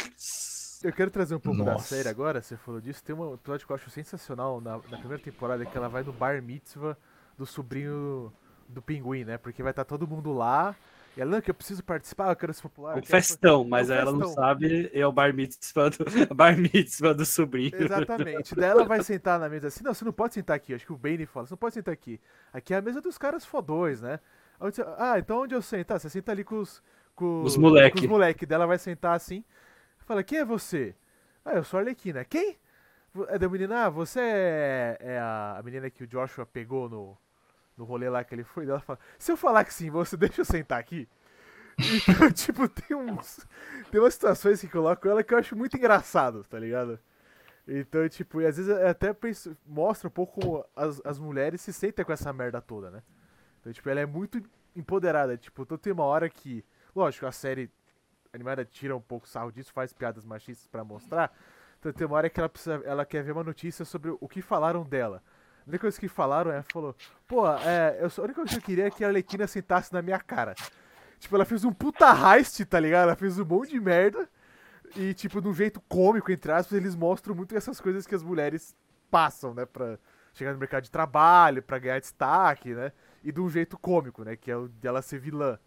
Eu 0.83 0.93
quero 0.93 1.10
trazer 1.10 1.33
um 1.33 1.39
pouco 1.39 1.63
da 1.65 1.71
Nossa. 1.73 1.95
série 1.95 2.07
agora, 2.07 2.39
você 2.39 2.55
falou 2.55 2.79
disso. 2.79 3.03
Tem 3.03 3.15
um 3.15 3.33
episódio 3.33 3.65
que 3.65 3.71
eu 3.71 3.75
acho 3.75 3.89
sensacional 3.89 4.62
na, 4.62 4.73
na 4.73 4.97
primeira 4.99 5.17
temporada, 5.17 5.65
que 5.65 5.75
ela 5.75 5.89
vai 5.89 6.03
no 6.03 6.13
bar 6.13 6.39
mitzvah 6.43 6.95
do 7.36 7.47
sobrinho 7.47 8.31
do 8.69 8.79
pinguim, 8.83 9.23
né? 9.25 9.39
Porque 9.39 9.63
vai 9.63 9.71
estar 9.71 9.83
todo 9.83 10.07
mundo 10.07 10.31
lá. 10.31 10.75
E 11.17 11.21
ela, 11.21 11.32
não, 11.32 11.41
que 11.41 11.49
eu 11.51 11.56
preciso 11.56 11.84
participar, 11.84 12.30
eu 12.30 12.36
quero 12.36 12.53
ser 12.53 12.62
popular. 12.62 12.95
Um 12.95 13.03
festão, 13.03 13.63
mas 13.65 13.89
um 13.89 13.93
ela 13.93 14.13
não 14.13 14.21
festão. 14.21 14.36
sabe, 14.36 14.91
é 14.93 15.06
o 15.06 15.12
bar 15.12 15.34
mitzvah 15.34 15.89
do, 15.89 16.06
bar 16.36 16.56
mitzvah 16.58 17.13
do 17.13 17.25
sobrinho. 17.25 17.71
Exatamente. 17.75 18.56
Daí 18.56 18.69
ela 18.69 18.86
vai 18.86 19.01
sentar 19.01 19.39
na 19.39 19.49
mesa 19.49 19.67
assim, 19.67 19.84
não, 19.84 19.93
você 19.93 20.06
não 20.06 20.13
pode 20.13 20.36
sentar 20.36 20.56
aqui. 20.56 20.73
Acho 20.75 20.86
que 20.86 20.93
o 20.93 20.97
Bane 20.97 21.25
fala, 21.25 21.47
você 21.47 21.53
não 21.53 21.58
pode 21.58 21.73
sentar 21.73 21.93
aqui. 21.93 22.21
Aqui 22.53 22.73
é 22.73 22.77
a 22.77 22.82
mesa 22.82 23.01
dos 23.01 23.17
caras 23.17 23.45
fodões, 23.45 24.01
né? 24.01 24.19
Você- 24.60 24.84
Ah, 24.97 25.17
então 25.19 25.41
onde 25.41 25.56
eu 25.56 25.62
sento? 25.62 25.91
Ah, 25.91 25.99
você 25.99 26.10
senta 26.10 26.32
ali 26.32 26.43
com 26.43 26.60
os. 26.60 26.84
Com, 27.15 27.43
Os 27.43 27.58
moleque. 27.58 27.97
Com 27.97 28.03
os 28.03 28.10
moleque. 28.10 28.45
Daí 28.45 28.56
ela 28.56 28.67
vai 28.67 28.77
sentar 28.77 29.15
assim. 29.15 29.43
Fala, 30.06 30.23
quem 30.23 30.39
é 30.39 30.45
você? 30.45 30.95
Ah, 31.43 31.53
eu 31.56 31.63
sou 31.63 31.80
a 31.80 31.82
Arlequina. 31.82 32.23
Quem? 32.25 32.58
É 33.30 33.39
da 33.39 33.49
menina, 33.49 33.86
ah, 33.86 33.89
você 33.89 34.19
é, 34.21 34.97
é 34.99 35.19
a 35.19 35.60
menina 35.65 35.89
que 35.89 36.03
o 36.03 36.08
Joshua 36.08 36.45
pegou 36.45 36.88
no, 36.88 37.17
no 37.78 37.86
rolê 37.86 38.10
lá 38.10 38.24
que 38.24 38.34
ele 38.34 38.44
foi. 38.44 38.66
Ela 38.66 38.80
fala, 38.80 39.00
se 39.18 39.32
eu 39.32 39.38
falar 39.38 39.63
que 39.63 39.74
sim, 39.74 39.90
você 39.90 40.16
deixa 40.18 40.42
eu 40.42 40.46
sentar 40.46 40.80
aqui? 40.80 41.08
Então, 41.78 42.30
tipo, 42.34 42.68
tem 42.68 42.98
uns. 42.98 43.46
Tem 43.92 44.02
umas 44.02 44.13
situações 44.13 44.60
que 44.60 44.68
colocam 44.68 45.12
ela 45.12 45.24
que 45.24 45.34
eu 45.34 45.38
acho 45.38 45.56
muito 45.56 45.78
engraçado, 45.78 46.44
tá 46.44 46.58
ligado? 46.60 47.00
Então, 47.68 48.08
tipo, 48.10 48.42
e 48.42 48.46
às 48.46 48.58
vezes 48.58 48.72
eu 48.72 48.88
até 48.88 49.13
penso, 49.13 49.56
mostra 49.66 50.08
um 50.08 50.12
pouco 50.12 50.42
como 50.42 50.66
as, 50.76 51.02
as 51.06 51.20
mulheres 51.20 51.62
se 51.62 51.74
sentem 51.74 52.04
com 52.04 52.13
essa 52.13 52.32
merda 52.32 52.62
toda, 52.62 52.90
né? 52.90 53.04
Então, 53.60 53.72
tipo, 53.74 53.90
ela 53.90 54.00
é 54.00 54.06
muito 54.06 54.42
empoderada. 54.76 55.38
Tipo, 55.38 55.63
então 55.63 55.78
tem 55.78 55.94
uma 55.94 56.06
hora 56.06 56.30
que. 56.30 56.63
Lógico, 56.96 57.26
a 57.26 57.32
série 57.32 57.70
animada 58.34 58.66
tira 58.66 58.96
um 58.96 59.02
pouco 59.02 59.28
sarro 59.28 59.52
disso, 59.52 59.72
faz 59.74 59.94
piadas 59.94 60.26
machistas 60.26 60.68
pra 60.68 60.84
mostrar. 60.84 61.32
Então 61.80 61.92
tem 61.92 62.08
uma 62.08 62.16
hora 62.16 62.30
que 62.30 62.40
ela, 62.40 62.50
precisa, 62.50 62.82
ela 62.86 63.06
quer 63.06 63.24
ver 63.24 63.34
uma 63.34 63.44
notícia 63.44 63.86
sobre 63.86 64.16
o 64.20 64.28
que 64.28 64.42
falaram 64.42 64.84
dela. 64.84 65.22
A 65.67 65.69
única 65.69 65.82
coisa 65.82 65.99
que 65.99 66.08
falaram 66.08 66.49
é, 66.49 66.63
falou, 66.71 66.95
pô, 67.27 67.45
é, 67.45 67.97
eu 67.99 68.10
só, 68.10 68.21
a 68.21 68.25
única 68.25 68.39
coisa 68.39 68.51
que 68.51 68.58
eu 68.58 68.65
queria 68.65 68.88
é 68.88 68.89
que 68.89 69.03
a 69.03 69.08
Arlequina 69.08 69.45
sentasse 69.45 69.91
na 69.91 70.01
minha 70.01 70.17
cara. 70.17 70.56
Tipo, 71.19 71.36
ela 71.36 71.43
fez 71.43 71.65
um 71.65 71.73
puta 71.73 72.06
heist, 72.10 72.63
tá 72.65 72.80
ligado? 72.80 73.03
Ela 73.03 73.17
fez 73.17 73.38
um 73.38 73.43
monte 73.43 73.71
de 73.71 73.80
merda. 73.80 74.30
E, 74.95 75.13
tipo, 75.13 75.41
de 75.41 75.47
um 75.49 75.53
jeito 75.53 75.82
cômico, 75.82 76.32
entre 76.32 76.53
aspas, 76.53 76.77
eles 76.77 76.95
mostram 76.95 77.36
muito 77.36 77.53
essas 77.53 77.82
coisas 77.82 78.08
que 78.08 78.15
as 78.15 78.23
mulheres 78.23 78.73
passam, 79.12 79.53
né? 79.53 79.65
Pra 79.65 79.99
chegar 80.34 80.53
no 80.53 80.60
mercado 80.60 80.84
de 80.84 80.91
trabalho, 80.91 81.62
pra 81.62 81.80
ganhar 81.80 81.99
destaque, 81.99 82.73
né? 82.73 82.93
E 83.21 83.30
de 83.30 83.41
um 83.41 83.49
jeito 83.49 83.77
cômico, 83.77 84.23
né? 84.23 84.38
Que 84.38 84.49
é 84.49 84.56
o 84.56 84.69
dela 84.69 85.01
ser 85.01 85.19
vilã. 85.19 85.60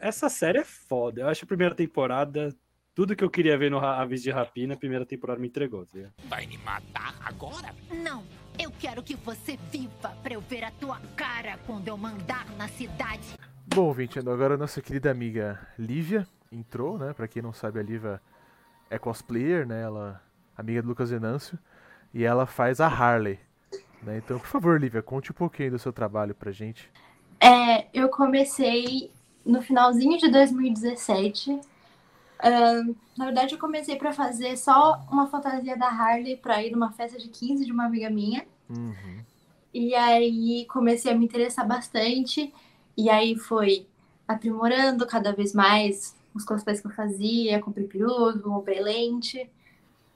Essa 0.00 0.28
série 0.28 0.58
é 0.58 0.64
foda. 0.64 1.22
Eu 1.22 1.28
acho 1.28 1.46
a 1.46 1.48
primeira 1.48 1.74
temporada, 1.74 2.54
tudo 2.94 3.16
que 3.16 3.24
eu 3.24 3.30
queria 3.30 3.56
ver 3.56 3.70
no 3.70 3.78
Aves 3.78 4.22
de 4.22 4.30
Rapina, 4.30 4.74
a 4.74 4.76
primeira 4.76 5.06
temporada 5.06 5.40
me 5.40 5.48
entregou. 5.48 5.86
Tá? 5.86 5.98
Vai 6.24 6.46
me 6.46 6.58
matar 6.58 7.14
agora? 7.24 7.74
Não, 7.90 8.22
eu 8.58 8.70
quero 8.78 9.02
que 9.02 9.14
você 9.14 9.56
viva 9.70 10.10
pra 10.22 10.34
eu 10.34 10.40
ver 10.40 10.64
a 10.64 10.70
tua 10.70 11.00
cara 11.16 11.58
quando 11.66 11.88
eu 11.88 11.96
mandar 11.96 12.46
na 12.56 12.68
cidade. 12.68 13.38
Bom, 13.66 13.86
ouvinte, 13.86 14.18
agora 14.18 14.54
a 14.54 14.58
nossa 14.58 14.80
querida 14.80 15.10
amiga 15.10 15.66
Lívia 15.78 16.26
entrou, 16.52 16.98
né? 16.98 17.12
Pra 17.12 17.26
quem 17.26 17.42
não 17.42 17.52
sabe, 17.52 17.80
a 17.80 17.82
Lívia 17.82 18.20
é 18.90 18.98
cosplayer, 18.98 19.66
né? 19.66 19.82
Ela 19.82 20.22
amiga 20.56 20.82
do 20.82 20.88
Lucas 20.88 21.10
Venâncio. 21.10 21.58
E 22.12 22.24
ela 22.24 22.46
faz 22.46 22.80
a 22.80 22.86
Harley. 22.86 23.38
Né? 24.02 24.18
Então, 24.18 24.38
por 24.38 24.46
favor, 24.46 24.80
Lívia, 24.80 25.02
conte 25.02 25.32
um 25.32 25.34
pouquinho 25.34 25.72
do 25.72 25.78
seu 25.78 25.92
trabalho 25.92 26.34
pra 26.34 26.52
gente. 26.52 26.90
É, 27.40 27.86
eu 27.92 28.08
comecei 28.08 29.10
no 29.44 29.60
finalzinho 29.60 30.18
de 30.18 30.30
2017. 30.30 31.60
Na 33.16 33.24
verdade, 33.26 33.54
eu 33.54 33.58
comecei 33.58 33.96
para 33.96 34.12
fazer 34.12 34.56
só 34.56 35.00
uma 35.10 35.26
fantasia 35.28 35.76
da 35.76 35.88
Harley 35.88 36.36
para 36.36 36.62
ir 36.62 36.72
numa 36.72 36.92
festa 36.92 37.18
de 37.18 37.28
15 37.28 37.64
de 37.64 37.72
uma 37.72 37.86
amiga 37.86 38.10
minha. 38.10 38.44
Uhum. 38.68 39.20
E 39.72 39.94
aí 39.94 40.66
comecei 40.66 41.12
a 41.12 41.14
me 41.14 41.24
interessar 41.24 41.66
bastante. 41.66 42.52
E 42.96 43.10
aí 43.10 43.36
foi 43.36 43.86
aprimorando 44.26 45.06
cada 45.06 45.32
vez 45.32 45.52
mais 45.52 46.14
os 46.34 46.44
cosplays 46.44 46.80
que 46.80 46.86
eu 46.86 46.92
fazia. 46.92 47.60
Comprei 47.60 47.86
peruca, 47.86 48.38
comprei 48.38 48.80
lente. 48.80 49.48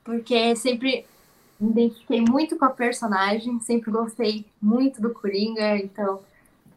Porque 0.04 0.54
sempre 0.56 1.06
Me 1.60 1.70
identifiquei 1.70 2.20
muito 2.20 2.56
com 2.56 2.64
a 2.64 2.70
personagem, 2.70 3.58
sempre 3.60 3.90
gostei 3.90 4.46
muito 4.62 5.02
do 5.02 5.10
Coringa, 5.12 5.76
então 5.76 6.20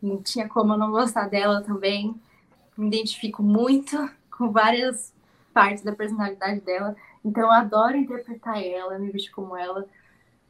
não 0.02 0.22
tinha 0.24 0.48
como 0.50 0.74
eu 0.74 0.78
não 0.78 0.92
gostar 0.92 1.30
dela 1.30 1.62
também. 1.62 2.16
Me 2.76 2.88
identifico 2.88 3.44
muito 3.44 4.10
com 4.36 4.52
várias 4.52 5.14
partes 5.54 5.84
da 5.84 5.92
personalidade 5.92 6.62
dela, 6.62 6.96
então 7.24 7.44
eu 7.44 7.52
adoro 7.52 7.96
interpretar 7.96 8.64
ela, 8.64 8.98
me 8.98 9.12
vestir 9.12 9.32
como 9.32 9.56
ela. 9.56 9.88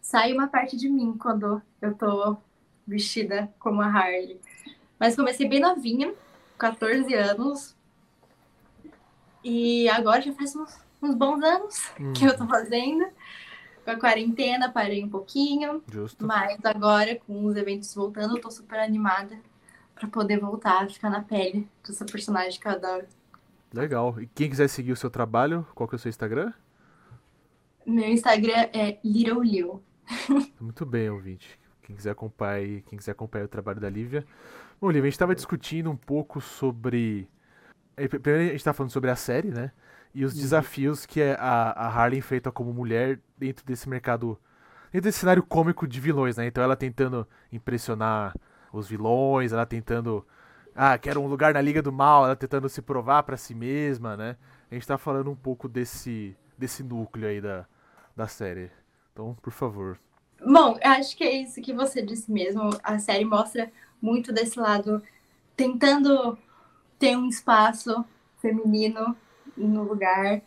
Sai 0.02 0.34
uma 0.34 0.48
parte 0.48 0.78
de 0.78 0.90
mim 0.90 1.18
quando 1.18 1.62
eu 1.82 1.94
tô 1.94 2.38
vestida 2.88 3.52
como 3.60 3.82
a 3.82 3.88
Harley. 3.88 4.40
Mas 5.00 5.16
comecei 5.16 5.48
bem 5.48 5.60
novinha, 5.60 6.14
14 6.58 7.14
anos. 7.14 7.76
E 9.44 9.90
agora 9.90 10.22
já 10.22 10.34
faz 10.34 10.56
uns, 10.56 10.80
uns 11.02 11.16
bons 11.16 11.44
anos 11.44 11.92
hum. 12.00 12.14
que 12.14 12.26
eu 12.26 12.38
tô 12.38 12.48
fazendo. 12.48 13.06
Com 13.84 13.92
a 13.92 14.00
quarentena, 14.00 14.72
parei 14.72 15.04
um 15.04 15.10
pouquinho. 15.10 15.84
Justo. 15.92 16.26
Mas 16.26 16.64
agora, 16.64 17.16
com 17.16 17.46
os 17.46 17.56
eventos 17.56 17.94
voltando, 17.96 18.38
eu 18.38 18.42
tô 18.42 18.52
super 18.52 18.80
animada 18.80 19.36
para 19.96 20.08
poder 20.08 20.40
voltar 20.40 20.84
a 20.84 20.90
ficar 20.90 21.10
na 21.10 21.22
pele 21.22 21.68
dessa 21.86 22.06
personagem 22.06 22.60
que 22.60 22.68
eu 22.68 22.72
adoro. 22.72 23.08
Legal. 23.74 24.20
E 24.22 24.28
quem 24.28 24.50
quiser 24.50 24.68
seguir 24.68 24.92
o 24.92 24.96
seu 24.96 25.10
trabalho, 25.10 25.66
qual 25.74 25.88
que 25.88 25.96
é 25.96 25.98
o 25.98 26.00
seu 26.00 26.10
Instagram? 26.10 26.54
Meu 27.86 28.10
Instagram 28.10 28.70
é 28.74 29.00
Little. 29.04 29.82
Muito 30.60 30.86
bem, 30.86 31.10
ouvinte. 31.10 31.60
Quem 31.82 31.96
quiser 31.96 32.12
acompanhar, 32.12 32.82
quem 32.84 32.98
quiser 32.98 33.12
acompanhar 33.12 33.46
o 33.46 33.50
trabalho 33.50 33.80
da 33.80 33.90
Lívia. 33.90 34.26
Bom, 34.80 34.88
Lívia, 34.88 35.04
a 35.04 35.06
gente 35.06 35.14
estava 35.14 35.36
discutindo 35.36 35.90
um 35.90 35.96
pouco 35.96 36.40
sobre. 36.40 37.28
Eh, 37.98 38.08
primeiro 38.08 38.42
a 38.42 38.46
gente 38.48 38.56
estava 38.56 38.76
falando 38.76 38.92
sobre 38.92 39.10
a 39.10 39.16
série, 39.16 39.50
né? 39.50 39.72
E 40.14 40.26
os 40.26 40.34
uhum. 40.34 40.42
desafios 40.42 41.06
que 41.06 41.22
a, 41.22 41.72
a 41.72 41.88
Harley 41.88 42.20
enfrenta 42.20 42.52
como 42.52 42.74
mulher 42.74 43.20
dentro 43.38 43.66
desse 43.66 43.88
mercado. 43.90 44.40
Dentro 44.92 45.08
desse 45.08 45.20
cenário 45.20 45.44
cômico 45.44 45.88
de 45.88 46.00
vilões, 46.00 46.38
né? 46.38 46.46
Então 46.46 46.64
ela 46.64 46.76
tentando 46.76 47.28
impressionar 47.52 48.36
os 48.74 48.88
vilões, 48.88 49.54
ela 49.54 49.66
tentando. 49.66 50.26
Ah, 50.76 50.98
quero 50.98 51.22
um 51.22 51.28
lugar 51.28 51.54
na 51.54 51.62
Liga 51.62 51.82
do 51.82 51.92
Mal, 51.92 52.26
ela 52.26 52.36
tentando 52.36 52.70
se 52.70 52.82
provar 52.82 53.24
para 53.24 53.38
si 53.38 53.54
mesma, 53.54 54.16
né? 54.16 54.38
A 54.70 54.74
gente 54.74 54.88
tá 54.88 54.98
falando 54.98 55.30
um 55.30 55.36
pouco 55.36 55.68
desse, 55.68 56.36
desse 56.58 56.82
núcleo 56.82 57.28
aí 57.28 57.42
da, 57.42 57.66
da 58.16 58.28
série. 58.28 58.72
Então, 59.12 59.36
por 59.42 59.52
favor. 59.52 60.00
Bom, 60.44 60.78
acho 60.82 61.16
que 61.16 61.24
é 61.24 61.34
isso 61.34 61.62
que 61.62 61.74
você 61.74 62.02
disse 62.02 62.32
mesmo. 62.32 62.70
A 62.84 62.98
série 62.98 63.26
mostra 63.26 63.72
muito 64.02 64.32
desse 64.32 64.60
lado, 64.60 65.04
tentando 65.56 66.38
ter 66.98 67.18
um 67.18 67.28
espaço 67.28 68.04
feminino 68.42 69.16
no 69.56 69.84
lugar. 69.84 70.42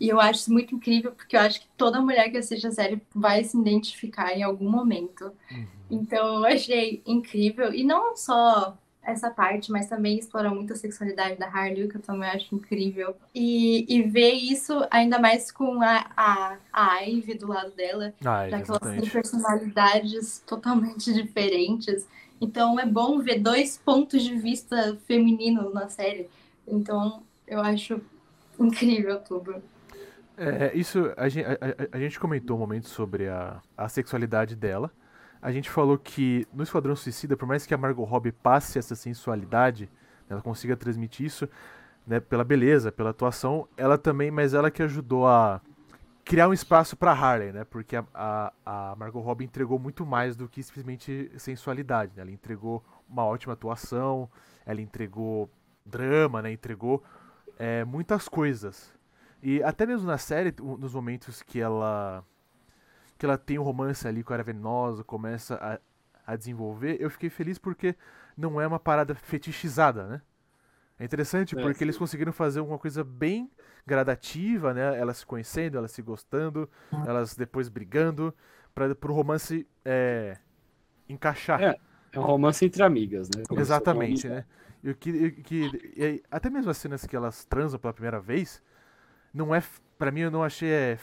E 0.00 0.08
eu 0.08 0.20
acho 0.20 0.40
isso 0.40 0.52
muito 0.52 0.74
incrível, 0.74 1.12
porque 1.12 1.36
eu 1.36 1.40
acho 1.40 1.60
que 1.60 1.68
toda 1.76 2.00
mulher 2.00 2.30
que 2.30 2.36
assiste 2.36 2.66
a 2.66 2.72
série 2.72 3.02
vai 3.14 3.44
se 3.44 3.58
identificar 3.58 4.32
em 4.32 4.42
algum 4.42 4.68
momento. 4.68 5.32
Uhum. 5.50 5.66
Então 5.90 6.38
eu 6.38 6.44
achei 6.46 7.02
incrível. 7.06 7.72
E 7.72 7.84
não 7.84 8.16
só 8.16 8.76
essa 9.04 9.30
parte, 9.30 9.70
mas 9.70 9.88
também 9.88 10.18
explora 10.18 10.50
muito 10.50 10.72
a 10.72 10.76
sexualidade 10.76 11.38
da 11.38 11.46
Harley, 11.46 11.88
que 11.88 11.96
eu 11.96 12.02
também 12.02 12.28
acho 12.28 12.54
incrível. 12.54 13.16
E, 13.34 13.84
e 13.88 14.02
ver 14.02 14.32
isso 14.32 14.86
ainda 14.90 15.18
mais 15.18 15.50
com 15.50 15.80
a, 15.82 16.06
a, 16.16 16.56
a 16.72 17.00
Ivy 17.00 17.34
do 17.34 17.48
lado 17.48 17.70
dela, 17.72 18.12
ah, 18.24 18.48
já 18.48 18.62
que 18.62 18.70
elas 18.70 18.80
têm 18.80 19.10
personalidades 19.10 20.42
totalmente 20.46 21.12
diferentes. 21.12 22.06
Então 22.40 22.78
é 22.78 22.86
bom 22.86 23.20
ver 23.20 23.38
dois 23.38 23.78
pontos 23.78 24.22
de 24.22 24.36
vista 24.36 24.96
feminino 25.06 25.72
na 25.72 25.88
série. 25.88 26.28
Então 26.66 27.22
eu 27.46 27.60
acho 27.60 28.00
incrível 28.58 29.20
tudo. 29.20 29.62
É, 30.36 30.72
isso, 30.74 31.12
a 31.16 31.28
gente, 31.28 31.46
a, 31.46 31.52
a, 31.52 31.96
a 31.96 32.00
gente 32.00 32.18
comentou 32.18 32.56
um 32.56 32.60
momento 32.60 32.88
sobre 32.88 33.28
a, 33.28 33.60
a 33.76 33.88
sexualidade 33.88 34.56
dela 34.56 34.90
a 35.44 35.52
gente 35.52 35.68
falou 35.68 35.98
que 35.98 36.48
no 36.54 36.62
Esquadrão 36.62 36.96
Suicida, 36.96 37.36
por 37.36 37.46
mais 37.46 37.66
que 37.66 37.74
a 37.74 37.76
Margot 37.76 38.02
Robbie 38.02 38.32
passe 38.32 38.78
essa 38.78 38.94
sensualidade, 38.94 39.90
ela 40.26 40.40
consiga 40.40 40.74
transmitir 40.74 41.26
isso, 41.26 41.46
né, 42.06 42.18
pela 42.18 42.42
beleza, 42.42 42.90
pela 42.90 43.10
atuação, 43.10 43.68
ela 43.76 43.98
também, 43.98 44.30
mas 44.30 44.54
ela 44.54 44.70
que 44.70 44.82
ajudou 44.82 45.28
a 45.28 45.60
criar 46.24 46.48
um 46.48 46.54
espaço 46.54 46.96
para 46.96 47.12
Harley, 47.12 47.52
né? 47.52 47.62
Porque 47.62 47.94
a, 47.94 48.06
a, 48.14 48.52
a, 48.64 48.96
Margot 48.96 49.20
Robbie 49.20 49.44
entregou 49.44 49.78
muito 49.78 50.06
mais 50.06 50.34
do 50.34 50.48
que 50.48 50.62
simplesmente 50.62 51.30
sensualidade, 51.36 52.12
né? 52.16 52.22
Ela 52.22 52.30
entregou 52.30 52.82
uma 53.06 53.26
ótima 53.26 53.52
atuação, 53.52 54.30
ela 54.64 54.80
entregou 54.80 55.50
drama, 55.84 56.40
né? 56.40 56.52
Entregou 56.52 57.04
é, 57.58 57.84
muitas 57.84 58.30
coisas. 58.30 58.94
E 59.42 59.62
até 59.62 59.84
mesmo 59.84 60.06
na 60.06 60.16
série, 60.16 60.54
nos 60.58 60.94
momentos 60.94 61.42
que 61.42 61.60
ela 61.60 62.24
que 63.24 63.26
ela 63.26 63.38
tem 63.38 63.58
um 63.58 63.62
romance 63.62 64.06
ali 64.06 64.22
com 64.22 64.34
a 64.34 64.36
Era 64.36 64.42
Venenosa, 64.42 65.02
começa 65.02 65.54
a, 65.54 66.32
a 66.32 66.36
desenvolver, 66.36 66.98
eu 67.00 67.08
fiquei 67.08 67.30
feliz 67.30 67.56
porque 67.56 67.96
não 68.36 68.60
é 68.60 68.66
uma 68.66 68.78
parada 68.78 69.14
fetichizada, 69.14 70.06
né? 70.06 70.22
É 70.98 71.04
interessante 71.06 71.58
é, 71.58 71.62
porque 71.62 71.78
sim. 71.78 71.84
eles 71.86 71.96
conseguiram 71.96 72.32
fazer 72.32 72.60
uma 72.60 72.78
coisa 72.78 73.02
bem 73.02 73.50
gradativa, 73.86 74.74
né? 74.74 74.98
Elas 74.98 75.18
se 75.18 75.26
conhecendo, 75.26 75.78
elas 75.78 75.90
se 75.90 76.02
gostando, 76.02 76.68
ah. 76.92 77.02
elas 77.06 77.34
depois 77.34 77.70
brigando, 77.70 78.32
para 78.74 78.92
o 78.92 79.14
romance 79.14 79.66
é, 79.84 80.36
encaixar. 81.08 81.62
É, 81.62 81.76
é 82.12 82.20
um 82.20 82.22
romance 82.22 82.62
entre 82.62 82.82
amigas, 82.82 83.30
né? 83.34 83.42
Como 83.48 83.58
Exatamente, 83.58 84.28
né? 84.28 84.44
E 84.82 84.90
o 84.90 84.94
que, 84.94 85.30
que 85.30 85.92
e, 85.96 86.22
até 86.30 86.50
mesmo 86.50 86.70
as 86.70 86.76
cenas 86.76 87.06
que 87.06 87.16
elas 87.16 87.46
transam 87.46 87.80
pela 87.80 87.94
primeira 87.94 88.20
vez, 88.20 88.62
não 89.32 89.54
é, 89.54 89.62
para 89.96 90.10
mim 90.10 90.20
eu 90.20 90.30
não 90.30 90.42
achei 90.44 90.68
é, 90.68 90.98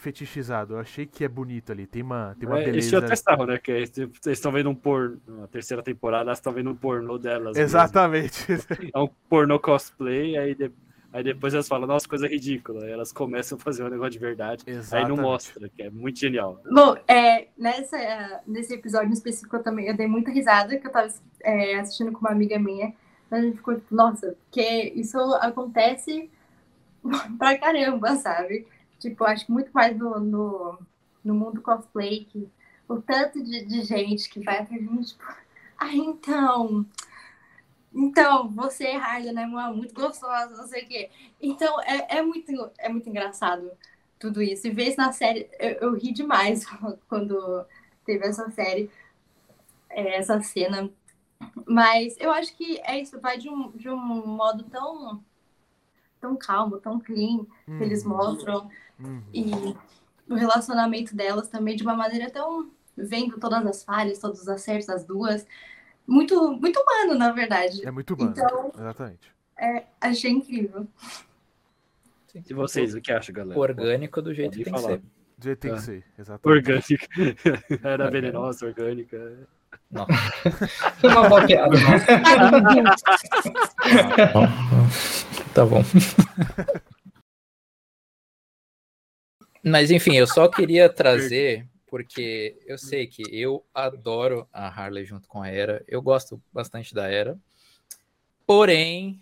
fetichizado. 0.00 0.74
Eu 0.74 0.78
achei 0.80 1.06
que 1.06 1.24
é 1.24 1.28
bonito 1.28 1.70
ali. 1.70 1.86
Tem 1.86 2.02
uma, 2.02 2.34
tem 2.38 2.48
uma 2.48 2.58
é, 2.58 2.64
beleza. 2.64 2.96
Isso 2.96 3.06
testavam, 3.06 3.46
né? 3.46 3.58
Que 3.58 3.70
eles 3.70 3.92
estão 4.26 4.50
vendo 4.50 4.70
um 4.70 4.74
porno. 4.74 5.20
Na 5.28 5.46
terceira 5.46 5.82
temporada, 5.82 6.24
elas 6.24 6.38
estão 6.38 6.52
vendo 6.52 6.70
um 6.70 6.74
pornô 6.74 7.18
delas. 7.18 7.56
Exatamente. 7.56 8.46
É 8.94 8.98
um 8.98 9.08
pornô 9.28 9.58
cosplay, 9.58 10.36
aí, 10.36 10.54
de, 10.54 10.70
aí 11.12 11.22
depois 11.22 11.52
elas 11.54 11.68
falam, 11.68 11.86
nossa, 11.86 12.08
coisa 12.08 12.26
ridícula. 12.26 12.84
Aí 12.84 12.90
elas 12.90 13.12
começam 13.12 13.58
a 13.58 13.60
fazer 13.60 13.84
um 13.84 13.88
negócio 13.88 14.12
de 14.12 14.18
verdade. 14.18 14.64
Exatamente. 14.66 15.10
Aí 15.10 15.16
não 15.16 15.22
mostra, 15.22 15.68
que 15.68 15.82
é 15.82 15.90
muito 15.90 16.18
genial. 16.18 16.60
Bom, 16.70 16.96
é, 17.06 17.48
nessa, 17.56 18.42
nesse 18.46 18.74
episódio 18.74 19.12
específico 19.12 19.56
eu 19.56 19.62
também 19.62 19.86
eu 19.86 19.96
dei 19.96 20.06
muita 20.06 20.30
risada, 20.30 20.76
que 20.78 20.86
eu 20.86 20.90
tava 20.90 21.12
é, 21.42 21.78
assistindo 21.78 22.10
com 22.12 22.20
uma 22.20 22.30
amiga 22.30 22.58
minha. 22.58 22.92
A 23.30 23.40
gente 23.40 23.58
ficou 23.58 23.80
nossa, 23.90 24.34
porque 24.44 24.92
isso 24.96 25.18
acontece 25.34 26.30
pra 27.38 27.58
caramba, 27.58 28.16
sabe? 28.16 28.66
Tipo, 29.00 29.24
acho 29.24 29.50
muito 29.50 29.72
mais 29.72 29.96
no, 29.96 30.20
no, 30.20 30.78
no 31.24 31.34
mundo 31.34 31.62
cosplay, 31.62 32.26
que 32.26 32.48
o 32.88 33.00
tanto 33.02 33.42
de, 33.42 33.64
de 33.64 33.82
gente 33.82 34.28
que 34.30 34.40
vai 34.40 34.64
pra 34.64 34.76
mim, 34.78 35.02
tipo, 35.02 35.24
ah, 35.78 35.94
então. 35.94 36.86
Então, 37.92 38.48
você 38.50 38.84
é 38.84 38.96
Harley, 38.96 39.32
né, 39.32 39.46
Muito 39.46 39.94
gostosa, 39.94 40.56
não 40.56 40.66
sei 40.68 40.84
o 40.84 40.88
quê. 40.88 41.10
Então, 41.40 41.80
é, 41.82 42.18
é, 42.18 42.22
muito, 42.22 42.70
é 42.78 42.88
muito 42.88 43.08
engraçado 43.08 43.70
tudo 44.18 44.42
isso. 44.42 44.68
E 44.68 44.88
isso 44.88 44.96
na 44.98 45.12
série, 45.12 45.48
eu, 45.58 45.70
eu 45.70 45.94
ri 45.94 46.12
demais 46.12 46.64
quando 47.08 47.66
teve 48.04 48.26
essa 48.26 48.50
série, 48.50 48.90
é, 49.88 50.16
essa 50.18 50.40
cena. 50.42 50.90
Mas 51.66 52.16
eu 52.18 52.30
acho 52.32 52.56
que 52.56 52.78
é 52.84 53.00
isso, 53.00 53.20
vai 53.20 53.38
de 53.38 53.48
um, 53.48 53.70
de 53.72 53.88
um 53.88 53.96
modo 54.26 54.64
tão, 54.64 55.24
tão 56.20 56.36
calmo, 56.36 56.78
tão 56.78 57.00
clean, 57.00 57.46
que 57.66 57.82
eles 57.82 58.04
uhum. 58.04 58.10
mostram. 58.10 58.70
Uhum. 58.98 59.22
E 59.32 59.50
o 60.28 60.34
relacionamento 60.34 61.16
delas 61.16 61.48
também 61.48 61.76
de 61.76 61.82
uma 61.82 61.94
maneira 61.94 62.30
tão 62.30 62.70
vendo 62.96 63.38
todas 63.38 63.64
as 63.66 63.82
falhas, 63.82 64.18
todos 64.18 64.42
os 64.42 64.48
acertos 64.48 64.86
das 64.86 65.04
duas. 65.04 65.46
Muito, 66.06 66.52
muito 66.52 66.78
humano, 66.80 67.18
na 67.18 67.32
verdade. 67.32 67.86
É 67.86 67.90
muito 67.90 68.14
humano. 68.14 68.32
Então, 68.32 68.72
exatamente. 68.76 69.32
É, 69.58 69.84
achei 70.00 70.30
incrível. 70.30 70.86
Sim. 72.28 72.42
E 72.48 72.54
vocês, 72.54 72.94
o 72.94 73.00
que 73.00 73.12
acham, 73.12 73.34
galera? 73.34 73.58
Orgânico 73.58 74.22
do 74.22 74.32
jeito 74.32 74.56
que 74.56 74.62
tem 74.64 74.72
falar. 74.72 74.88
que 74.88 74.94
ser. 74.94 75.02
Do 75.38 75.44
jeito 75.44 75.58
que 75.58 75.62
tem 75.62 75.72
que 75.72 75.78
ah. 75.78 75.82
ser, 75.82 76.04
exatamente. 76.18 76.58
Orgânica. 76.58 77.08
Era 77.88 78.10
venenosa, 78.10 78.66
orgânica. 78.66 79.48
Não. 79.90 80.06
Foi 81.00 81.10
uma 81.10 81.28
boa 81.28 81.46
piada. 81.46 81.76
tá 85.54 85.64
bom. 85.64 85.82
Mas 89.62 89.90
enfim, 89.90 90.16
eu 90.16 90.26
só 90.26 90.48
queria 90.48 90.88
trazer, 90.88 91.66
porque 91.86 92.56
eu 92.66 92.78
sei 92.78 93.06
que 93.06 93.22
eu 93.30 93.64
adoro 93.74 94.48
a 94.52 94.66
Harley 94.68 95.04
junto 95.04 95.28
com 95.28 95.42
a 95.42 95.48
Era, 95.48 95.84
eu 95.86 96.00
gosto 96.00 96.40
bastante 96.52 96.94
da 96.94 97.06
Era, 97.08 97.38
porém, 98.46 99.20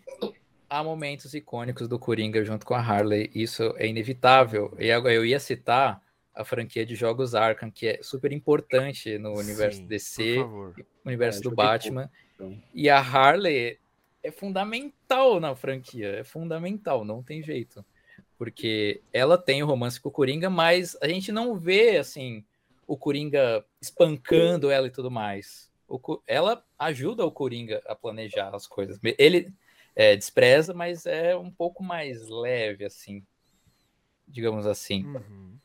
há 0.70 0.84
momentos 0.84 1.34
icônicos 1.34 1.88
do 1.88 1.98
Coringa 1.98 2.44
junto 2.44 2.64
com 2.64 2.74
a 2.74 2.80
Harley, 2.80 3.30
isso 3.34 3.74
é 3.76 3.88
inevitável. 3.88 4.72
E 4.78 4.92
agora 4.92 5.14
eu 5.14 5.24
ia 5.24 5.40
citar 5.40 6.00
a 6.34 6.44
franquia 6.44 6.86
de 6.86 6.94
jogos 6.94 7.34
Arkham, 7.34 7.70
que 7.70 7.88
é 7.88 7.98
super 8.00 8.30
importante 8.32 9.18
no 9.18 9.36
universo 9.36 9.78
Sim, 9.78 9.86
DC, 9.86 10.36
universo 11.04 11.40
é, 11.40 11.42
do 11.42 11.50
Batman. 11.50 12.08
Pouco, 12.36 12.54
então. 12.54 12.62
E 12.72 12.88
a 12.88 13.00
Harley 13.00 13.78
é 14.22 14.30
fundamental 14.30 15.40
na 15.40 15.54
franquia, 15.54 16.08
é 16.08 16.24
fundamental, 16.24 17.04
não 17.04 17.22
tem 17.22 17.42
jeito. 17.42 17.84
Porque 18.36 19.02
ela 19.12 19.36
tem 19.36 19.62
o 19.62 19.66
romance 19.66 20.00
com 20.00 20.08
o 20.08 20.12
Coringa, 20.12 20.48
mas 20.48 20.96
a 21.00 21.08
gente 21.08 21.32
não 21.32 21.58
vê, 21.58 21.96
assim, 21.96 22.44
o 22.86 22.96
Coringa 22.96 23.64
espancando 23.80 24.70
ela 24.70 24.86
e 24.86 24.90
tudo 24.90 25.10
mais. 25.10 25.70
O, 25.88 26.20
ela 26.26 26.64
ajuda 26.78 27.24
o 27.24 27.32
Coringa 27.32 27.82
a 27.86 27.94
planejar 27.94 28.54
as 28.54 28.66
coisas. 28.66 28.98
Ele 29.18 29.52
é, 29.96 30.14
despreza, 30.14 30.72
mas 30.72 31.06
é 31.06 31.36
um 31.36 31.50
pouco 31.50 31.82
mais 31.82 32.28
leve, 32.28 32.84
assim, 32.84 33.24
digamos 34.26 34.66
assim. 34.66 35.04
Uhum. 35.04 35.58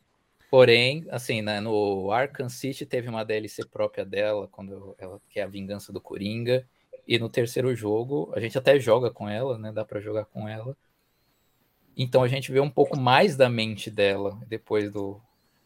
Porém, 0.50 1.06
assim, 1.10 1.42
né, 1.42 1.60
no 1.60 2.10
Arkham 2.10 2.48
City 2.48 2.86
teve 2.86 3.08
uma 3.08 3.24
DLC 3.24 3.64
própria 3.66 4.04
dela, 4.04 4.48
quando 4.48 4.94
ela 4.98 5.20
que 5.28 5.40
é 5.40 5.42
a 5.42 5.48
vingança 5.48 5.92
do 5.92 6.00
Coringa. 6.00 6.66
E 7.06 7.18
no 7.18 7.28
terceiro 7.28 7.74
jogo, 7.74 8.32
a 8.34 8.40
gente 8.40 8.56
até 8.56 8.78
joga 8.78 9.10
com 9.10 9.28
ela, 9.28 9.58
né? 9.58 9.72
Dá 9.72 9.84
para 9.84 10.00
jogar 10.00 10.24
com 10.24 10.48
ela. 10.48 10.76
Então 11.96 12.22
a 12.22 12.28
gente 12.28 12.50
vê 12.50 12.60
um 12.60 12.70
pouco 12.70 12.98
mais 12.98 13.36
da 13.36 13.48
mente 13.48 13.90
dela 13.90 14.38
depois 14.48 14.90
do, 14.90 15.20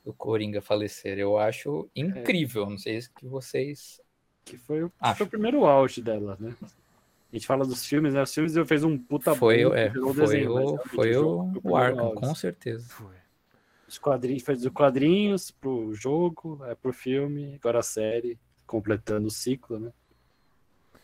do 0.05 0.13
Coringa 0.13 0.61
falecer. 0.61 1.19
Eu 1.19 1.39
acho 1.39 1.89
incrível. 1.95 2.65
É. 2.65 2.71
Não 2.71 2.79
sei 2.79 3.01
se 3.01 3.11
vocês. 3.23 4.01
Que 4.45 4.57
foi 4.59 4.83
o, 4.83 4.93
foi 5.17 5.27
o 5.27 5.31
primeiro 5.31 5.65
auge 5.65 6.03
dela, 6.03 6.37
né? 6.41 6.55
A 6.61 7.37
gente 7.37 7.47
fala 7.47 7.67
dos 7.67 7.85
filmes, 7.85 8.15
né? 8.15 8.23
Os 8.23 8.35
filmes 8.35 8.57
eu 8.57 8.65
fez 8.67 8.83
um 8.83 8.99
puta 8.99 9.35
Foi, 9.35 9.65
bom, 9.65 9.75
é, 9.75 9.91
foi, 9.91 10.15
desenho, 10.15 10.57
o, 10.57 10.79
foi 10.89 11.17
o, 11.17 11.53
o, 11.63 11.71
o 11.71 11.77
Arkham, 11.77 12.15
com 12.15 12.35
certeza. 12.35 12.89
Foi 12.89 13.19
os 13.89 13.99
quadrinhos, 13.99 14.43
fez 14.43 14.65
os 14.65 14.73
quadrinhos 14.73 15.51
pro 15.51 15.95
jogo, 15.95 16.61
é 16.67 16.75
pro 16.75 16.93
filme, 16.93 17.55
agora 17.55 17.79
a 17.79 17.83
série, 17.83 18.39
completando 18.67 19.29
o 19.29 19.31
ciclo, 19.31 19.81
né? 19.81 19.93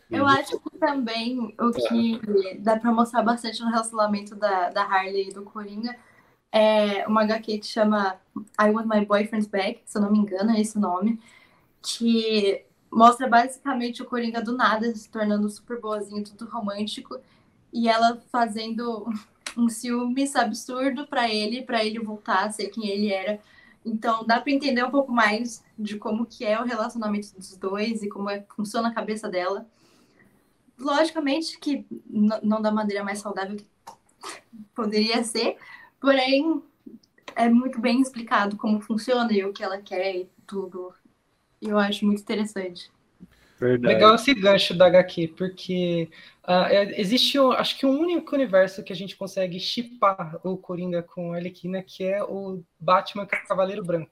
Eu 0.09 0.27
acho 0.27 0.59
que 0.59 0.77
também 0.77 1.55
o 1.59 1.71
que 1.71 2.57
dá 2.59 2.77
pra 2.77 2.91
mostrar 2.91 3.23
bastante 3.23 3.61
no 3.61 3.69
relacionamento 3.69 4.35
da, 4.35 4.69
da 4.69 4.83
Harley 4.83 5.29
e 5.29 5.33
do 5.33 5.43
Coringa 5.43 5.95
é 6.51 7.05
uma 7.05 7.23
HQ 7.23 7.57
que 7.59 7.67
chama 7.67 8.17
I 8.59 8.69
Want 8.69 8.87
My 8.87 9.05
Boyfriend 9.05 9.49
Back, 9.49 9.81
se 9.85 9.97
eu 9.97 10.01
não 10.01 10.09
me 10.09 10.19
engano, 10.19 10.51
é 10.51 10.61
esse 10.61 10.77
o 10.77 10.79
nome, 10.79 11.19
que 11.81 12.63
mostra 12.89 13.27
basicamente 13.27 14.01
o 14.01 14.05
Coringa 14.05 14.41
do 14.41 14.55
nada 14.55 14.95
se 14.95 15.09
tornando 15.09 15.49
super 15.49 15.81
boazinho, 15.81 16.23
tudo 16.23 16.49
romântico, 16.49 17.19
e 17.73 17.89
ela 17.89 18.21
fazendo 18.31 19.05
um 19.57 19.67
ciúmes 19.67 20.33
absurdo 20.35 21.05
para 21.07 21.29
ele, 21.29 21.61
para 21.63 21.83
ele 21.83 21.99
voltar 21.99 22.45
a 22.45 22.51
ser 22.51 22.69
quem 22.69 22.87
ele 22.87 23.11
era. 23.11 23.39
Então 23.85 24.25
dá 24.25 24.39
para 24.39 24.51
entender 24.51 24.83
um 24.83 24.91
pouco 24.91 25.11
mais 25.11 25.61
de 25.77 25.97
como 25.97 26.25
que 26.25 26.45
é 26.45 26.59
o 26.59 26.63
relacionamento 26.63 27.35
dos 27.35 27.57
dois 27.57 28.01
e 28.01 28.07
como 28.07 28.29
é, 28.29 28.45
funciona 28.55 28.87
a 28.87 28.93
cabeça 28.93 29.27
dela. 29.29 29.67
Logicamente 30.77 31.57
que 31.59 31.85
não 32.09 32.61
da 32.61 32.71
maneira 32.71 33.03
mais 33.03 33.19
saudável 33.19 33.55
que 33.57 33.65
poderia 34.73 35.23
ser, 35.23 35.57
porém 35.99 36.61
é 37.35 37.49
muito 37.49 37.79
bem 37.79 38.01
explicado 38.01 38.57
como 38.57 38.81
funciona 38.81 39.31
e 39.31 39.43
o 39.43 39.53
que 39.53 39.63
ela 39.63 39.77
quer 39.77 40.15
e 40.15 40.29
tudo. 40.45 40.93
Eu 41.61 41.77
acho 41.77 42.05
muito 42.05 42.21
interessante. 42.21 42.91
Verdade. 43.59 43.93
Legal 43.93 44.15
esse 44.15 44.33
gancho 44.33 44.73
da 44.73 44.87
HQ, 44.87 45.29
porque 45.29 46.09
uh, 46.43 46.73
existe, 46.97 47.37
acho 47.37 47.77
que 47.77 47.85
um 47.85 47.99
único 47.99 48.35
universo 48.35 48.83
que 48.83 48.91
a 48.91 48.95
gente 48.95 49.15
consegue 49.15 49.59
chipar 49.59 50.39
o 50.43 50.57
Coringa 50.57 51.01
com 51.01 51.31
a 51.31 51.37
Arlequina, 51.37 51.81
que 51.81 52.03
é 52.03 52.21
o 52.21 52.61
Batman 52.77 53.25
Cavaleiro 53.25 53.83
Branco. 53.83 54.11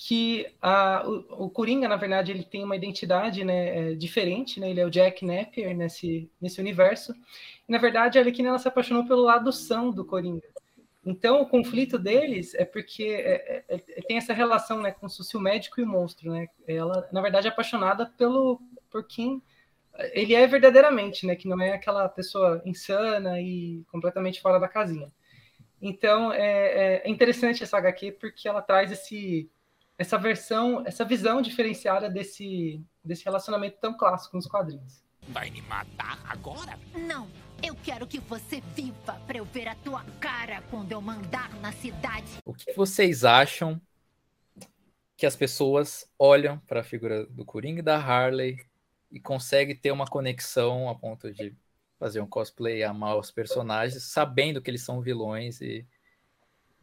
Que 0.00 0.46
uh, 0.62 1.10
o, 1.10 1.46
o, 1.46 1.50
Coringa, 1.50 1.88
na 1.88 1.96
verdade, 1.96 2.30
ele 2.30 2.44
tem 2.44 2.62
uma 2.62 2.76
identidade 2.76 3.42
né, 3.42 3.92
é, 3.92 3.94
diferente, 3.96 4.60
né? 4.60 4.70
ele 4.70 4.78
é 4.78 4.86
o 4.86 4.90
Jack 4.90 5.26
Napier 5.26 5.76
nesse, 5.76 6.30
nesse 6.40 6.60
universo. 6.60 7.12
E, 7.68 7.72
na 7.72 7.78
verdade, 7.78 8.16
a 8.16 8.20
Arlequina 8.20 8.50
ela 8.50 8.60
se 8.60 8.68
apaixonou 8.68 9.04
pelo 9.04 9.22
lado 9.22 9.52
são 9.52 9.90
do 9.90 10.04
Coringa. 10.04 10.46
Então, 11.04 11.42
o 11.42 11.48
conflito 11.48 11.98
deles 11.98 12.54
é 12.54 12.64
porque 12.64 13.02
é, 13.02 13.64
é, 13.68 13.74
é, 13.74 14.02
tem 14.02 14.18
essa 14.18 14.32
relação, 14.32 14.80
né, 14.80 14.92
com 14.92 15.06
o 15.06 15.40
médico 15.40 15.80
e 15.80 15.82
o 15.82 15.86
monstro, 15.86 16.30
né? 16.30 16.46
Ela, 16.66 17.08
na 17.12 17.20
verdade, 17.20 17.48
é 17.48 17.50
apaixonada 17.50 18.06
pelo 18.16 18.60
por 18.90 19.04
quem 19.06 19.42
ele 20.12 20.34
é 20.34 20.46
verdadeiramente, 20.46 21.26
né? 21.26 21.34
Que 21.34 21.48
não 21.48 21.60
é 21.60 21.72
aquela 21.72 22.08
pessoa 22.08 22.62
insana 22.64 23.40
e 23.40 23.82
completamente 23.90 24.40
fora 24.40 24.60
da 24.60 24.68
casinha. 24.68 25.10
Então, 25.80 26.32
é, 26.32 27.02
é 27.04 27.08
interessante 27.08 27.62
essa 27.62 27.78
HQ 27.78 28.12
porque 28.12 28.48
ela 28.48 28.62
traz 28.62 28.92
esse 28.92 29.50
essa 29.98 30.16
versão, 30.16 30.84
essa 30.86 31.04
visão 31.04 31.42
diferenciada 31.42 32.08
desse 32.08 32.80
desse 33.04 33.24
relacionamento 33.24 33.78
tão 33.80 33.96
clássico 33.96 34.36
nos 34.36 34.46
quadrinhos. 34.46 35.02
Vai 35.28 35.50
me 35.50 35.60
matar 35.62 36.18
agora? 36.28 36.78
Não. 36.94 37.28
Eu 37.62 37.74
quero 37.74 38.06
que 38.06 38.20
você 38.20 38.60
viva 38.60 39.20
para 39.26 39.38
eu 39.38 39.44
ver 39.44 39.66
a 39.66 39.74
tua 39.74 40.04
cara 40.20 40.62
quando 40.70 40.92
eu 40.92 41.00
mandar 41.00 41.52
na 41.60 41.72
cidade. 41.72 42.38
O 42.44 42.54
que 42.54 42.72
vocês 42.72 43.24
acham 43.24 43.80
que 45.16 45.26
as 45.26 45.34
pessoas 45.34 46.08
olham 46.16 46.58
para 46.60 46.80
a 46.80 46.84
figura 46.84 47.26
do 47.26 47.44
Coringa 47.44 47.80
e 47.80 47.82
da 47.82 47.96
Harley 47.96 48.64
e 49.10 49.18
conseguem 49.18 49.74
ter 49.74 49.90
uma 49.90 50.06
conexão 50.06 50.88
a 50.88 50.94
ponto 50.94 51.32
de 51.32 51.56
fazer 51.98 52.20
um 52.20 52.26
cosplay, 52.26 52.84
amar 52.84 53.16
os 53.16 53.30
personagens, 53.30 54.04
sabendo 54.04 54.62
que 54.62 54.70
eles 54.70 54.82
são 54.82 55.00
vilões 55.00 55.60
e 55.60 55.84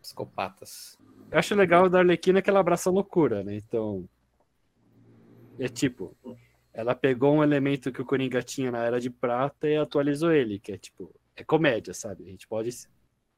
psicopatas? 0.01 0.97
Eu 1.31 1.39
acho 1.39 1.55
legal 1.55 1.89
da 1.89 1.99
Arlequina 1.99 2.41
que 2.41 2.49
ela 2.49 2.59
abraça 2.59 2.89
a 2.89 2.93
loucura, 2.93 3.43
né? 3.43 3.55
Então. 3.55 4.07
É 5.57 5.67
tipo, 5.67 6.15
ela 6.73 6.93
pegou 6.93 7.35
um 7.35 7.43
elemento 7.43 7.91
que 7.91 8.01
o 8.01 8.05
Coringa 8.05 8.43
tinha 8.43 8.69
na 8.69 8.83
Era 8.83 8.99
de 8.99 9.09
Prata 9.09 9.67
e 9.67 9.77
atualizou 9.77 10.31
ele, 10.33 10.59
que 10.59 10.73
é 10.73 10.77
tipo, 10.77 11.13
é 11.35 11.43
comédia, 11.43 11.93
sabe? 11.93 12.25
A 12.25 12.29
gente 12.29 12.45
pode 12.47 12.69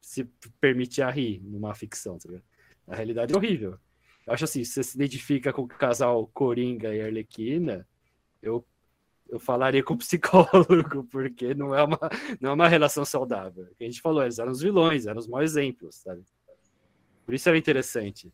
se 0.01 0.23
permitir 0.59 1.03
a 1.03 1.09
rir 1.11 1.39
numa 1.43 1.75
ficção, 1.75 2.17
tá 2.17 2.27
ligado? 2.27 2.45
Na 2.87 2.95
realidade 2.95 3.33
é 3.33 3.37
horrível. 3.37 3.77
Eu 4.25 4.33
acho 4.33 4.45
assim, 4.45 4.63
se 4.63 4.73
você 4.73 4.83
se 4.83 4.97
identifica 4.97 5.53
com 5.53 5.61
o 5.61 5.67
casal 5.67 6.27
Coringa 6.33 6.95
e 6.95 7.01
Arlequina, 7.01 7.87
eu, 8.41 8.65
eu 9.29 9.39
falaria 9.39 9.83
com 9.83 9.93
o 9.93 9.97
psicólogo, 9.99 11.03
porque 11.11 11.53
não 11.53 11.75
é, 11.75 11.83
uma, 11.83 11.99
não 12.41 12.51
é 12.51 12.53
uma 12.53 12.67
relação 12.67 13.05
saudável. 13.05 13.67
a 13.79 13.83
gente 13.83 14.01
falou, 14.01 14.23
eles 14.23 14.39
eram 14.39 14.51
os 14.51 14.61
vilões, 14.61 15.05
eram 15.05 15.19
os 15.19 15.27
maus 15.27 15.43
exemplos, 15.43 15.97
sabe? 15.97 16.23
Por 17.27 17.33
isso 17.33 17.49
era 17.49 17.57
interessante. 17.57 18.33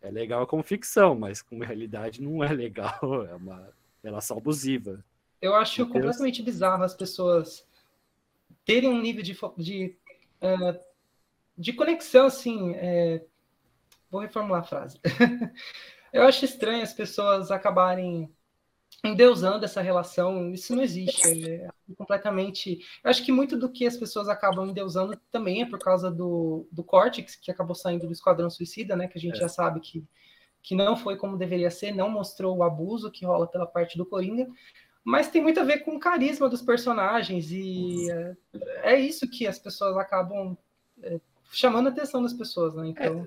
É 0.00 0.08
legal 0.08 0.46
como 0.46 0.62
ficção, 0.62 1.16
mas 1.16 1.42
como 1.42 1.64
realidade 1.64 2.22
não 2.22 2.42
é 2.44 2.52
legal. 2.52 2.96
É 3.28 3.34
uma 3.34 3.74
relação 4.04 4.38
abusiva. 4.38 5.04
Eu 5.40 5.52
acho 5.56 5.84
completamente 5.88 6.44
bizarro 6.44 6.84
as 6.84 6.94
pessoas 6.94 7.66
terem 8.64 8.88
um 8.88 9.00
nível 9.00 9.24
de, 9.24 9.36
de, 9.58 9.96
uh, 10.40 10.78
de 11.58 11.72
conexão, 11.72 12.26
assim. 12.26 12.72
É... 12.76 13.24
Vou 14.08 14.20
reformular 14.20 14.60
a 14.60 14.64
frase. 14.64 15.00
eu 16.12 16.22
acho 16.22 16.44
estranho 16.44 16.84
as 16.84 16.92
pessoas 16.92 17.50
acabarem 17.50 18.32
endeusando 19.04 19.64
essa 19.64 19.80
relação. 19.80 20.52
Isso 20.52 20.74
não 20.74 20.82
existe. 20.82 21.50
É 21.50 21.68
completamente. 21.96 22.78
Eu 23.02 23.10
acho 23.10 23.24
que 23.24 23.32
muito 23.32 23.56
do 23.56 23.68
que 23.70 23.86
as 23.86 23.96
pessoas 23.96 24.28
acabam 24.28 24.68
endeusando 24.68 25.18
também 25.30 25.62
é 25.62 25.66
por 25.66 25.78
causa 25.78 26.10
do, 26.10 26.66
do 26.70 26.84
Cortex, 26.84 27.36
que 27.36 27.50
acabou 27.50 27.74
saindo 27.74 28.06
do 28.06 28.12
Esquadrão 28.12 28.48
Suicida, 28.48 28.96
né? 28.96 29.08
Que 29.08 29.18
a 29.18 29.20
gente 29.20 29.36
é. 29.36 29.40
já 29.40 29.48
sabe 29.48 29.80
que 29.80 30.04
que 30.62 30.76
não 30.76 30.96
foi 30.96 31.16
como 31.16 31.36
deveria 31.36 31.70
ser, 31.70 31.92
não 31.92 32.08
mostrou 32.08 32.56
o 32.56 32.62
abuso 32.62 33.10
que 33.10 33.26
rola 33.26 33.48
pela 33.48 33.66
parte 33.66 33.98
do 33.98 34.06
Coringa, 34.06 34.48
mas 35.02 35.28
tem 35.28 35.42
muito 35.42 35.58
a 35.58 35.64
ver 35.64 35.80
com 35.80 35.96
o 35.96 35.98
carisma 35.98 36.48
dos 36.48 36.62
personagens 36.62 37.50
e 37.50 38.08
é, 38.08 38.36
é 38.84 39.00
isso 39.00 39.28
que 39.28 39.46
as 39.46 39.58
pessoas 39.58 39.96
acabam 39.96 40.56
é, 41.02 41.20
chamando 41.50 41.88
a 41.88 41.90
atenção 41.90 42.22
das 42.22 42.32
pessoas, 42.32 42.76
né? 42.76 42.88
Então, 42.88 43.24
é, 43.24 43.26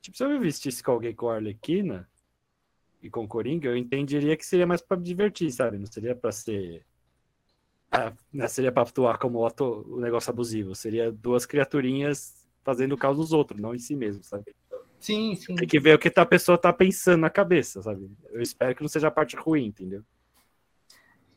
tipo, 0.00 0.16
se 0.16 0.24
eu 0.24 0.28
me 0.28 0.38
vestisse 0.40 0.82
com 0.82 0.90
alguém 0.90 1.14
com 1.14 1.28
a 1.28 1.36
Arlequina 1.36 2.08
e 3.04 3.10
com 3.10 3.28
Coringa, 3.28 3.68
eu 3.68 3.76
entenderia 3.76 4.34
que 4.34 4.46
seria 4.46 4.66
mais 4.66 4.80
para 4.80 4.96
me 4.96 5.04
divertir, 5.04 5.52
sabe? 5.52 5.76
Não 5.76 5.86
seria 5.86 6.16
para 6.16 6.32
ser 6.32 6.82
ah, 7.92 8.12
não 8.32 8.48
seria 8.48 8.72
para 8.72 8.82
atuar 8.82 9.18
como 9.18 9.46
o, 9.46 9.94
o 9.94 10.00
negócio 10.00 10.30
abusivo, 10.30 10.74
seria 10.74 11.12
duas 11.12 11.44
criaturinhas 11.44 12.34
fazendo 12.64 12.94
o 12.94 12.98
caos 12.98 13.18
dos 13.18 13.32
outros, 13.32 13.60
não 13.60 13.74
em 13.74 13.78
si 13.78 13.94
mesmo, 13.94 14.24
sabe? 14.24 14.54
Sim, 14.98 15.34
sim. 15.34 15.54
Tem 15.54 15.68
que 15.68 15.78
ver 15.78 15.94
o 15.94 15.98
que 15.98 16.10
a 16.16 16.24
pessoa 16.24 16.56
tá 16.56 16.72
pensando 16.72 17.20
na 17.20 17.28
cabeça, 17.28 17.82
sabe? 17.82 18.10
Eu 18.32 18.40
espero 18.40 18.74
que 18.74 18.80
não 18.80 18.88
seja 18.88 19.08
a 19.08 19.10
parte 19.10 19.36
ruim, 19.36 19.66
entendeu? 19.66 20.02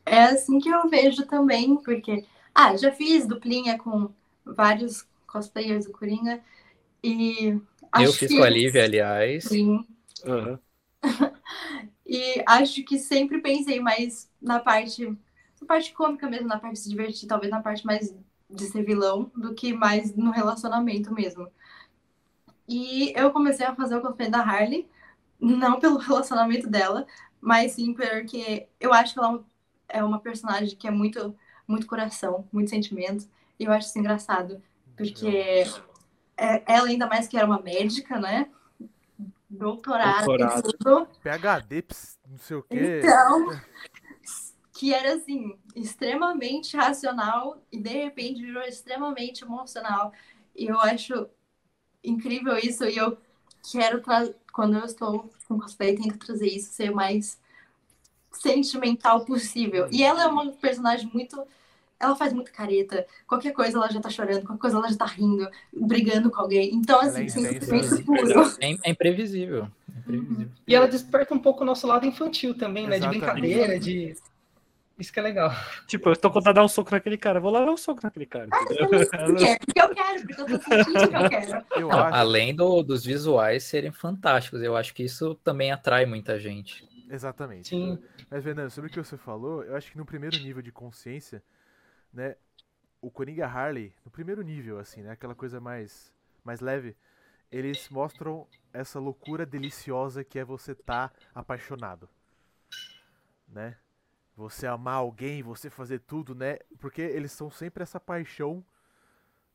É 0.06 0.22
assim 0.22 0.58
que 0.58 0.70
eu 0.70 0.88
vejo 0.88 1.26
também, 1.26 1.76
porque. 1.76 2.24
Ah, 2.54 2.74
já 2.78 2.90
fiz 2.90 3.26
duplinha 3.26 3.76
com 3.76 4.10
vários 4.42 5.06
cosplayers 5.26 5.84
do 5.84 5.92
Coringa. 5.92 6.40
E. 7.04 7.60
eu 8.00 8.12
fiz 8.14 8.34
com 8.34 8.42
a 8.42 8.48
Lívia, 8.48 8.84
aliás. 8.84 9.44
Sim. 9.44 9.86
Uhum. 10.24 10.58
e 12.08 12.42
acho 12.46 12.82
que 12.84 12.98
sempre 12.98 13.42
pensei 13.42 13.80
mais 13.80 14.30
na 14.40 14.58
parte. 14.58 15.06
Na 15.60 15.66
parte 15.66 15.92
cômica 15.92 16.28
mesmo, 16.30 16.48
na 16.48 16.58
parte 16.58 16.74
de 16.74 16.80
se 16.80 16.88
divertir, 16.88 17.28
talvez 17.28 17.50
na 17.50 17.60
parte 17.60 17.84
mais 17.84 18.14
de 18.48 18.64
ser 18.64 18.82
vilão, 18.82 19.30
do 19.36 19.54
que 19.54 19.74
mais 19.74 20.16
no 20.16 20.30
relacionamento 20.30 21.12
mesmo. 21.12 21.48
E 22.66 23.12
eu 23.14 23.30
comecei 23.30 23.66
a 23.66 23.74
fazer 23.74 23.96
o 23.96 24.00
cosplay 24.00 24.30
da 24.30 24.40
Harley, 24.40 24.88
não 25.38 25.80
pelo 25.80 25.98
relacionamento 25.98 26.68
dela, 26.70 27.06
mas 27.40 27.72
sim 27.72 27.92
porque 27.92 28.68
eu 28.80 28.92
acho 28.92 29.14
que 29.14 29.20
ela 29.20 29.44
é 29.88 30.02
uma 30.02 30.20
personagem 30.20 30.76
que 30.76 30.86
é 30.86 30.90
muito, 30.90 31.36
muito 31.66 31.86
coração, 31.86 32.48
muito 32.52 32.70
sentimento. 32.70 33.28
E 33.58 33.64
eu 33.64 33.72
acho 33.72 33.88
isso 33.88 33.98
engraçado, 33.98 34.62
porque 34.96 35.64
é, 36.36 36.62
ela 36.66 36.86
ainda 36.88 37.06
mais 37.06 37.26
que 37.26 37.36
era 37.36 37.46
uma 37.46 37.60
médica, 37.60 38.18
né? 38.18 38.48
Doutorado, 39.48 40.26
Doutorado. 40.26 40.62
tudo. 40.62 41.08
PHD, 41.22 41.84
não 42.28 42.38
sei 42.38 42.56
o 42.56 42.62
quê. 42.62 43.00
Então, 43.00 43.48
que 44.74 44.92
era 44.92 45.14
assim, 45.14 45.58
extremamente 45.74 46.76
racional 46.76 47.60
e 47.72 47.80
de 47.80 47.90
repente 47.90 48.42
virou 48.42 48.62
extremamente 48.62 49.42
emocional. 49.42 50.12
E 50.54 50.66
eu 50.66 50.78
acho 50.80 51.28
incrível 52.04 52.56
isso 52.58 52.84
e 52.84 52.96
eu 52.96 53.18
quero 53.70 54.02
quando 54.52 54.76
eu 54.76 54.84
estou 54.84 55.30
com 55.46 55.58
cosplay, 55.58 55.96
tento 55.96 56.18
trazer 56.18 56.48
isso, 56.48 56.72
ser 56.72 56.90
o 56.90 56.94
mais 56.96 57.40
sentimental 58.32 59.24
possível. 59.24 59.88
E 59.90 60.02
ela 60.02 60.22
é 60.22 60.26
uma 60.26 60.52
personagem 60.52 61.10
muito 61.12 61.46
ela 62.00 62.14
faz 62.14 62.32
muita 62.32 62.50
careta. 62.50 63.06
Qualquer 63.26 63.52
coisa 63.52 63.76
ela 63.76 63.90
já 63.90 64.00
tá 64.00 64.10
chorando, 64.10 64.42
qualquer 64.42 64.60
coisa 64.60 64.76
ela 64.76 64.88
já 64.88 64.96
tá 64.96 65.06
rindo, 65.06 65.48
brigando 65.72 66.30
com 66.30 66.40
alguém. 66.40 66.74
Então, 66.74 67.00
assim, 67.00 67.24
é 67.24 67.28
sentimento 67.28 68.04
puro. 68.04 68.40
É, 68.60 68.70
é 68.84 68.90
imprevisível. 68.90 69.68
É 69.88 69.98
imprevisível. 69.98 70.48
E 70.66 70.74
ela 70.74 70.86
desperta 70.86 71.34
um 71.34 71.38
pouco 71.38 71.62
o 71.62 71.66
nosso 71.66 71.86
lado 71.86 72.06
infantil 72.06 72.56
também, 72.56 72.86
né? 72.86 72.96
Exatamente. 72.96 73.20
De 73.20 73.26
brincadeira, 73.26 73.80
de. 73.80 74.14
Isso 74.98 75.12
que 75.12 75.20
é 75.20 75.22
legal. 75.22 75.52
Tipo, 75.86 76.08
eu 76.08 76.16
tô 76.16 76.28
contando 76.28 76.54
dar 76.54 76.64
um 76.64 76.68
soco 76.68 76.90
naquele 76.90 77.16
cara, 77.16 77.38
vou 77.38 77.52
lá 77.52 77.64
dar 77.64 77.70
um 77.70 77.76
soco 77.76 78.00
naquele 78.02 78.26
cara. 78.26 78.48
É, 78.52 79.58
porque 79.58 79.80
eu 79.80 79.94
quero, 79.94 80.26
porque 80.26 80.40
eu 80.40 80.46
tô 80.46 80.58
sentindo 80.58 81.08
que 81.08 81.16
eu 81.16 81.30
quero. 81.30 81.64
Eu 81.76 81.88
Não, 81.88 82.00
além 82.00 82.52
do, 82.52 82.82
dos 82.82 83.04
visuais 83.04 83.62
serem 83.62 83.92
fantásticos, 83.92 84.60
eu 84.60 84.76
acho 84.76 84.92
que 84.92 85.04
isso 85.04 85.36
também 85.36 85.70
atrai 85.70 86.04
muita 86.04 86.36
gente. 86.38 86.84
Exatamente. 87.08 87.68
Sim. 87.68 87.98
Mas, 88.28 88.42
Fernando, 88.42 88.70
sobre 88.70 88.90
o 88.90 88.92
que 88.92 88.98
você 88.98 89.16
falou, 89.16 89.62
eu 89.62 89.76
acho 89.76 89.90
que 89.90 89.96
no 89.96 90.04
primeiro 90.04 90.36
nível 90.38 90.60
de 90.60 90.72
consciência, 90.72 91.42
né, 92.12 92.36
o 93.00 93.10
Coringa 93.10 93.46
Harley, 93.46 93.94
no 94.04 94.10
primeiro 94.10 94.42
nível, 94.42 94.78
assim, 94.78 95.02
né, 95.02 95.12
aquela 95.12 95.34
coisa 95.34 95.60
mais, 95.60 96.12
mais 96.44 96.60
leve, 96.60 96.96
eles 97.50 97.88
mostram 97.88 98.46
essa 98.72 98.98
loucura 98.98 99.46
deliciosa 99.46 100.22
que 100.22 100.38
é 100.38 100.44
você 100.44 100.72
estar 100.72 101.08
tá 101.08 101.14
apaixonado, 101.34 102.08
né? 103.46 103.76
Você 104.36 104.66
amar 104.66 104.96
alguém, 104.96 105.42
você 105.42 105.68
fazer 105.68 106.00
tudo, 106.00 106.34
né? 106.34 106.58
Porque 106.78 107.00
eles 107.00 107.32
são 107.32 107.50
sempre 107.50 107.82
essa 107.82 107.98
paixão, 107.98 108.64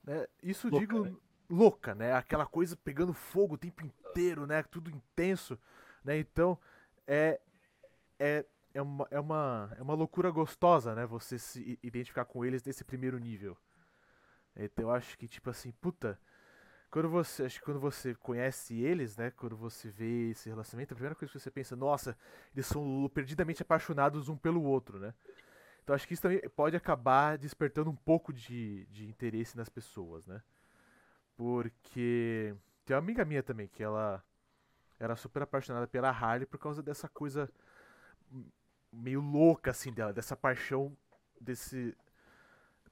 né? 0.03 0.27
Isso 0.41 0.67
louca, 0.67 0.79
digo 0.79 1.05
né? 1.05 1.15
louca, 1.49 1.95
né? 1.95 2.13
Aquela 2.13 2.45
coisa 2.45 2.75
pegando 2.75 3.13
fogo 3.13 3.55
o 3.55 3.57
tempo 3.57 3.85
inteiro, 3.85 4.45
né? 4.45 4.63
Tudo 4.63 4.89
intenso, 4.89 5.57
né? 6.03 6.17
Então, 6.17 6.57
é 7.07 7.39
é 8.19 8.45
é 8.73 8.81
uma, 8.81 9.07
é 9.11 9.19
uma, 9.19 9.71
é 9.77 9.81
uma 9.81 9.93
loucura 9.93 10.31
gostosa, 10.31 10.95
né? 10.95 11.05
Você 11.05 11.37
se 11.37 11.79
identificar 11.83 12.25
com 12.25 12.43
eles 12.43 12.63
nesse 12.63 12.83
primeiro 12.83 13.19
nível. 13.19 13.57
Então 14.55 14.85
eu 14.85 14.91
acho 14.91 15.17
que, 15.17 15.27
tipo 15.27 15.49
assim, 15.49 15.71
puta. 15.71 16.19
Quando 16.89 17.09
você, 17.09 17.43
acho 17.45 17.59
que 17.59 17.65
quando 17.65 17.79
você 17.79 18.13
conhece 18.15 18.79
eles, 18.79 19.17
né? 19.17 19.31
Quando 19.31 19.55
você 19.57 19.89
vê 19.89 20.29
esse 20.31 20.49
relacionamento, 20.49 20.93
a 20.93 20.95
primeira 20.95 21.15
coisa 21.15 21.31
que 21.31 21.39
você 21.39 21.51
pensa, 21.51 21.75
nossa, 21.75 22.17
eles 22.53 22.67
são 22.67 23.09
perdidamente 23.13 23.63
apaixonados 23.63 24.29
um 24.29 24.37
pelo 24.37 24.63
outro, 24.63 24.99
né? 24.99 25.13
Então 25.83 25.95
acho 25.95 26.07
que 26.07 26.13
isso 26.13 26.21
também 26.21 26.39
pode 26.55 26.75
acabar 26.75 27.37
despertando 27.37 27.89
um 27.89 27.95
pouco 27.95 28.31
de, 28.31 28.85
de 28.87 29.07
interesse 29.07 29.57
nas 29.57 29.69
pessoas, 29.69 30.25
né? 30.27 30.41
Porque 31.35 32.55
tem 32.85 32.95
uma 32.95 33.01
amiga 33.01 33.25
minha 33.25 33.43
também 33.43 33.67
que 33.67 33.83
ela 33.83 34.23
era 34.99 35.15
super 35.15 35.43
apaixonada 35.43 35.87
pela 35.87 36.09
Harley 36.09 36.45
por 36.45 36.59
causa 36.59 36.81
dessa 36.81 37.09
coisa 37.09 37.49
meio 38.93 39.19
louca, 39.19 39.71
assim, 39.71 39.91
dela, 39.91 40.13
dessa 40.13 40.35
paixão 40.35 40.95
desse. 41.39 41.95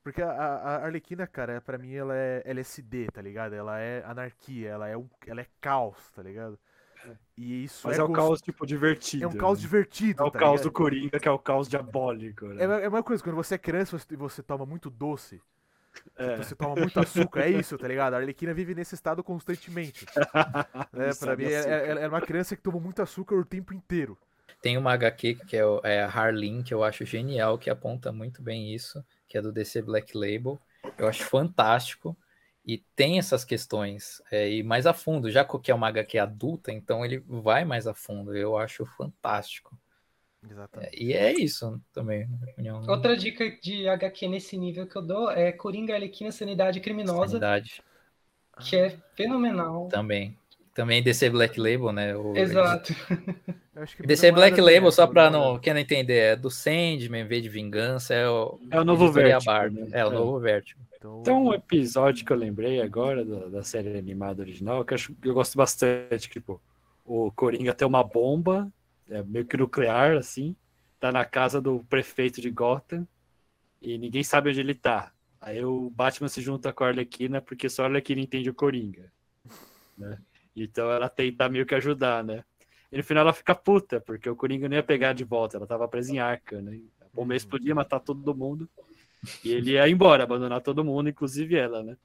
Porque 0.03 0.21
a, 0.21 0.31
a 0.31 0.85
Arlequina, 0.85 1.27
cara, 1.27 1.61
para 1.61 1.77
mim 1.77 1.93
ela 1.93 2.15
é 2.15 2.41
LSD, 2.45 3.07
tá 3.11 3.21
ligado? 3.21 3.53
Ela 3.53 3.79
é 3.79 4.03
anarquia, 4.03 4.69
ela 4.69 4.87
é, 4.87 4.97
um, 4.97 5.07
ela 5.27 5.41
é 5.41 5.47
caos, 5.59 6.11
tá 6.15 6.23
ligado? 6.23 6.59
E 7.37 7.63
isso 7.63 7.87
Mas 7.87 7.97
é, 7.97 8.01
é 8.01 8.03
um 8.03 8.11
caos, 8.11 8.41
tipo, 8.41 8.65
divertido. 8.65 9.23
É 9.23 9.27
um 9.27 9.35
caos 9.35 9.59
né? 9.59 9.61
divertido. 9.61 10.23
É 10.23 10.25
o 10.25 10.31
tá 10.31 10.39
caos 10.39 10.61
ligado? 10.61 10.71
do 10.71 10.71
Coringa, 10.71 11.19
que 11.19 11.27
é 11.27 11.31
o 11.31 11.39
caos 11.39 11.67
diabólico. 11.67 12.47
Né? 12.47 12.63
É, 12.63 12.85
é 12.85 12.89
uma 12.89 13.03
coisa, 13.03 13.23
quando 13.23 13.35
você 13.35 13.55
é 13.55 13.57
criança 13.57 13.97
e 14.09 14.15
você 14.15 14.41
toma 14.41 14.65
muito 14.65 14.89
doce, 14.89 15.41
é. 16.15 16.37
Você 16.37 16.55
toma 16.55 16.75
muito 16.75 16.99
açúcar, 16.99 17.41
é 17.41 17.49
isso, 17.49 17.77
tá 17.77 17.87
ligado? 17.87 18.13
A 18.13 18.17
Arlequina 18.17 18.53
vive 18.53 18.73
nesse 18.73 18.95
estado 18.95 19.23
constantemente. 19.23 20.05
é, 20.93 21.13
pra 21.19 21.35
mim, 21.35 21.45
é, 21.45 21.49
é, 21.49 22.03
é, 22.03 22.07
uma 22.07 22.21
criança 22.21 22.55
que 22.55 22.61
toma 22.61 22.79
muito 22.79 23.01
açúcar 23.01 23.35
o 23.35 23.45
tempo 23.45 23.73
inteiro. 23.73 24.17
Tem 24.61 24.77
uma 24.77 24.93
HQ 24.93 25.35
que 25.47 25.55
é, 25.55 25.63
é 25.83 26.01
a 26.01 26.07
Harleen, 26.07 26.63
que 26.63 26.73
eu 26.73 26.83
acho 26.83 27.05
genial, 27.05 27.57
que 27.57 27.69
aponta 27.69 28.11
muito 28.11 28.41
bem 28.41 28.73
isso, 28.73 29.03
que 29.27 29.37
é 29.37 29.41
do 29.41 29.51
DC 29.51 29.81
Black 29.81 30.17
Label. 30.17 30.59
Eu 30.97 31.07
acho 31.07 31.23
fantástico. 31.23 32.17
E 32.65 32.77
tem 32.95 33.17
essas 33.17 33.43
questões, 33.43 34.21
é, 34.31 34.49
e 34.49 34.61
mais 34.61 34.85
a 34.85 34.93
fundo, 34.93 35.31
já 35.31 35.43
que 35.43 35.71
é 35.71 35.75
uma 35.75 35.87
HQ 35.87 36.19
adulta, 36.19 36.71
então 36.71 37.03
ele 37.03 37.23
vai 37.27 37.65
mais 37.65 37.87
a 37.87 37.93
fundo. 37.93 38.35
Eu 38.35 38.55
acho 38.55 38.85
fantástico. 38.85 39.75
Exatamente. 40.47 40.95
É, 40.95 41.03
e 41.03 41.13
é 41.13 41.33
isso 41.33 41.81
também, 41.91 42.27
na 42.27 42.37
minha 42.37 42.51
opinião. 42.51 42.83
Outra 42.87 43.15
dica 43.15 43.49
de 43.61 43.87
HQ 43.87 44.27
nesse 44.27 44.57
nível 44.57 44.87
que 44.87 44.95
eu 44.95 45.01
dou 45.01 45.31
é 45.31 45.51
Coringa 45.51 45.93
Arlequina 45.93 46.31
Sanidade 46.31 46.79
Criminosa. 46.79 47.39
Sanidade. 47.39 47.83
Que 48.59 48.75
é 48.75 48.89
fenomenal. 49.15 49.87
Também. 49.87 50.37
Também 50.73 51.03
DC 51.03 51.29
Black 51.29 51.59
Label, 51.59 51.91
né? 51.91 52.15
O... 52.15 52.35
Exato. 52.35 52.93
DC 54.05 54.31
Black 54.31 54.59
Label, 54.59 54.91
só 54.91 55.05
pra 55.05 55.29
não, 55.29 55.59
quem 55.59 55.73
não 55.73 55.79
entender, 55.79 56.17
é 56.17 56.35
do 56.35 56.49
Sandman, 56.49 57.25
V 57.25 57.41
de 57.41 57.49
Vingança, 57.49 58.13
é 58.13 58.29
o, 58.29 58.59
é 58.69 58.79
o 58.79 58.85
novo 58.85 59.11
Vertigo. 59.11 59.51
Né? 59.71 59.87
É, 59.91 60.05
o 60.05 60.09
é. 60.09 60.13
novo 60.13 60.39
Vertigo. 60.39 60.79
Então... 60.95 61.19
então, 61.21 61.45
um 61.45 61.53
episódio 61.53 62.25
que 62.25 62.31
eu 62.31 62.37
lembrei 62.37 62.81
agora 62.81 63.25
da, 63.25 63.47
da 63.47 63.63
série 63.63 63.97
animada 63.97 64.41
original, 64.41 64.85
que 64.85 64.93
eu, 64.93 64.95
acho, 64.95 65.15
eu 65.23 65.33
gosto 65.33 65.57
bastante, 65.57 66.29
tipo, 66.29 66.61
o 67.03 67.31
Coringa 67.31 67.73
tem 67.73 67.87
uma 67.87 68.03
bomba, 68.03 68.71
é 69.09 69.21
meio 69.23 69.45
que 69.45 69.57
nuclear, 69.57 70.15
assim, 70.15 70.55
tá 70.99 71.11
na 71.11 71.25
casa 71.25 71.59
do 71.59 71.83
prefeito 71.89 72.39
de 72.39 72.49
Gotham, 72.49 73.05
e 73.81 73.97
ninguém 73.97 74.23
sabe 74.23 74.51
onde 74.51 74.59
ele 74.59 74.75
tá. 74.75 75.11
Aí 75.41 75.65
o 75.65 75.89
Batman 75.89 76.29
se 76.29 76.39
junta 76.39 76.71
com 76.71 76.83
a 76.83 76.87
Arlequina, 76.87 77.41
porque 77.41 77.67
só 77.67 77.83
a 77.83 77.85
Arlequina 77.87 78.21
entende 78.21 78.49
o 78.49 78.53
Coringa. 78.53 79.11
Né? 79.97 80.17
Então 80.55 80.89
ela 80.91 81.09
tenta 81.09 81.47
meio 81.49 81.65
que 81.65 81.75
ajudar, 81.75 82.23
né? 82.23 82.43
E 82.91 82.97
no 82.97 83.03
final 83.03 83.21
ela 83.21 83.33
fica 83.33 83.55
puta, 83.55 84.01
porque 84.01 84.29
o 84.29 84.35
Coringa 84.35 84.67
não 84.67 84.75
ia 84.75 84.83
pegar 84.83 85.13
de 85.13 85.23
volta, 85.23 85.57
ela 85.57 85.65
tava 85.65 85.87
presa 85.87 86.11
em 86.11 86.19
arca, 86.19 86.61
né? 86.61 86.79
A 86.99 87.05
bomba 87.13 87.31
uhum. 87.31 87.37
explodia, 87.37 87.73
matar 87.73 87.99
todo 87.99 88.35
mundo. 88.35 88.69
E 89.43 89.51
ele 89.51 89.71
ia 89.71 89.87
embora, 89.87 90.23
abandonar 90.23 90.61
todo 90.61 90.83
mundo, 90.83 91.09
inclusive 91.09 91.55
ela, 91.55 91.83
né? 91.83 91.95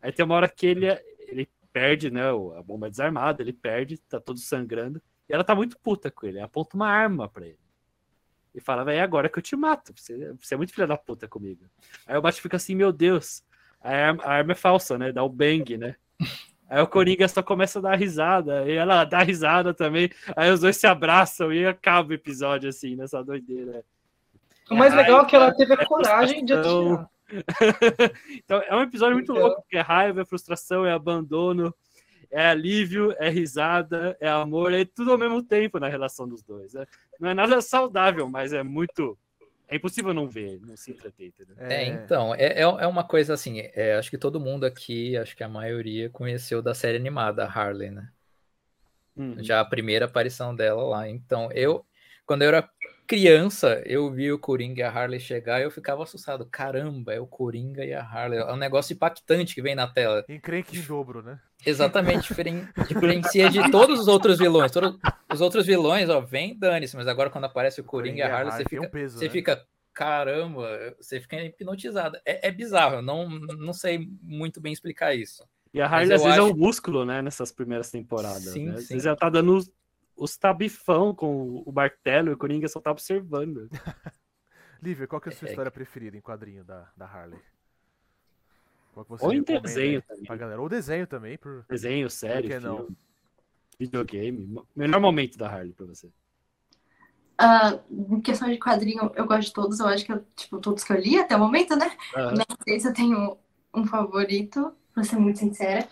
Aí 0.00 0.12
tem 0.12 0.24
uma 0.24 0.34
hora 0.34 0.48
que 0.48 0.66
ele, 0.66 0.86
ele 1.28 1.48
perde, 1.72 2.10
né? 2.10 2.22
A 2.30 2.62
bomba 2.62 2.86
é 2.86 2.90
desarmada, 2.90 3.42
ele 3.42 3.52
perde, 3.52 3.98
tá 3.98 4.20
todo 4.20 4.38
sangrando. 4.38 5.02
E 5.28 5.32
ela 5.32 5.44
tá 5.44 5.54
muito 5.54 5.78
puta 5.78 6.10
com 6.10 6.26
ele, 6.26 6.40
aponta 6.40 6.76
uma 6.76 6.88
arma 6.88 7.28
pra 7.28 7.46
ele. 7.46 7.58
E 8.54 8.60
fala, 8.60 8.90
é 8.92 9.00
agora 9.00 9.28
que 9.28 9.38
eu 9.38 9.42
te 9.42 9.56
mato. 9.56 9.92
Você, 9.96 10.32
você 10.40 10.54
é 10.54 10.56
muito 10.56 10.72
filha 10.72 10.86
da 10.86 10.96
puta 10.96 11.26
comigo. 11.26 11.64
Aí 12.06 12.16
o 12.16 12.22
Batman 12.22 12.42
fica 12.42 12.56
assim, 12.56 12.74
meu 12.74 12.92
Deus, 12.92 13.42
a 13.80 13.90
arma, 13.90 14.22
a 14.22 14.32
arma 14.32 14.52
é 14.52 14.54
falsa, 14.54 14.96
né? 14.96 15.12
Dá 15.12 15.24
o 15.24 15.28
bang, 15.28 15.76
né? 15.76 15.96
Aí 16.68 16.80
o 16.80 16.86
Coringa 16.86 17.28
só 17.28 17.42
começa 17.42 17.78
a 17.78 17.82
dar 17.82 17.94
risada, 17.96 18.68
e 18.68 18.72
ela 18.72 19.04
dá 19.04 19.22
risada 19.22 19.74
também. 19.74 20.10
Aí 20.36 20.50
os 20.50 20.60
dois 20.60 20.76
se 20.76 20.86
abraçam 20.86 21.52
e 21.52 21.66
acaba 21.66 22.10
o 22.10 22.14
episódio 22.14 22.68
assim, 22.68 22.96
nessa 22.96 23.22
doideira. 23.22 23.84
O 24.70 24.74
mais 24.74 24.94
legal 24.94 25.22
é 25.22 25.24
que 25.26 25.36
ela 25.36 25.54
teve 25.54 25.74
a 25.74 25.86
coragem 25.86 26.44
de 26.44 26.52
atirar. 26.54 27.08
então 28.30 28.62
é 28.62 28.74
um 28.76 28.82
episódio 28.82 29.14
muito 29.14 29.32
louco, 29.32 29.62
porque 29.62 29.76
é 29.76 29.80
raiva, 29.80 30.22
é 30.22 30.24
frustração, 30.24 30.86
é 30.86 30.92
abandono, 30.92 31.74
é 32.30 32.46
alívio, 32.46 33.14
é 33.18 33.28
risada, 33.28 34.16
é 34.20 34.28
amor, 34.28 34.72
é 34.72 34.84
tudo 34.84 35.12
ao 35.12 35.18
mesmo 35.18 35.42
tempo 35.42 35.78
na 35.78 35.88
relação 35.88 36.26
dos 36.28 36.42
dois. 36.42 36.74
É, 36.74 36.86
não 37.20 37.30
é 37.30 37.34
nada 37.34 37.60
saudável, 37.60 38.28
mas 38.28 38.52
é 38.52 38.62
muito 38.62 39.18
é 39.68 39.76
impossível 39.76 40.12
não 40.12 40.28
ver, 40.28 40.60
não 40.60 40.76
se 40.76 40.90
entreter, 40.90 41.28
entendeu? 41.28 41.56
É, 41.58 41.84
então, 41.84 42.34
é, 42.34 42.46
é, 42.46 42.60
é 42.60 42.86
uma 42.86 43.04
coisa 43.04 43.34
assim, 43.34 43.60
é, 43.74 43.94
acho 43.96 44.10
que 44.10 44.18
todo 44.18 44.40
mundo 44.40 44.64
aqui, 44.64 45.16
acho 45.16 45.36
que 45.36 45.42
a 45.42 45.48
maioria 45.48 46.10
conheceu 46.10 46.60
da 46.60 46.74
série 46.74 46.96
animada, 46.96 47.44
a 47.44 47.48
Harley, 47.48 47.90
né? 47.90 48.10
Uhum. 49.16 49.42
Já 49.42 49.60
a 49.60 49.64
primeira 49.64 50.04
aparição 50.04 50.54
dela 50.54 50.82
lá. 50.82 51.08
Então, 51.08 51.50
eu, 51.52 51.86
quando 52.26 52.42
eu 52.42 52.48
era 52.48 52.68
criança, 53.06 53.82
eu 53.84 54.10
vi 54.10 54.32
o 54.32 54.38
Coringa 54.38 54.80
e 54.80 54.82
a 54.82 54.90
Harley 54.90 55.20
chegar 55.20 55.60
e 55.60 55.64
eu 55.64 55.70
ficava 55.70 56.02
assustado. 56.02 56.46
Caramba, 56.46 57.12
é 57.12 57.20
o 57.20 57.26
Coringa 57.26 57.84
e 57.84 57.92
a 57.92 58.02
Harley. 58.02 58.38
É 58.38 58.52
um 58.52 58.56
negócio 58.56 58.94
impactante 58.94 59.54
que 59.54 59.62
vem 59.62 59.74
na 59.74 59.86
tela. 59.86 60.24
Encrenque 60.28 60.78
em 60.78 60.82
dobro, 60.82 61.22
né? 61.22 61.38
Exatamente, 61.64 62.28
diferencia 62.88 63.48
de 63.50 63.70
todos 63.70 64.00
os 64.00 64.08
outros 64.08 64.38
vilões. 64.38 64.70
Todos 64.70 64.98
os 65.32 65.40
outros 65.40 65.66
vilões, 65.66 66.08
ó, 66.08 66.20
vem 66.20 66.58
dane-se, 66.58 66.96
mas 66.96 67.08
agora 67.08 67.30
quando 67.30 67.44
aparece 67.44 67.80
o 67.80 67.84
Coringa, 67.84 68.18
e 68.18 68.22
a 68.22 68.34
Harley, 68.34 68.52
você 68.52 68.64
fica, 68.64 68.82
um 68.82 68.90
peso, 68.90 69.18
você 69.18 69.24
né? 69.26 69.30
fica, 69.30 69.66
caramba, 69.92 70.94
você 70.98 71.20
fica 71.20 71.42
hipnotizado. 71.42 72.18
É, 72.24 72.48
é, 72.48 72.50
bizarro, 72.50 72.96
eu 72.96 73.02
não, 73.02 73.28
não 73.28 73.72
sei 73.72 74.08
muito 74.22 74.60
bem 74.60 74.72
explicar 74.72 75.14
isso. 75.14 75.44
E 75.72 75.80
a 75.80 75.86
Harley 75.86 76.12
às 76.12 76.22
vezes 76.22 76.26
acho... 76.26 76.38
é 76.38 76.42
um 76.42 76.56
músculo, 76.56 77.04
né, 77.04 77.20
nessas 77.20 77.50
primeiras 77.50 77.90
temporadas. 77.90 78.44
Sim, 78.44 78.66
né? 78.66 78.74
Às 78.74 78.86
sim. 78.86 78.94
vezes 78.94 79.06
ela 79.06 79.16
tá 79.16 79.28
dando 79.28 79.58
os, 80.16 80.36
tabifão 80.36 81.14
com 81.14 81.62
o 81.64 81.72
martelo 81.72 82.30
e 82.30 82.32
o 82.34 82.38
Coringa 82.38 82.68
só 82.68 82.80
tá 82.80 82.90
observando. 82.90 83.68
Lívia, 84.82 85.06
qual 85.06 85.20
que 85.20 85.28
é 85.30 85.32
a 85.32 85.36
sua 85.36 85.48
é... 85.48 85.50
história 85.50 85.70
preferida 85.70 86.16
em 86.16 86.20
quadrinho 86.20 86.64
da, 86.64 86.90
da 86.96 87.06
Harley? 87.06 87.40
Ou 89.20 89.32
em 89.32 89.42
desenho 89.42 90.02
também. 90.02 90.24
Pra 90.24 90.36
galera. 90.36 90.60
Ou 90.60 90.68
desenho 90.68 91.06
também. 91.06 91.36
Por... 91.36 91.64
Desenho, 91.68 92.08
série, 92.08 92.48
filme, 92.48 92.64
não? 92.64 92.88
videogame. 93.78 94.62
Melhor 94.74 95.00
momento 95.00 95.36
da 95.36 95.48
Harley 95.48 95.72
pra 95.72 95.86
você. 95.86 96.10
Uh, 97.40 98.14
em 98.14 98.20
questão 98.20 98.48
de 98.48 98.58
quadrinho, 98.58 99.10
eu 99.16 99.26
gosto 99.26 99.48
de 99.48 99.52
todos. 99.52 99.80
Eu 99.80 99.86
acho 99.88 100.04
que 100.04 100.12
eu, 100.12 100.24
tipo, 100.36 100.58
todos 100.58 100.84
que 100.84 100.92
eu 100.92 101.00
li 101.00 101.18
até 101.18 101.34
o 101.34 101.40
momento, 101.40 101.74
né? 101.76 101.90
Uhum. 102.16 102.34
Não 102.34 102.56
sei 102.62 102.78
se 102.78 102.88
eu 102.88 102.94
tenho 102.94 103.36
um 103.74 103.84
favorito, 103.84 104.72
pra 104.92 105.02
ser 105.02 105.16
muito 105.16 105.40
sincera. 105.40 105.88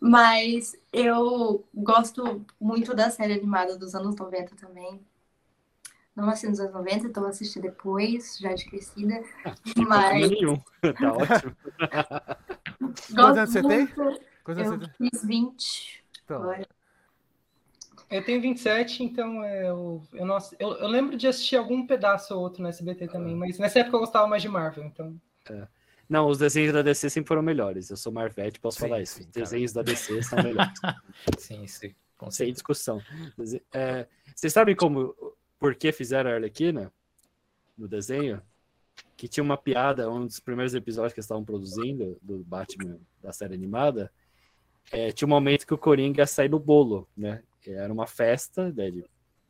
Mas 0.00 0.76
eu 0.92 1.64
gosto 1.74 2.44
muito 2.60 2.94
da 2.94 3.10
série 3.10 3.32
animada 3.32 3.76
dos 3.76 3.94
anos 3.94 4.14
90 4.16 4.54
também. 4.56 5.00
Não 6.14 6.28
assisti 6.28 6.48
nos 6.48 6.60
anos 6.60 6.72
90, 6.72 7.06
então 7.06 7.26
assisti 7.26 7.60
depois, 7.60 8.38
já 8.38 8.54
de 8.54 8.64
crescida. 8.64 9.22
Ah, 9.44 9.82
mas. 9.86 10.30
Nenhum. 10.30 10.56
tá 10.80 11.12
ótimo. 11.12 11.56
Quantos 13.14 13.38
anos 13.38 13.50
você 13.50 13.62
tem? 13.62 13.86
Quantos 14.42 14.64
eu 14.64 14.78
você 14.78 14.78
tem? 14.78 15.10
fiz 15.10 15.24
20. 15.24 16.04
Então. 16.24 16.42
Agora. 16.42 16.68
Eu 18.08 18.24
tenho 18.24 18.40
27, 18.40 19.02
então 19.02 19.44
eu, 19.44 20.00
eu, 20.12 20.24
não, 20.24 20.38
eu, 20.60 20.72
eu, 20.74 20.86
lembro 20.86 21.16
de 21.16 21.26
assistir 21.26 21.56
algum 21.56 21.84
pedaço 21.84 22.34
ou 22.34 22.40
outro 22.40 22.62
no 22.62 22.68
SBT 22.68 23.08
também, 23.08 23.34
ah. 23.34 23.36
mas 23.36 23.58
nessa 23.58 23.80
época 23.80 23.96
eu 23.96 24.00
gostava 24.00 24.28
mais 24.28 24.40
de 24.40 24.48
Marvel, 24.48 24.84
então. 24.84 25.20
É. 25.50 25.66
Não, 26.08 26.28
os 26.28 26.38
desenhos 26.38 26.72
da 26.72 26.82
DC 26.82 27.10
sempre 27.10 27.28
foram 27.28 27.42
melhores. 27.42 27.90
Eu 27.90 27.96
sou 27.96 28.12
Marvete, 28.12 28.60
posso 28.60 28.78
sim, 28.78 28.88
falar 28.88 29.02
isso. 29.02 29.14
Sim, 29.14 29.22
os 29.22 29.32
desenhos 29.32 29.72
da 29.72 29.82
DC 29.82 30.22
são 30.24 30.42
melhores. 30.42 30.78
sim, 31.38 31.66
sim. 31.66 31.94
Sem 32.30 32.52
discussão. 32.52 33.00
É, 33.72 34.06
vocês 34.34 34.52
sabem 34.52 34.74
como, 34.74 35.14
por 35.58 35.74
que 35.74 35.92
fizeram 35.92 36.30
a 36.30 36.34
Arlequina 36.34 36.92
no 37.76 37.86
desenho? 37.86 38.40
Que 39.16 39.28
tinha 39.28 39.44
uma 39.44 39.56
piada, 39.56 40.10
um 40.10 40.24
dos 40.24 40.40
primeiros 40.40 40.74
episódios 40.74 41.12
que 41.12 41.18
eles 41.20 41.26
estavam 41.26 41.44
produzindo, 41.44 42.18
do 42.22 42.38
Batman, 42.38 42.98
da 43.22 43.32
série 43.32 43.54
animada, 43.54 44.10
é, 44.90 45.10
tinha 45.12 45.26
um 45.26 45.30
momento 45.30 45.66
que 45.66 45.74
o 45.74 45.78
Coringa 45.78 46.22
ia 46.22 46.26
sair 46.26 46.48
do 46.48 46.58
bolo, 46.58 47.08
né? 47.16 47.42
Era 47.66 47.92
uma 47.92 48.06
festa, 48.06 48.72
né, 48.72 48.92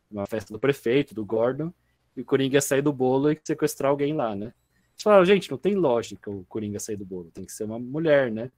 uma 0.09 0.25
festa 0.25 0.51
do 0.51 0.59
prefeito, 0.59 1.13
do 1.13 1.23
Gordon, 1.23 1.71
e 2.15 2.21
o 2.21 2.25
Coringa 2.25 2.55
ia 2.55 2.61
sair 2.61 2.81
do 2.81 2.91
bolo 2.91 3.31
e 3.31 3.39
sequestrar 3.43 3.91
alguém 3.91 4.13
lá, 4.13 4.35
né? 4.35 4.53
Eles 4.97 5.03
falaram, 5.03 5.25
gente, 5.25 5.51
não 5.51 5.59
tem 5.59 5.75
lógica 5.75 6.31
o 6.31 6.43
Coringa 6.45 6.79
sair 6.79 6.95
do 6.95 7.05
bolo, 7.05 7.29
tem 7.31 7.45
que 7.45 7.51
ser 7.51 7.65
uma 7.65 7.77
mulher, 7.77 8.31
né? 8.31 8.51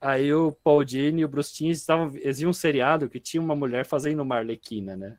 Aí 0.00 0.34
o 0.34 0.50
Paul 0.50 0.84
Dini 0.84 1.22
e 1.22 1.24
o 1.24 1.28
Bruce 1.28 1.54
Timm 1.54 1.70
estavam, 1.70 2.10
eles 2.16 2.40
viam 2.40 2.50
um 2.50 2.52
seriado 2.52 3.08
que 3.08 3.20
tinha 3.20 3.40
uma 3.40 3.54
mulher 3.54 3.86
fazendo 3.86 4.20
uma 4.20 4.36
arlequina, 4.36 4.96
né? 4.96 5.16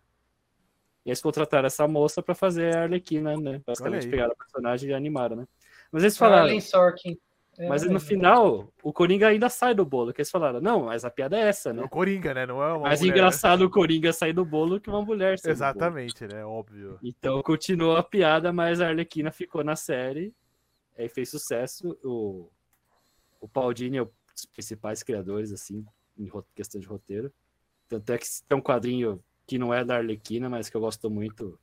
E 1.05 1.09
eles 1.09 1.21
contrataram 1.21 1.67
essa 1.67 1.87
moça 1.87 2.21
para 2.21 2.35
fazer 2.35 2.75
a 2.75 2.83
arlequina, 2.83 3.37
né? 3.37 3.61
Basicamente 3.65 4.09
pegaram 4.09 4.33
a 4.33 4.35
personagem 4.35 4.89
e 4.89 4.93
animaram, 4.93 5.37
né? 5.37 5.47
Mas 5.89 6.03
eles 6.03 6.17
falaram... 6.17 6.43
Arlen 6.43 6.59
Sorkin. 6.59 7.17
É, 7.59 7.67
mas 7.67 7.83
no 7.83 7.99
final, 7.99 8.71
o 8.81 8.93
Coringa 8.93 9.27
ainda 9.27 9.49
sai 9.49 9.75
do 9.75 9.83
bolo, 9.83 10.13
que 10.13 10.21
eles 10.21 10.31
falaram, 10.31 10.61
não, 10.61 10.85
mas 10.85 11.03
a 11.03 11.11
piada 11.11 11.37
é 11.37 11.41
essa, 11.41 11.73
né? 11.73 11.81
É 11.81 11.85
o 11.85 11.89
Coringa, 11.89 12.33
né? 12.33 12.45
Não 12.45 12.63
é 12.63 12.71
uma 12.71 12.87
Mais 12.87 13.01
mulher, 13.01 13.11
engraçado 13.11 13.59
né? 13.59 13.65
o 13.65 13.69
Coringa 13.69 14.13
sair 14.13 14.31
do 14.31 14.45
bolo 14.45 14.79
que 14.79 14.89
uma 14.89 15.01
mulher 15.01 15.37
sair 15.37 15.51
Exatamente, 15.51 16.25
né? 16.25 16.45
Óbvio. 16.45 16.97
Então 17.03 17.43
continuou 17.43 17.97
a 17.97 18.03
piada, 18.03 18.53
mas 18.53 18.79
a 18.79 18.87
Arlequina 18.87 19.29
ficou 19.29 19.61
na 19.61 19.75
série, 19.75 20.33
aí 20.97 21.09
fez 21.09 21.29
sucesso. 21.29 21.99
O, 22.01 22.49
o 23.41 23.47
Paul 23.49 23.73
Dini 23.73 23.97
é 23.97 24.03
um 24.03 24.09
dos 24.33 24.45
principais 24.45 25.03
criadores, 25.03 25.51
assim, 25.51 25.85
em 26.17 26.31
questão 26.55 26.79
de 26.79 26.87
roteiro. 26.87 27.29
Tanto 27.89 28.09
é 28.13 28.17
que 28.17 28.25
tem 28.47 28.57
um 28.57 28.61
quadrinho 28.61 29.21
que 29.45 29.57
não 29.57 29.73
é 29.73 29.83
da 29.83 29.97
Arlequina, 29.97 30.49
mas 30.49 30.69
que 30.69 30.77
eu 30.77 30.81
gosto 30.81 31.09
muito. 31.09 31.59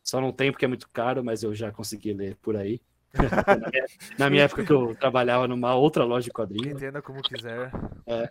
Só 0.00 0.20
não 0.20 0.30
tem 0.30 0.52
porque 0.52 0.64
é 0.64 0.68
muito 0.68 0.88
caro, 0.90 1.24
mas 1.24 1.42
eu 1.42 1.52
já 1.52 1.72
consegui 1.72 2.12
ler 2.12 2.36
por 2.36 2.56
aí 2.56 2.80
na, 3.14 3.56
minha, 3.56 3.86
na, 4.18 4.30
minha, 4.30 4.42
época 4.44 4.64
que 4.64 4.72
eu 4.72 4.94
trabalhava 4.94 5.46
numa 5.46 5.74
outra 5.74 6.04
loja 6.04 6.24
de 6.24 6.32
quadrinhos. 6.32 6.76
Entenda 6.76 7.00
como 7.00 7.22
quiser. 7.22 7.70
É, 8.06 8.30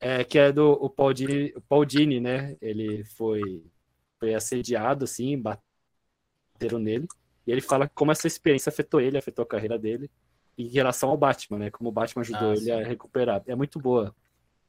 é 0.00 0.24
que 0.24 0.38
é 0.38 0.52
do 0.52 0.72
o 0.72 0.88
Paul, 0.90 1.12
Dini, 1.12 1.52
o 1.56 1.60
Paul 1.60 1.84
Dini, 1.84 2.20
né? 2.20 2.56
Ele 2.60 3.04
foi, 3.04 3.64
foi 4.18 4.34
assediado, 4.34 5.04
assim, 5.04 5.40
bateram 5.40 6.78
nele. 6.78 7.08
E 7.46 7.52
ele 7.52 7.60
fala 7.60 7.88
como 7.88 8.12
essa 8.12 8.26
experiência 8.26 8.70
afetou 8.70 9.00
ele, 9.00 9.18
afetou 9.18 9.42
a 9.42 9.48
carreira 9.48 9.78
dele, 9.78 10.10
em 10.56 10.68
relação 10.68 11.10
ao 11.10 11.16
Batman, 11.16 11.58
né? 11.58 11.70
Como 11.70 11.88
o 11.88 11.92
Batman 11.92 12.22
ajudou 12.22 12.50
ah, 12.50 12.54
ele 12.54 12.70
a 12.70 12.84
recuperar. 12.84 13.42
É 13.46 13.54
muito 13.54 13.78
boa. 13.78 14.14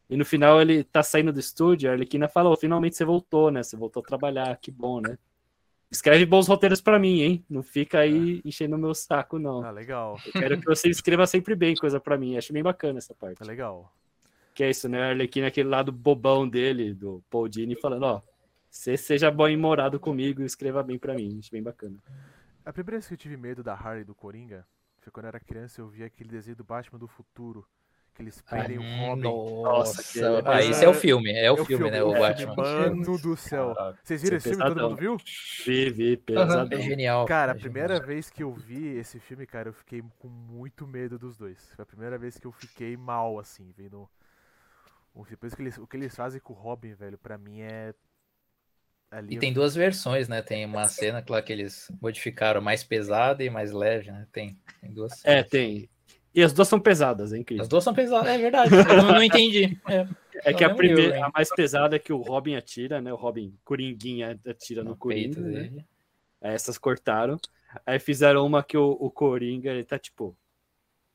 E 0.09 0.17
no 0.17 0.25
final 0.25 0.59
ele 0.61 0.83
tá 0.83 1.03
saindo 1.03 1.31
do 1.31 1.39
estúdio, 1.39 1.89
a 1.89 1.93
Arlequina 1.93 2.27
fala, 2.27 2.49
oh, 2.49 2.57
finalmente 2.57 2.95
você 2.95 3.05
voltou, 3.05 3.51
né? 3.51 3.61
Você 3.61 3.75
voltou 3.75 4.01
a 4.01 4.05
trabalhar, 4.05 4.57
que 4.57 4.71
bom, 4.71 5.01
né? 5.01 5.17
Escreve 5.91 6.25
bons 6.25 6.47
roteiros 6.47 6.81
para 6.81 6.99
mim, 6.99 7.21
hein? 7.21 7.45
Não 7.49 7.63
fica 7.63 7.99
aí 7.99 8.41
enchendo 8.45 8.75
o 8.75 8.79
meu 8.79 8.93
saco, 8.93 9.39
não. 9.39 9.63
Ah, 9.63 9.71
legal. 9.71 10.19
Eu 10.25 10.33
quero 10.33 10.59
que 10.59 10.65
você 10.65 10.87
escreva 10.87 11.25
sempre 11.25 11.55
bem 11.55 11.75
coisa 11.75 11.99
para 11.99 12.17
mim. 12.17 12.37
Acho 12.37 12.53
bem 12.53 12.61
bacana 12.61 12.99
essa 12.99 13.15
parte. 13.15 13.41
É 13.41 13.45
legal. 13.45 13.91
Que 14.53 14.63
é 14.63 14.69
isso, 14.69 14.87
né? 14.87 15.01
A 15.01 15.09
Arlequina, 15.09 15.47
aquele 15.47 15.67
lado 15.67 15.91
bobão 15.91 16.47
dele, 16.47 16.93
do 16.93 17.23
Paul 17.29 17.47
Dini, 17.47 17.75
falando, 17.75 18.03
ó, 18.03 18.21
você 18.69 18.95
seja 18.95 19.31
bom 19.31 19.49
morado 19.57 19.99
comigo 19.99 20.41
e 20.43 20.45
escreva 20.45 20.83
bem 20.83 20.99
para 20.99 21.15
mim. 21.15 21.39
Acho 21.39 21.51
bem 21.51 21.63
bacana. 21.63 21.97
A 22.63 22.71
primeira 22.71 22.97
vez 22.97 23.07
que 23.07 23.13
eu 23.15 23.17
tive 23.17 23.35
medo 23.35 23.63
da 23.63 23.73
Harley 23.73 24.03
do 24.03 24.13
Coringa 24.13 24.67
foi 24.99 25.11
quando 25.11 25.25
eu 25.25 25.29
era 25.29 25.39
criança 25.39 25.81
eu 25.81 25.87
via 25.87 26.05
aquele 26.05 26.29
desenho 26.29 26.55
do 26.55 26.63
Batman 26.63 26.99
do 26.99 27.07
futuro 27.07 27.65
que 28.19 28.23
eles 28.23 28.41
prendem 28.41 28.77
o 28.77 28.81
Robin. 28.81 29.23
Nossa, 29.23 30.03
que 30.03 30.19
é... 30.19 30.41
ah, 30.45 30.61
esse 30.61 30.83
é 30.83 30.89
o 30.89 30.93
filme, 30.93 31.31
é, 31.31 31.45
é 31.45 31.51
o, 31.51 31.55
filme, 31.55 31.85
filme, 31.85 31.91
né? 31.91 32.03
O 32.03 32.13
é, 32.13 32.19
Batman. 32.19 32.55
Mano 32.55 33.17
do 33.17 33.37
céu. 33.37 33.73
Vocês 34.03 34.21
viram 34.21 34.37
esse 34.37 34.49
filme? 34.49 34.63
Todo 34.63 34.89
mundo 34.89 34.95
viu? 34.97 35.17
Vi, 35.65 35.89
vi, 35.89 36.17
pesadão. 36.17 36.77
É 36.77 36.81
genial. 36.81 37.25
Cara, 37.25 37.53
a 37.53 37.55
é 37.55 37.59
primeira 37.59 37.95
genial. 37.95 38.07
vez 38.07 38.29
que 38.29 38.43
eu 38.43 38.53
vi 38.53 38.97
esse 38.97 39.19
filme, 39.19 39.45
cara, 39.45 39.69
eu 39.69 39.73
fiquei 39.73 40.03
com 40.19 40.27
muito 40.27 40.85
medo 40.85 41.17
dos 41.17 41.37
dois. 41.37 41.71
Foi 41.75 41.83
a 41.83 41.85
primeira 41.85 42.17
vez 42.17 42.37
que 42.37 42.45
eu 42.45 42.51
fiquei 42.51 42.97
mal, 42.97 43.39
assim, 43.39 43.71
vendo. 43.77 44.09
Depois 45.29 45.55
que 45.55 45.61
eles, 45.61 45.77
o 45.77 45.87
que 45.87 45.97
eles 45.97 46.15
fazem 46.15 46.39
com 46.39 46.53
o 46.53 46.55
Robin, 46.55 46.93
velho, 46.93 47.17
pra 47.17 47.37
mim 47.37 47.61
é 47.61 47.93
Ali 49.11 49.35
e 49.35 49.39
tem 49.39 49.51
duas 49.51 49.73
versões, 49.73 50.27
né? 50.27 50.41
Tem 50.41 50.63
uma 50.65 50.85
cena 50.85 51.23
lá 51.27 51.41
que 51.41 51.51
eles 51.51 51.91
modificaram 51.99 52.61
mais 52.61 52.83
pesada 52.83 53.43
e 53.43 53.49
mais 53.49 53.71
leve, 53.71 54.11
né? 54.11 54.27
Tem, 54.31 54.55
tem 54.79 54.93
duas. 54.93 55.25
É, 55.25 55.41
tem. 55.41 55.89
E 56.33 56.43
as 56.43 56.53
duas 56.53 56.67
são 56.67 56.79
pesadas, 56.79 57.33
é 57.33 57.37
incrível. 57.37 57.63
As 57.63 57.67
duas 57.67 57.83
são 57.83 57.93
pesadas, 57.93 58.27
é 58.27 58.37
verdade. 58.37 58.71
Eu 58.75 58.97
não, 59.03 59.13
não 59.13 59.23
entendi. 59.23 59.77
É, 59.87 60.07
é 60.45 60.53
que 60.53 60.63
a 60.63 60.73
primeira, 60.73 61.17
eu, 61.17 61.25
a 61.25 61.31
mais 61.33 61.49
pesada 61.53 61.95
é 61.95 61.99
que 61.99 62.13
o 62.13 62.21
Robin 62.21 62.55
atira, 62.55 63.01
né? 63.01 63.11
O 63.11 63.15
Robin 63.15 63.57
Coringuinha 63.63 64.39
atira 64.47 64.83
no, 64.83 64.91
no 64.91 64.95
Coringa. 64.95 65.41
Né? 65.41 65.83
Essas 66.39 66.77
cortaram. 66.77 67.37
Aí 67.85 67.99
fizeram 67.99 68.45
uma 68.45 68.63
que 68.63 68.77
o, 68.77 68.91
o 68.91 69.11
Coringa, 69.11 69.71
ele 69.71 69.83
tá 69.83 69.99
tipo. 69.99 70.37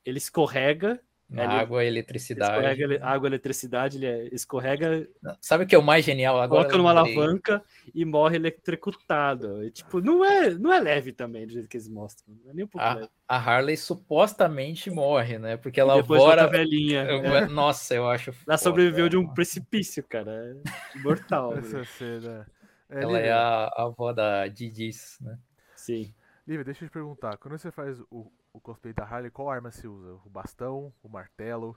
Ele 0.05 0.19
escorrega 0.19 1.01
ele, 1.31 1.43
água, 1.43 1.85
eletricidade. 1.85 2.53
Escorrega, 2.53 3.05
água, 3.05 3.29
eletricidade, 3.29 3.97
ele 3.97 4.07
é, 4.07 4.29
escorrega. 4.33 5.09
Sabe 5.41 5.65
o 5.65 5.67
que 5.67 5.75
é 5.75 5.79
o 5.79 5.83
mais 5.83 6.05
genial 6.05 6.41
agora? 6.41 6.69
Coloca 6.69 6.77
numa 6.77 6.91
alavanca 6.91 7.63
e 7.95 8.05
morre 8.05 8.37
eletrocutado. 8.37 9.65
E, 9.65 9.71
tipo, 9.71 10.01
não 10.01 10.25
é, 10.25 10.51
não 10.51 10.73
é 10.73 10.79
leve 10.79 11.13
também, 11.13 11.47
do 11.47 11.53
jeito 11.53 11.69
que 11.69 11.77
eles 11.77 11.89
mostram. 11.89 12.37
Não 12.45 12.51
é 12.51 12.55
nem 12.55 12.65
um 12.65 12.69
pouco 12.69 12.87
a, 12.87 12.95
leve. 12.95 13.09
a 13.27 13.37
Harley 13.37 13.77
supostamente 13.77 14.91
morre, 14.91 15.39
né? 15.39 15.57
Porque 15.57 15.81
ela 15.81 16.01
bora. 16.03 16.47
velhinha. 16.47 17.01
É. 17.01 17.47
Nossa, 17.47 17.95
eu 17.95 18.09
acho. 18.09 18.33
Ela 18.47 18.59
sobreviveu 18.59 19.09
de 19.09 19.17
um 19.17 19.27
precipício, 19.27 20.05
cara. 20.05 20.31
É 20.31 20.99
imortal. 20.99 21.57
Essa 21.59 21.85
cena. 21.85 22.47
É, 22.89 23.03
ela 23.03 23.19
é 23.19 23.33
a, 23.33 23.65
a 23.65 23.83
avó 23.85 24.13
da 24.13 24.47
Didis, 24.47 25.17
né? 25.21 25.39
Sim. 25.75 26.15
Lívia, 26.47 26.65
deixa 26.65 26.85
eu 26.85 26.89
te 26.89 26.93
perguntar. 26.93 27.39
Quando 27.39 27.59
você 27.59 27.71
faz 27.71 27.99
o, 28.11 28.31
o 28.55 28.61
cosplay 28.61 28.95
da 28.95 29.05
Harley, 29.05 29.31
qual 29.31 29.51
arma 29.51 29.73
se 29.73 29.87
usa? 29.87 30.15
O 30.25 30.31
bastão, 30.31 30.95
o 31.03 31.09
martelo? 31.09 31.77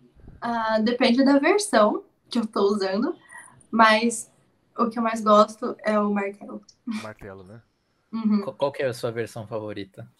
Uh, 0.00 0.82
depende 0.84 1.24
da 1.24 1.40
versão 1.40 2.04
que 2.30 2.38
eu 2.38 2.46
tô 2.46 2.60
usando, 2.72 3.18
mas 3.68 4.32
o 4.78 4.88
que 4.88 4.98
eu 4.98 5.02
mais 5.02 5.20
gosto 5.20 5.76
é 5.80 5.98
o 5.98 6.08
martelo. 6.14 6.62
Martelo, 7.02 7.42
né? 7.42 7.60
Uhum. 8.10 8.40
Qual, 8.40 8.56
qual, 8.56 8.72
que 8.72 8.82
é 8.82 8.86
a 8.86 8.94
sua 8.94 9.10
versão 9.10 9.46
favorita? 9.46 10.10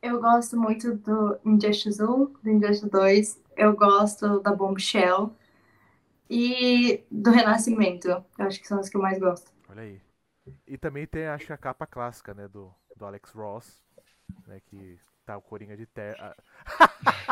Eu 0.00 0.18
gosto 0.18 0.58
muito 0.58 0.94
do 0.94 1.38
Injustice 1.44 2.02
1, 2.02 2.06
do 2.42 2.48
Injustice 2.48 2.88
2, 2.88 3.42
eu 3.54 3.76
gosto 3.76 4.40
da 4.40 4.54
Bombshell 4.54 5.30
e 6.30 7.04
do 7.10 7.30
Renascimento. 7.30 8.08
Eu 8.08 8.24
acho 8.38 8.58
que 8.58 8.66
são 8.66 8.80
as 8.80 8.88
que 8.88 8.96
eu 8.96 9.02
mais 9.02 9.18
gosto. 9.18 9.52
Olha 9.68 9.82
aí. 9.82 10.00
E 10.66 10.78
também 10.78 11.06
tem, 11.06 11.26
acho, 11.26 11.52
a 11.52 11.58
capa 11.58 11.86
clássica, 11.86 12.32
né, 12.32 12.48
do, 12.48 12.74
do 12.96 13.04
Alex 13.04 13.30
Ross, 13.32 13.84
né, 14.46 14.60
que 14.66 14.98
tá 15.24 15.36
o 15.36 15.42
Coringa 15.42 15.76
de 15.76 15.86
terra. 15.86 16.34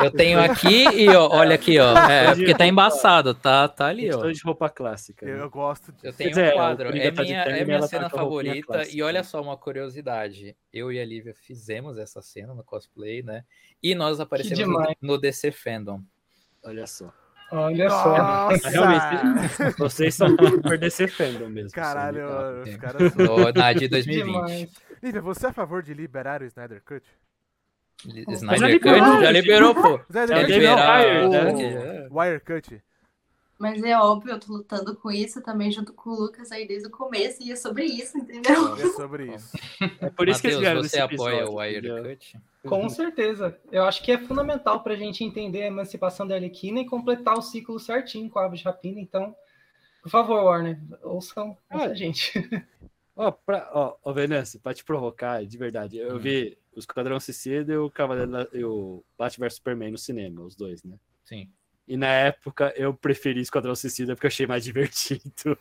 Eu 0.01 0.11
tenho 0.11 0.39
aqui 0.39 0.85
e 0.85 1.07
ó, 1.09 1.29
olha 1.29 1.55
aqui, 1.55 1.77
ó. 1.77 1.95
É, 1.97 2.33
porque 2.33 2.55
tá 2.55 2.65
embaçado, 2.65 3.33
tá, 3.33 3.67
tá 3.67 3.87
ali, 3.87 4.11
ó. 4.11 4.31
de 4.31 4.41
roupa 4.41 4.69
clássica. 4.69 5.25
Né? 5.25 5.39
Eu 5.39 5.49
gosto 5.49 5.91
de... 5.91 6.07
Eu 6.07 6.13
tenho 6.13 6.31
um 6.31 6.51
quadro, 6.53 6.97
é 6.97 7.11
tá 7.11 7.21
minha, 7.21 7.43
é 7.43 7.65
minha 7.65 7.79
tá 7.79 7.87
cena 7.87 8.09
favorita. 8.09 8.87
E 8.89 9.01
olha 9.01 9.23
só 9.23 9.41
uma 9.41 9.57
curiosidade. 9.57 10.55
Eu 10.71 10.91
e 10.91 10.99
a 10.99 11.05
Lívia 11.05 11.33
fizemos 11.33 11.97
essa 11.97 12.21
cena 12.21 12.53
no 12.53 12.63
cosplay, 12.63 13.21
né? 13.21 13.43
E 13.83 13.93
nós 13.93 14.19
aparecemos 14.19 14.95
no, 15.01 15.17
DC 15.17 15.51
Fandom. 15.51 16.01
Olha 16.63 16.87
só. 16.87 17.11
Olha 17.51 17.89
Nossa. 17.89 18.57
só. 18.57 18.69
Realmente, 18.69 19.77
vocês 19.77 20.15
são 20.15 20.29
super 20.39 20.77
DC 20.77 21.07
Fandom 21.09 21.49
mesmo. 21.49 21.71
Caralho, 21.71 22.61
os 22.61 22.75
caras 22.77 23.13
são... 23.13 23.51
Na 23.53 23.73
de 23.73 23.87
2020. 23.89 24.71
Lívia, 25.01 25.21
você 25.21 25.47
é 25.47 25.49
a 25.49 25.53
favor 25.53 25.81
de 25.81 25.93
liberar 25.93 26.41
o 26.41 26.45
Snyder 26.45 26.81
Cut? 26.83 27.03
Snyder 28.05 28.79
Cut 28.79 29.21
já 29.21 29.31
liberou, 29.31 29.75
pô. 29.75 29.99
Já 30.09 30.25
Já 30.27 30.41
liberou, 30.41 30.75
liberar, 30.75 31.25
o- 31.25 31.29
né? 31.29 32.07
Wirecut. 32.11 32.81
Mas 33.59 33.83
é 33.83 33.95
óbvio, 33.95 34.31
eu 34.33 34.39
tô 34.39 34.53
lutando 34.53 34.95
com 34.95 35.11
isso 35.11 35.39
também 35.39 35.71
junto 35.71 35.93
com 35.93 36.09
o 36.09 36.15
Lucas 36.15 36.51
aí 36.51 36.67
desde 36.67 36.87
o 36.87 36.91
começo 36.91 37.43
e 37.43 37.51
é 37.51 37.55
sobre 37.55 37.85
isso, 37.85 38.17
entendeu? 38.17 38.75
É 38.75 38.87
sobre 38.87 39.35
isso. 39.35 39.55
É 40.01 40.09
por 40.09 40.27
isso 40.27 40.41
que 40.41 40.47
eles 40.47 40.59
vieram 40.59 40.81
você 40.81 40.99
apoia 40.99 41.43
episódio, 41.43 41.51
o 41.53 41.59
Wire? 41.59 42.09
Cut? 42.09 42.39
Com 42.67 42.89
certeza. 42.89 43.55
Eu 43.71 43.83
acho 43.83 44.01
que 44.03 44.11
é 44.11 44.17
fundamental 44.17 44.81
pra 44.81 44.95
gente 44.95 45.23
entender 45.23 45.61
a 45.61 45.67
emancipação 45.67 46.25
da 46.27 46.33
Arlequina 46.35 46.79
e 46.79 46.87
completar 46.87 47.37
o 47.37 47.41
ciclo 47.41 47.79
certinho 47.79 48.31
com 48.31 48.39
a 48.39 48.45
Aves 48.45 48.59
de 48.61 48.65
Rapina. 48.65 48.99
Então, 48.99 49.35
por 50.01 50.09
favor, 50.09 50.43
Warner, 50.43 50.79
ouçam 51.03 51.55
Ah, 51.69 51.83
essa 51.85 51.95
gente. 51.95 52.33
Ó, 53.15 53.31
pra, 53.31 53.69
ó, 53.73 53.95
ó, 54.03 54.13
Venâncio, 54.13 54.59
pra 54.59 54.73
te 54.73 54.83
provocar, 54.83 55.45
de 55.45 55.57
verdade, 55.57 55.97
eu 55.97 56.15
Hum. 56.15 56.19
vi 56.19 56.57
o 56.73 56.79
Esquadrão 56.79 57.19
Suicida 57.19 57.73
e 57.73 57.77
o 57.77 57.89
Cavaleiro 57.91 58.31
da- 58.31 58.47
e 58.53 58.63
o 58.63 59.03
Batman 59.17 59.47
vs 59.47 59.55
Superman 59.55 59.91
no 59.91 59.97
cinema, 59.97 60.41
os 60.41 60.55
dois, 60.55 60.83
né? 60.83 60.97
Sim. 61.25 61.51
E 61.87 61.97
na 61.97 62.07
época 62.07 62.73
eu 62.77 62.93
preferi 62.93 63.41
Esquadrão 63.41 63.75
Suicida 63.75 64.15
porque 64.15 64.27
eu 64.27 64.29
achei 64.29 64.47
mais 64.47 64.63
divertido. 64.63 65.57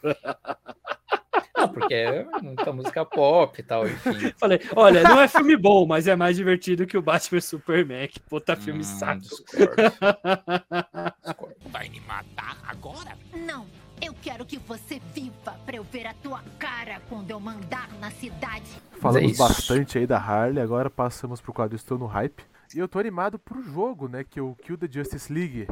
Não, 1.56 1.68
porque 1.72 1.92
é 1.92 2.24
muita 2.40 2.72
música 2.72 3.04
pop 3.04 3.60
e 3.60 3.62
tal, 3.64 3.86
enfim. 3.88 4.32
Falei, 4.38 4.60
olha, 4.76 5.04
não 5.04 5.20
é 5.20 5.26
filme 5.28 5.56
bom, 5.56 5.84
mas 5.86 6.06
é 6.06 6.14
mais 6.14 6.36
divertido 6.36 6.86
que 6.86 6.96
o 6.96 7.02
Batman 7.02 7.38
vs 7.40 7.44
Superman, 7.46 8.08
que 8.08 8.20
puta 8.20 8.54
filme 8.56 8.80
Hum, 8.80 8.84
saco. 8.84 9.20
discordo, 9.20 9.74
discordo. 11.24 11.56
Vai 11.70 11.88
me 11.88 12.00
matar 12.00 12.56
agora? 12.66 13.18
Não, 13.34 13.66
eu 14.10 14.14
quero 14.20 14.44
que 14.44 14.58
você 14.58 14.98
viva 15.14 15.52
pra 15.64 15.76
eu 15.76 15.84
ver 15.84 16.04
a 16.04 16.14
tua 16.14 16.42
cara 16.58 17.00
quando 17.08 17.30
eu 17.30 17.38
mandar 17.38 17.88
na 18.00 18.10
cidade. 18.10 18.66
Falamos 19.00 19.32
isso. 19.32 19.38
bastante 19.38 19.98
aí 19.98 20.06
da 20.06 20.18
Harley, 20.18 20.60
agora 20.60 20.90
passamos 20.90 21.40
pro 21.40 21.52
quadro 21.52 21.76
Estou 21.76 21.96
no 21.96 22.06
Hype. 22.06 22.44
E 22.74 22.78
eu 22.80 22.88
tô 22.88 22.98
animado 22.98 23.38
pro 23.38 23.62
jogo, 23.62 24.08
né? 24.08 24.24
Que 24.24 24.40
é 24.40 24.42
o 24.42 24.56
Kill 24.56 24.76
the 24.76 24.88
Justice 24.90 25.32
League. 25.32 25.68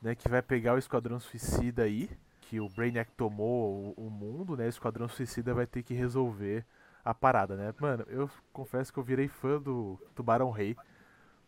Né, 0.00 0.14
que 0.14 0.28
vai 0.28 0.40
pegar 0.40 0.74
o 0.74 0.78
Esquadrão 0.78 1.18
Suicida 1.18 1.82
aí. 1.82 2.08
Que 2.42 2.60
o 2.60 2.68
Brainiac 2.68 3.10
tomou 3.16 3.94
o, 3.96 4.06
o 4.06 4.10
mundo, 4.10 4.56
né? 4.56 4.66
O 4.66 4.68
Esquadrão 4.68 5.08
Suicida 5.08 5.52
vai 5.52 5.66
ter 5.66 5.82
que 5.82 5.94
resolver 5.94 6.64
a 7.04 7.12
parada, 7.12 7.56
né? 7.56 7.74
Mano, 7.80 8.04
eu 8.08 8.30
confesso 8.52 8.92
que 8.92 9.00
eu 9.00 9.02
virei 9.02 9.26
fã 9.26 9.60
do 9.60 9.98
Tubarão 10.14 10.52
Rei. 10.52 10.76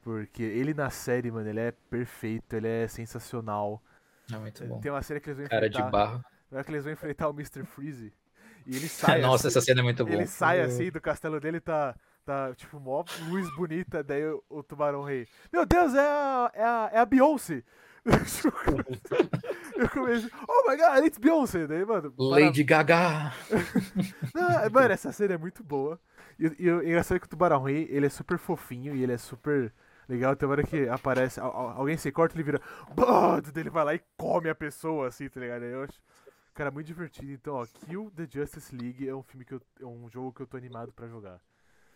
Porque 0.03 0.43
ele 0.43 0.75
na 0.75 0.91
série, 0.91 1.31
mano, 1.31 1.49
ele 1.49 1.61
é 1.61 1.71
perfeito, 1.89 2.55
ele 2.55 2.67
é 2.67 2.89
sensacional. 2.89 3.81
É 4.33 4.39
muito 4.39 4.65
bom. 4.65 4.81
Tem 4.81 4.91
uma 4.91 5.03
série 5.03 5.21
que 5.21 5.29
eles 5.31 5.39
vão 5.39 5.49
Cara 5.49 5.69
de 5.69 5.77
enfrentar. 5.77 5.91
barro. 5.91 6.25
Não 6.51 6.59
é 6.59 6.65
que 6.65 6.71
eles 6.71 6.85
vão 6.85 6.93
enfrentar 6.93 7.29
o 7.29 7.33
Mr. 7.33 7.65
Freeze. 7.65 8.13
E 8.67 8.77
ele 8.77 8.89
sai. 8.89 9.21
Nossa, 9.21 9.49
assim, 9.49 9.59
essa 9.59 9.67
cena 9.67 9.81
é 9.81 9.83
muito 9.83 10.05
boa. 10.05 10.15
ele 10.17 10.27
sai 10.27 10.61
assim 10.61 10.91
do 10.91 11.01
castelo 11.01 11.41
dele, 11.41 11.61
tá, 11.61 11.95
tá 12.25 12.53
tipo, 12.55 12.79
mó 12.81 13.05
luz 13.29 13.49
bonita, 13.57 14.03
daí 14.03 14.25
o, 14.27 14.43
o 14.49 14.63
tubarão 14.63 15.03
rei. 15.03 15.27
Meu 15.53 15.65
Deus, 15.65 15.95
é 15.95 16.01
a, 16.01 16.51
é 16.55 16.63
a, 16.65 16.91
é 16.95 16.99
a 16.99 17.05
Beyoncé! 17.07 17.63
Eu 19.77 19.89
comecei, 19.91 20.31
oh 20.49 20.71
my 20.71 20.77
god, 20.77 21.05
it's 21.05 21.19
Beyoncé! 21.19 21.67
Daí, 21.67 21.85
mano, 21.85 22.11
para- 22.11 22.25
Lady 22.25 22.63
Gaga. 22.65 23.33
Não, 24.35 24.71
mano, 24.71 24.93
essa 24.93 25.13
cena 25.13 25.35
é 25.35 25.39
muito 25.39 25.63
boa. 25.63 25.99
E, 26.39 26.51
e 26.59 26.71
o 26.71 26.83
engraçado 26.83 27.17
é 27.17 27.21
que 27.21 27.27
o 27.27 27.29
tubarão 27.29 27.63
rei, 27.63 27.87
ele 27.91 28.07
é 28.07 28.11
super 28.11 28.39
fofinho 28.39 28.95
e 28.95 29.03
ele 29.03 29.13
é 29.13 29.19
super 29.19 29.73
legal. 30.11 30.37
Tem 30.37 30.47
uma 30.49 30.53
hora 30.55 30.65
que 30.65 30.89
aparece, 30.89 31.41
al- 31.41 31.55
al- 31.55 31.71
alguém 31.79 31.97
se 31.97 32.11
corta, 32.13 32.35
ele 32.37 32.43
vira, 32.43 32.61
ele 33.57 33.71
vai 33.71 33.85
lá 33.85 33.95
e 33.95 34.01
come 34.17 34.49
a 34.49 34.55
pessoa, 34.55 35.09
assim, 35.09 35.29
tá 35.29 35.41
ligado? 35.41 35.65
Eu 35.65 35.85
acho, 35.85 35.95
cara, 36.55 36.71
muito 36.71 36.87
divertido. 36.87 37.33
Então, 37.33 37.55
ó, 37.55 37.67
Kill 37.87 38.11
the 38.17 38.27
Justice 38.31 38.75
League 38.75 39.09
é 39.09 39.15
um 39.15 39.23
filme 39.23 39.45
que 39.45 39.55
eu, 39.55 39.61
é 39.81 39.87
um 39.87 40.09
jogo 40.11 40.33
que 40.33 40.41
eu 40.43 40.47
tô 40.47 40.57
animado 40.57 40.93
pra 40.93 41.07
jogar. 41.07 41.41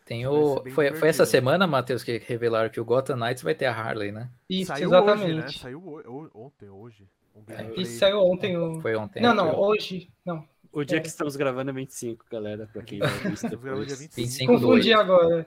Tem 0.07 0.27
o... 0.27 0.63
foi, 0.75 0.93
foi 0.95 1.09
essa 1.09 1.25
semana, 1.25 1.67
Matheus, 1.67 2.05
que 2.05 2.19
revelaram 2.19 2.69
que 2.69 2.79
o 2.79 2.85
Gotham 2.85 3.17
Knights 3.17 3.43
vai 3.43 3.55
ter 3.55 3.65
a 3.65 3.73
Harley, 3.73 4.13
né? 4.13 4.29
Isso, 4.51 4.67
Saiu 4.69 4.89
exatamente. 4.89 5.25
hoje, 5.25 5.35
né? 5.35 5.49
Saiu 5.49 6.31
ontem, 6.35 6.69
hoje. 6.69 7.09
Um 7.35 7.43
gameplay. 7.43 7.83
Isso 7.83 7.99
saiu 7.99 8.19
ontem. 8.21 8.57
O... 8.57 8.81
Foi 8.83 8.95
ontem. 8.95 9.23
Não, 9.23 9.31
né? 9.31 9.37
não, 9.37 9.59
hoje. 9.59 10.11
Não. 10.25 10.47
O 10.71 10.85
dia 10.85 10.99
É. 10.99 11.01
que 11.01 11.09
estamos 11.09 11.37
gravando 11.37 11.71
é 11.71 11.73
25, 11.75 12.27
galera, 12.31 12.69
pra 12.71 12.83
quem 12.83 12.99
ver 12.99 13.07
isso 13.33 13.47
Estamos 13.47 13.65
gravando 13.65 13.87
dia 13.87 13.97
depois. 13.97 14.15
25. 14.15 14.53
25 14.53 14.53
do 14.53 14.61
Confundi 14.67 14.91
8. 14.95 15.01
agora. 15.01 15.47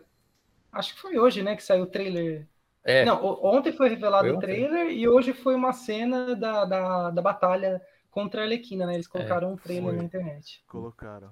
Acho 0.71 0.95
que 0.95 1.01
foi 1.01 1.17
hoje, 1.19 1.43
né, 1.43 1.55
que 1.55 1.63
saiu 1.63 1.83
o 1.83 1.87
trailer. 1.87 2.47
É, 2.87 3.03
Não, 3.03 3.21
ontem 3.43 3.73
foi 3.73 3.89
revelado 3.89 4.23
Foi 4.23 4.31
o 4.31 4.37
ontem? 4.37 4.45
trailer 4.47 4.89
e 4.91 5.05
hoje 5.09 5.33
foi 5.33 5.53
uma 5.53 5.73
cena 5.73 6.33
da, 6.33 6.63
da, 6.63 7.11
da 7.11 7.21
batalha 7.21 7.81
contra 8.09 8.39
a 8.41 8.43
Arlequina, 8.45 8.85
né? 8.85 8.93
Eles 8.93 9.07
colocaram 9.07 9.51
um 9.51 9.57
trailer 9.57 9.89
foi. 9.89 9.97
na 9.97 10.03
internet. 10.05 10.63
Colocaram. 10.65 11.29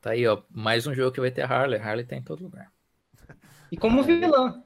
tá 0.00 0.10
aí, 0.10 0.26
ó. 0.26 0.42
Mais 0.50 0.88
um 0.88 0.92
jogo 0.92 1.12
que 1.12 1.20
vai 1.20 1.30
ter 1.30 1.42
a 1.42 1.46
Harley. 1.46 1.80
Harley 1.80 2.04
tá 2.04 2.16
em 2.16 2.22
todo 2.22 2.42
lugar. 2.42 2.72
E 3.70 3.76
como 3.76 4.02
vilã. 4.02 4.64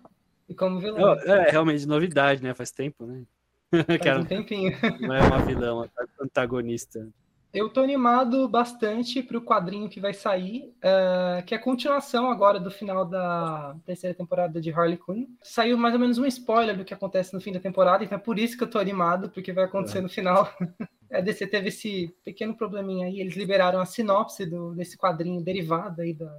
E 0.49 0.55
como 0.55 0.81
vilã. 0.81 0.99
Não, 0.99 1.13
É, 1.35 1.51
realmente 1.51 1.87
novidade, 1.87 2.43
né? 2.43 2.55
Faz 2.55 2.71
tempo, 2.71 3.05
né? 3.05 3.23
que 4.01 4.09
Faz 4.09 4.19
um 4.19 4.25
tempinho. 4.25 4.73
não 5.01 5.15
é 5.15 5.21
uma 5.21 5.45
vilã, 5.45 5.75
uma 5.75 5.91
antagonista. 6.23 7.07
Eu 7.55 7.69
tô 7.69 7.81
animado 7.81 8.49
bastante 8.49 9.23
pro 9.23 9.41
quadrinho 9.41 9.89
que 9.89 10.01
vai 10.01 10.13
sair, 10.13 10.75
eh, 10.83 11.43
que 11.47 11.55
é 11.55 11.57
a 11.57 11.61
continuação 11.61 12.29
agora 12.29 12.59
do 12.59 12.69
final 12.69 13.05
da 13.05 13.77
terceira 13.87 14.13
temporada 14.13 14.61
de 14.61 14.73
Harley 14.73 14.99
Quinn. 14.99 15.29
Saiu 15.41 15.79
mais 15.79 15.95
ou 15.95 16.01
menos 16.01 16.19
um 16.19 16.27
spoiler 16.27 16.77
do 16.77 16.85
que 16.85 16.93
acontece 16.93 17.33
no 17.33 17.41
fim 17.41 17.53
da 17.53 17.61
temporada, 17.61 18.03
então 18.03 18.19
é 18.19 18.21
por 18.21 18.41
isso 18.41 18.59
que 18.59 18.65
eu 18.65 18.71
tô 18.71 18.81
animado, 18.81 19.31
porque 19.31 19.53
vai 19.53 19.67
acontecer 19.67 20.01
no 20.01 20.09
final. 20.09 20.53
A 21.13 21.21
DC 21.21 21.47
teve 21.47 21.69
esse 21.69 22.13
pequeno 22.25 22.57
probleminha 22.57 23.07
aí, 23.07 23.21
eles 23.21 23.37
liberaram 23.37 23.79
a 23.79 23.87
sinopse 23.87 24.45
do, 24.45 24.75
desse 24.75 24.99
quadrinho 24.99 25.41
derivado 25.41 26.03
aí 26.03 26.13
da, 26.13 26.39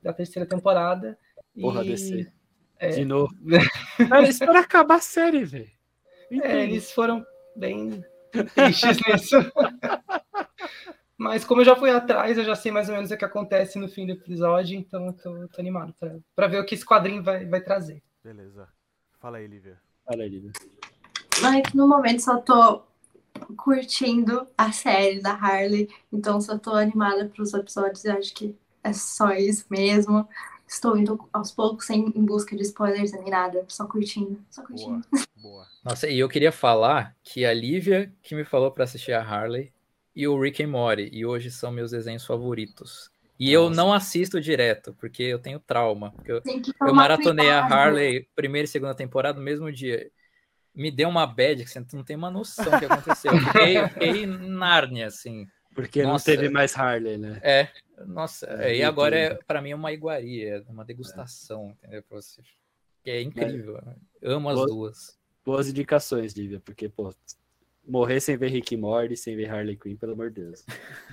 da 0.00 0.12
terceira 0.12 0.48
temporada. 0.48 1.18
Porra, 1.60 1.84
e, 1.84 1.88
DC. 1.88 2.32
É. 2.78 2.90
De 2.90 3.04
novo. 3.04 3.34
Cara, 4.08 4.28
espera 4.28 4.60
acabar 4.60 4.96
a 4.96 5.00
série, 5.00 5.44
velho. 5.44 5.70
É, 6.40 6.62
eles 6.62 6.92
foram 6.92 7.26
bem 7.56 8.04
tristes 8.54 8.98
nisso. 9.08 9.36
Mas 11.22 11.44
como 11.44 11.60
eu 11.60 11.64
já 11.64 11.76
fui 11.76 11.88
atrás, 11.88 12.36
eu 12.36 12.42
já 12.42 12.56
sei 12.56 12.72
mais 12.72 12.88
ou 12.88 12.96
menos 12.96 13.12
o 13.12 13.16
que 13.16 13.24
acontece 13.24 13.78
no 13.78 13.88
fim 13.88 14.04
do 14.04 14.12
episódio, 14.12 14.76
então 14.76 15.06
eu 15.06 15.12
tô, 15.12 15.48
tô 15.48 15.60
animado 15.60 15.94
pra, 15.94 16.16
pra 16.34 16.48
ver 16.48 16.58
o 16.58 16.66
que 16.66 16.74
esse 16.74 16.84
quadrinho 16.84 17.22
vai, 17.22 17.46
vai 17.46 17.60
trazer. 17.60 18.02
Beleza. 18.24 18.68
Fala 19.20 19.36
aí, 19.36 19.46
Lívia. 19.46 19.80
Mas 21.40 21.54
é 21.54 21.62
que 21.62 21.76
no 21.76 21.86
momento 21.86 22.22
só 22.22 22.38
tô 22.38 22.82
curtindo 23.56 24.48
a 24.58 24.72
série 24.72 25.22
da 25.22 25.32
Harley, 25.32 25.88
então 26.12 26.40
só 26.40 26.58
tô 26.58 26.72
animada 26.72 27.26
pros 27.26 27.54
episódios. 27.54 28.04
Eu 28.04 28.18
acho 28.18 28.34
que 28.34 28.56
é 28.82 28.92
só 28.92 29.30
isso 29.30 29.64
mesmo. 29.70 30.28
Estou 30.66 30.96
indo 30.96 31.28
aos 31.32 31.52
poucos, 31.52 31.86
sem 31.86 32.12
em 32.16 32.24
busca 32.24 32.56
de 32.56 32.62
spoilers 32.62 33.12
nem 33.12 33.30
nada, 33.30 33.64
só 33.68 33.86
curtindo, 33.86 34.44
só 34.50 34.64
curtindo. 34.64 35.06
Boa, 35.12 35.26
boa. 35.36 35.66
Nossa, 35.84 36.08
e 36.08 36.18
eu 36.18 36.28
queria 36.28 36.50
falar 36.50 37.14
que 37.22 37.44
a 37.44 37.54
Lívia 37.54 38.12
que 38.22 38.34
me 38.34 38.44
falou 38.44 38.72
pra 38.72 38.82
assistir 38.82 39.12
a 39.12 39.22
Harley 39.22 39.72
e 40.14 40.26
o 40.28 40.38
Rick 40.40 40.62
and 40.62 40.68
Morty, 40.68 41.08
e 41.12 41.24
hoje 41.24 41.50
são 41.50 41.70
meus 41.72 41.90
desenhos 41.90 42.24
favoritos. 42.26 43.10
E 43.38 43.50
eu 43.52 43.64
Nossa. 43.68 43.76
não 43.76 43.92
assisto 43.92 44.40
direto, 44.40 44.94
porque 45.00 45.22
eu 45.22 45.38
tenho 45.38 45.58
trauma. 45.58 46.12
Porque 46.12 46.30
eu, 46.32 46.42
eu 46.86 46.94
maratonei 46.94 47.50
a 47.50 47.62
cuidado. 47.62 47.72
Harley 47.72 48.28
primeira 48.36 48.64
e 48.64 48.68
segunda 48.68 48.94
temporada 48.94 49.38
no 49.38 49.44
mesmo 49.44 49.72
dia. 49.72 50.10
Me 50.74 50.90
deu 50.90 51.08
uma 51.08 51.26
bad 51.26 51.64
que 51.64 51.70
você 51.70 51.80
não 51.94 52.04
tem 52.04 52.16
uma 52.16 52.30
noção 52.30 52.64
do 52.64 52.78
que 52.78 52.84
aconteceu. 52.84 53.32
Eu 53.32 53.38
Fiquei, 53.40 53.78
eu 53.78 53.88
fiquei 53.88 54.08
em 54.22 54.26
Nárnia, 54.26 55.06
assim. 55.08 55.46
Porque 55.74 56.02
Nossa. 56.02 56.30
não 56.30 56.36
teve 56.36 56.48
mais 56.50 56.76
Harley, 56.76 57.16
né? 57.18 57.40
É, 57.42 57.68
nossa, 58.06 58.46
É, 58.62 58.76
e 58.76 58.82
agora 58.82 59.16
é, 59.18 59.34
para 59.46 59.60
mim 59.62 59.70
é 59.70 59.74
uma 59.74 59.92
iguaria, 59.92 60.56
é 60.66 60.70
uma 60.70 60.84
degustação, 60.84 61.70
entendeu? 61.78 62.02
Pra 62.08 62.20
você. 62.20 62.42
Que 63.02 63.10
é 63.10 63.22
incrível. 63.22 63.80
eu 64.20 64.32
Amo 64.36 64.50
as 64.50 64.54
Boa- 64.56 64.66
duas. 64.68 65.18
Boas 65.44 65.68
indicações, 65.68 66.34
Lívia, 66.34 66.60
porque, 66.64 66.88
pô, 66.88 67.12
morrer 67.86 68.20
sem 68.20 68.36
ver 68.36 68.48
Rick 68.48 68.74
e 68.74 68.76
Morty, 68.76 69.16
sem 69.16 69.36
ver 69.36 69.50
Harley 69.50 69.76
Quinn, 69.76 69.96
pelo 69.96 70.12
amor 70.12 70.30
de 70.30 70.42
Deus. 70.42 70.64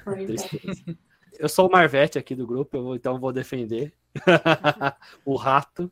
Tristeza. 0.26 0.98
Eu 1.40 1.48
sou 1.48 1.68
o 1.68 1.72
Marvete 1.72 2.18
aqui 2.18 2.36
do 2.36 2.46
grupo, 2.46 2.76
eu 2.78 2.84
vou- 2.84 2.96
então 2.96 3.20
vou 3.20 3.32
defender 3.32 3.94
o 5.26 5.36
rato. 5.36 5.92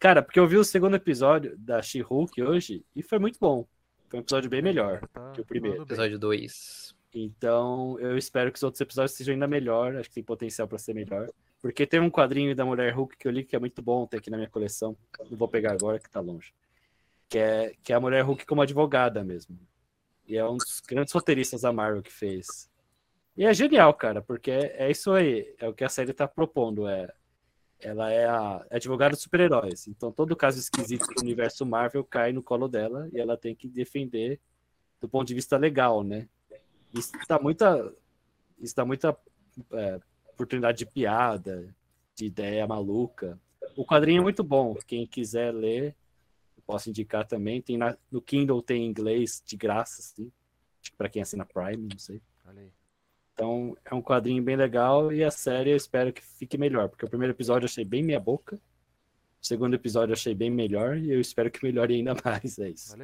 Cara, 0.00 0.22
porque 0.22 0.38
eu 0.40 0.46
vi 0.46 0.56
o 0.56 0.64
segundo 0.64 0.96
episódio 0.96 1.56
da 1.56 1.80
She-Hulk 1.80 2.42
hoje 2.42 2.84
e 2.94 3.02
foi 3.02 3.18
muito 3.18 3.38
bom. 3.40 3.66
Foi 4.08 4.18
um 4.18 4.22
episódio 4.22 4.50
bem 4.50 4.60
melhor. 4.60 5.00
Tá 5.12 5.30
que 5.32 5.40
o 5.40 5.44
primeiro. 5.44 5.82
Episódio 5.82 6.18
2. 6.18 6.94
Então, 7.14 7.98
eu 8.00 8.16
espero 8.18 8.50
que 8.50 8.56
os 8.56 8.62
outros 8.62 8.80
episódios 8.80 9.12
sejam 9.16 9.32
ainda 9.34 9.46
melhor. 9.46 9.96
Acho 9.96 10.08
que 10.08 10.16
tem 10.16 10.24
potencial 10.24 10.66
para 10.66 10.78
ser 10.78 10.94
melhor. 10.94 11.28
Porque 11.60 11.86
tem 11.86 12.00
um 12.00 12.10
quadrinho 12.10 12.54
da 12.56 12.64
Mulher 12.64 12.92
Hulk 12.92 13.16
que 13.16 13.28
eu 13.28 13.32
li 13.32 13.44
que 13.44 13.54
é 13.54 13.58
muito 13.58 13.80
bom, 13.80 14.06
tem 14.06 14.18
aqui 14.18 14.30
na 14.30 14.36
minha 14.36 14.50
coleção. 14.50 14.96
Não 15.30 15.36
vou 15.38 15.46
pegar 15.48 15.72
agora, 15.72 15.98
que 16.00 16.10
tá 16.10 16.20
longe. 16.20 16.52
Que 17.28 17.38
é, 17.38 17.72
que 17.82 17.92
é 17.92 17.96
a 17.96 18.00
Mulher 18.00 18.22
Hulk 18.22 18.44
como 18.44 18.60
advogada 18.62 19.22
mesmo. 19.22 19.56
E 20.32 20.36
é 20.38 20.48
um 20.48 20.56
dos 20.56 20.80
grandes 20.80 21.12
roteiristas 21.12 21.60
da 21.60 21.70
Marvel 21.74 22.02
que 22.02 22.10
fez. 22.10 22.70
E 23.36 23.44
é 23.44 23.52
genial, 23.52 23.92
cara, 23.92 24.22
porque 24.22 24.50
é, 24.50 24.86
é 24.86 24.90
isso 24.90 25.12
aí. 25.12 25.54
É 25.58 25.68
o 25.68 25.74
que 25.74 25.84
a 25.84 25.90
série 25.90 26.14
tá 26.14 26.26
propondo. 26.26 26.88
É, 26.88 27.12
ela 27.78 28.10
é 28.10 28.24
a 28.24 28.64
advogada 28.70 29.10
dos 29.10 29.22
super-heróis. 29.22 29.86
Então, 29.88 30.10
todo 30.10 30.34
caso 30.34 30.58
esquisito 30.58 31.06
do 31.14 31.20
universo 31.20 31.66
Marvel 31.66 32.02
cai 32.02 32.32
no 32.32 32.42
colo 32.42 32.66
dela 32.66 33.10
e 33.12 33.20
ela 33.20 33.36
tem 33.36 33.54
que 33.54 33.68
defender 33.68 34.40
do 34.98 35.06
ponto 35.06 35.28
de 35.28 35.34
vista 35.34 35.58
legal, 35.58 36.02
né? 36.02 36.26
Isso 36.94 37.12
dá 37.28 37.38
muita, 37.38 37.92
isso 38.58 38.74
dá 38.74 38.86
muita 38.86 39.14
é, 39.72 40.00
oportunidade 40.32 40.78
de 40.78 40.86
piada, 40.86 41.76
de 42.14 42.24
ideia 42.24 42.66
maluca. 42.66 43.38
O 43.76 43.84
quadrinho 43.84 44.20
é 44.20 44.22
muito 44.22 44.42
bom. 44.42 44.74
Quem 44.86 45.06
quiser 45.06 45.52
ler, 45.52 45.94
posso 46.72 46.88
indicar 46.88 47.26
também. 47.26 47.60
Tem 47.60 47.76
na, 47.76 47.96
no 48.10 48.22
Kindle 48.22 48.62
tem 48.62 48.84
em 48.84 48.88
inglês 48.88 49.42
de 49.44 49.56
graça, 49.56 50.00
assim. 50.00 50.32
Para 50.96 51.08
quem 51.08 51.20
assina 51.20 51.44
Prime, 51.44 51.88
não 51.90 51.98
sei. 51.98 52.20
Então 53.34 53.76
é 53.84 53.94
um 53.94 54.02
quadrinho 54.02 54.42
bem 54.42 54.56
legal 54.56 55.12
e 55.12 55.22
a 55.22 55.30
série 55.30 55.70
eu 55.70 55.76
espero 55.76 56.12
que 56.12 56.22
fique 56.22 56.56
melhor, 56.56 56.88
porque 56.88 57.04
o 57.04 57.08
primeiro 57.08 57.32
episódio 57.34 57.64
eu 57.64 57.68
achei 57.68 57.84
bem 57.84 58.02
meia 58.02 58.20
boca. 58.20 58.56
O 59.40 59.46
segundo 59.46 59.74
episódio 59.74 60.12
eu 60.12 60.16
achei 60.16 60.34
bem 60.34 60.50
melhor 60.50 60.96
e 60.96 61.10
eu 61.10 61.20
espero 61.20 61.50
que 61.50 61.62
melhore 61.64 61.94
ainda 61.94 62.14
mais. 62.24 62.58
É 62.58 62.68
isso. 62.68 62.96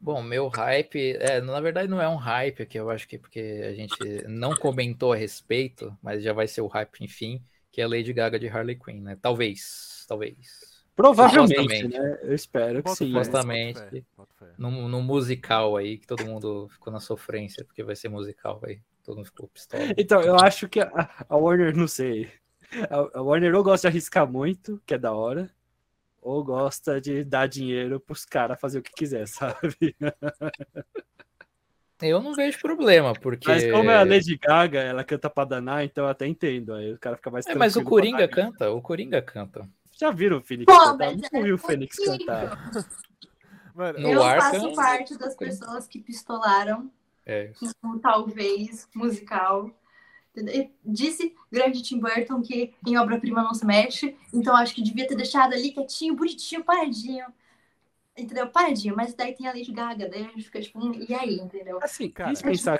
Bom, 0.00 0.22
meu 0.22 0.48
hype, 0.48 1.16
é, 1.16 1.40
na 1.40 1.60
verdade 1.60 1.88
não 1.88 2.00
é 2.00 2.08
um 2.08 2.16
hype 2.16 2.62
aqui, 2.62 2.78
eu 2.78 2.88
acho 2.90 3.08
que 3.08 3.18
porque 3.18 3.40
a 3.64 3.74
gente 3.74 4.28
não 4.28 4.54
comentou 4.54 5.12
a 5.12 5.16
respeito, 5.16 5.96
mas 6.00 6.22
já 6.22 6.32
vai 6.32 6.46
ser 6.46 6.60
o 6.60 6.68
hype, 6.68 7.02
enfim, 7.02 7.42
que 7.72 7.80
é 7.80 7.84
a 7.84 7.88
Lady 7.88 8.12
Gaga 8.12 8.38
de 8.38 8.48
Harley 8.48 8.78
Quinn, 8.78 9.00
né? 9.00 9.18
Talvez, 9.20 10.04
talvez. 10.06 10.77
Provavelmente, 10.98 11.86
né? 11.86 12.18
Eu 12.22 12.34
espero 12.34 12.82
que 12.82 12.90
sim. 12.90 13.06
Supostamente. 13.06 14.04
No, 14.58 14.88
no 14.88 15.00
musical 15.00 15.76
aí, 15.76 15.96
que 15.96 16.08
todo 16.08 16.26
mundo 16.26 16.66
ficou 16.70 16.92
na 16.92 16.98
sofrência, 16.98 17.64
porque 17.64 17.84
vai 17.84 17.94
ser 17.94 18.08
musical 18.08 18.60
aí. 18.64 18.80
Todo 19.04 19.18
mundo 19.18 19.26
ficou 19.26 19.46
pistola. 19.46 19.94
Então, 19.96 20.20
eu 20.20 20.34
acho 20.34 20.68
que 20.68 20.80
a, 20.80 21.24
a 21.28 21.36
Warner, 21.36 21.76
não 21.76 21.86
sei. 21.86 22.28
A, 22.90 23.18
a 23.20 23.22
Warner 23.22 23.54
ou 23.54 23.62
gosta 23.62 23.88
de 23.88 23.92
arriscar 23.92 24.28
muito, 24.28 24.82
que 24.84 24.92
é 24.92 24.98
da 24.98 25.12
hora, 25.12 25.48
ou 26.20 26.42
gosta 26.42 27.00
de 27.00 27.22
dar 27.22 27.46
dinheiro 27.46 28.00
pros 28.00 28.24
caras 28.24 28.60
fazer 28.60 28.80
o 28.80 28.82
que 28.82 28.90
quiser, 28.90 29.28
sabe? 29.30 29.94
Eu 32.02 32.20
não 32.20 32.34
vejo 32.34 32.58
problema, 32.58 33.12
porque. 33.12 33.48
Mas 33.48 33.70
como 33.70 33.88
é 33.88 33.96
a 33.96 34.04
Lady 34.04 34.36
Gaga, 34.36 34.80
ela 34.80 35.04
canta 35.04 35.30
pra 35.30 35.44
danar, 35.44 35.84
então 35.84 36.04
eu 36.04 36.10
até 36.10 36.26
entendo. 36.26 36.74
Aí 36.74 36.92
o 36.92 36.98
cara 36.98 37.16
fica 37.16 37.30
mais 37.30 37.46
É, 37.46 37.54
mas 37.54 37.76
o 37.76 37.84
Coringa 37.84 38.26
canta, 38.26 38.68
o 38.72 38.82
Coringa 38.82 39.22
canta. 39.22 39.68
Já 39.98 40.12
viram 40.12 40.38
o 40.38 40.40
Pô, 40.64 40.78
cantar? 40.78 41.16
Nunca 41.16 41.36
ouvi 41.36 41.50
é 41.50 41.52
o 41.52 41.58
Phoenix 41.58 41.96
cantar. 41.98 42.70
Mano, 43.74 43.98
eu 43.98 44.20
faço 44.20 44.74
parte 44.74 45.18
das 45.18 45.34
pessoas 45.34 45.88
que 45.88 45.98
pistolaram. 45.98 46.90
É. 47.26 47.52
talvez 48.00 48.88
musical. 48.94 49.70
Disse 50.84 51.34
grande 51.50 51.82
Tim 51.82 51.98
Burton 51.98 52.40
que 52.40 52.74
em 52.86 52.96
obra-prima 52.96 53.42
não 53.42 53.52
se 53.52 53.66
mexe, 53.66 54.16
então 54.32 54.56
acho 54.56 54.72
que 54.74 54.82
devia 54.82 55.06
ter 55.06 55.16
deixado 55.16 55.52
ali 55.52 55.72
quietinho, 55.72 56.14
bonitinho, 56.14 56.62
paradinho. 56.62 57.26
Entendeu? 58.16 58.48
Paradinho, 58.48 58.96
mas 58.96 59.14
daí 59.14 59.34
tem 59.34 59.46
a 59.46 59.52
Lady 59.52 59.72
Gaga, 59.72 60.08
daí 60.08 60.22
a 60.22 60.28
gente 60.28 60.44
fica 60.44 60.60
tipo, 60.60 60.78
hum, 60.78 60.92
e 61.08 61.12
aí, 61.12 61.36
entendeu? 61.36 61.78
Assim, 61.82 62.08
cara, 62.08 62.34
se 62.34 62.42
pensar 62.42 62.78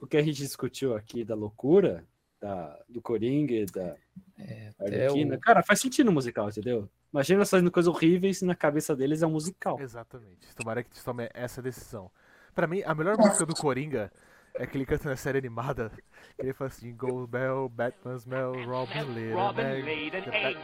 o 0.00 0.06
que 0.06 0.16
a 0.16 0.22
gente 0.22 0.36
discutiu 0.36 0.96
aqui 0.96 1.24
da 1.24 1.34
loucura, 1.34 2.04
da, 2.40 2.78
do 2.88 3.00
Coringa, 3.00 3.64
da 3.72 3.96
é, 4.38 4.72
Arlequina, 4.78 5.36
o... 5.36 5.40
cara, 5.40 5.62
faz 5.62 5.80
sentido 5.80 6.06
no 6.06 6.12
musical, 6.12 6.48
entendeu? 6.48 6.88
Imagina 7.12 7.44
fazendo 7.44 7.70
coisas 7.70 7.92
horríveis 7.92 8.42
e 8.42 8.44
na 8.44 8.54
cabeça 8.54 8.94
deles 8.94 9.22
é 9.22 9.26
um 9.26 9.30
musical. 9.30 9.80
Exatamente. 9.80 10.54
Tomara 10.54 10.82
que 10.82 11.02
tome 11.02 11.28
essa 11.32 11.62
decisão. 11.62 12.10
Pra 12.54 12.66
mim, 12.66 12.82
a 12.84 12.94
melhor 12.94 13.16
música 13.16 13.46
do 13.46 13.54
Coringa 13.54 14.10
é 14.54 14.66
que 14.66 14.76
ele 14.76 14.86
canta 14.86 15.08
na 15.08 15.16
série 15.16 15.38
animada. 15.38 15.90
Que 16.36 16.46
ele 16.46 16.52
fala 16.52 16.68
assim: 16.68 16.94
Gold 16.94 17.30
Bell, 17.30 17.68
Batman 17.68 18.16
Smell, 18.16 18.52
Robin 18.66 19.14
laid 19.14 19.32
Robin 19.32 19.84
laid 19.84 20.16
an 20.16 20.32
egg. 20.32 20.56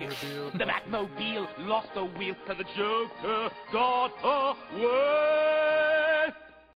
The 0.59 0.65
Batmobile 0.65 1.49
lost 1.67 1.93
the 1.95 2.03
wheel 2.19 2.35
to 2.47 2.55
the 2.55 2.65
Joker 2.75 3.51
got 3.71 4.13
away. 4.25 5.92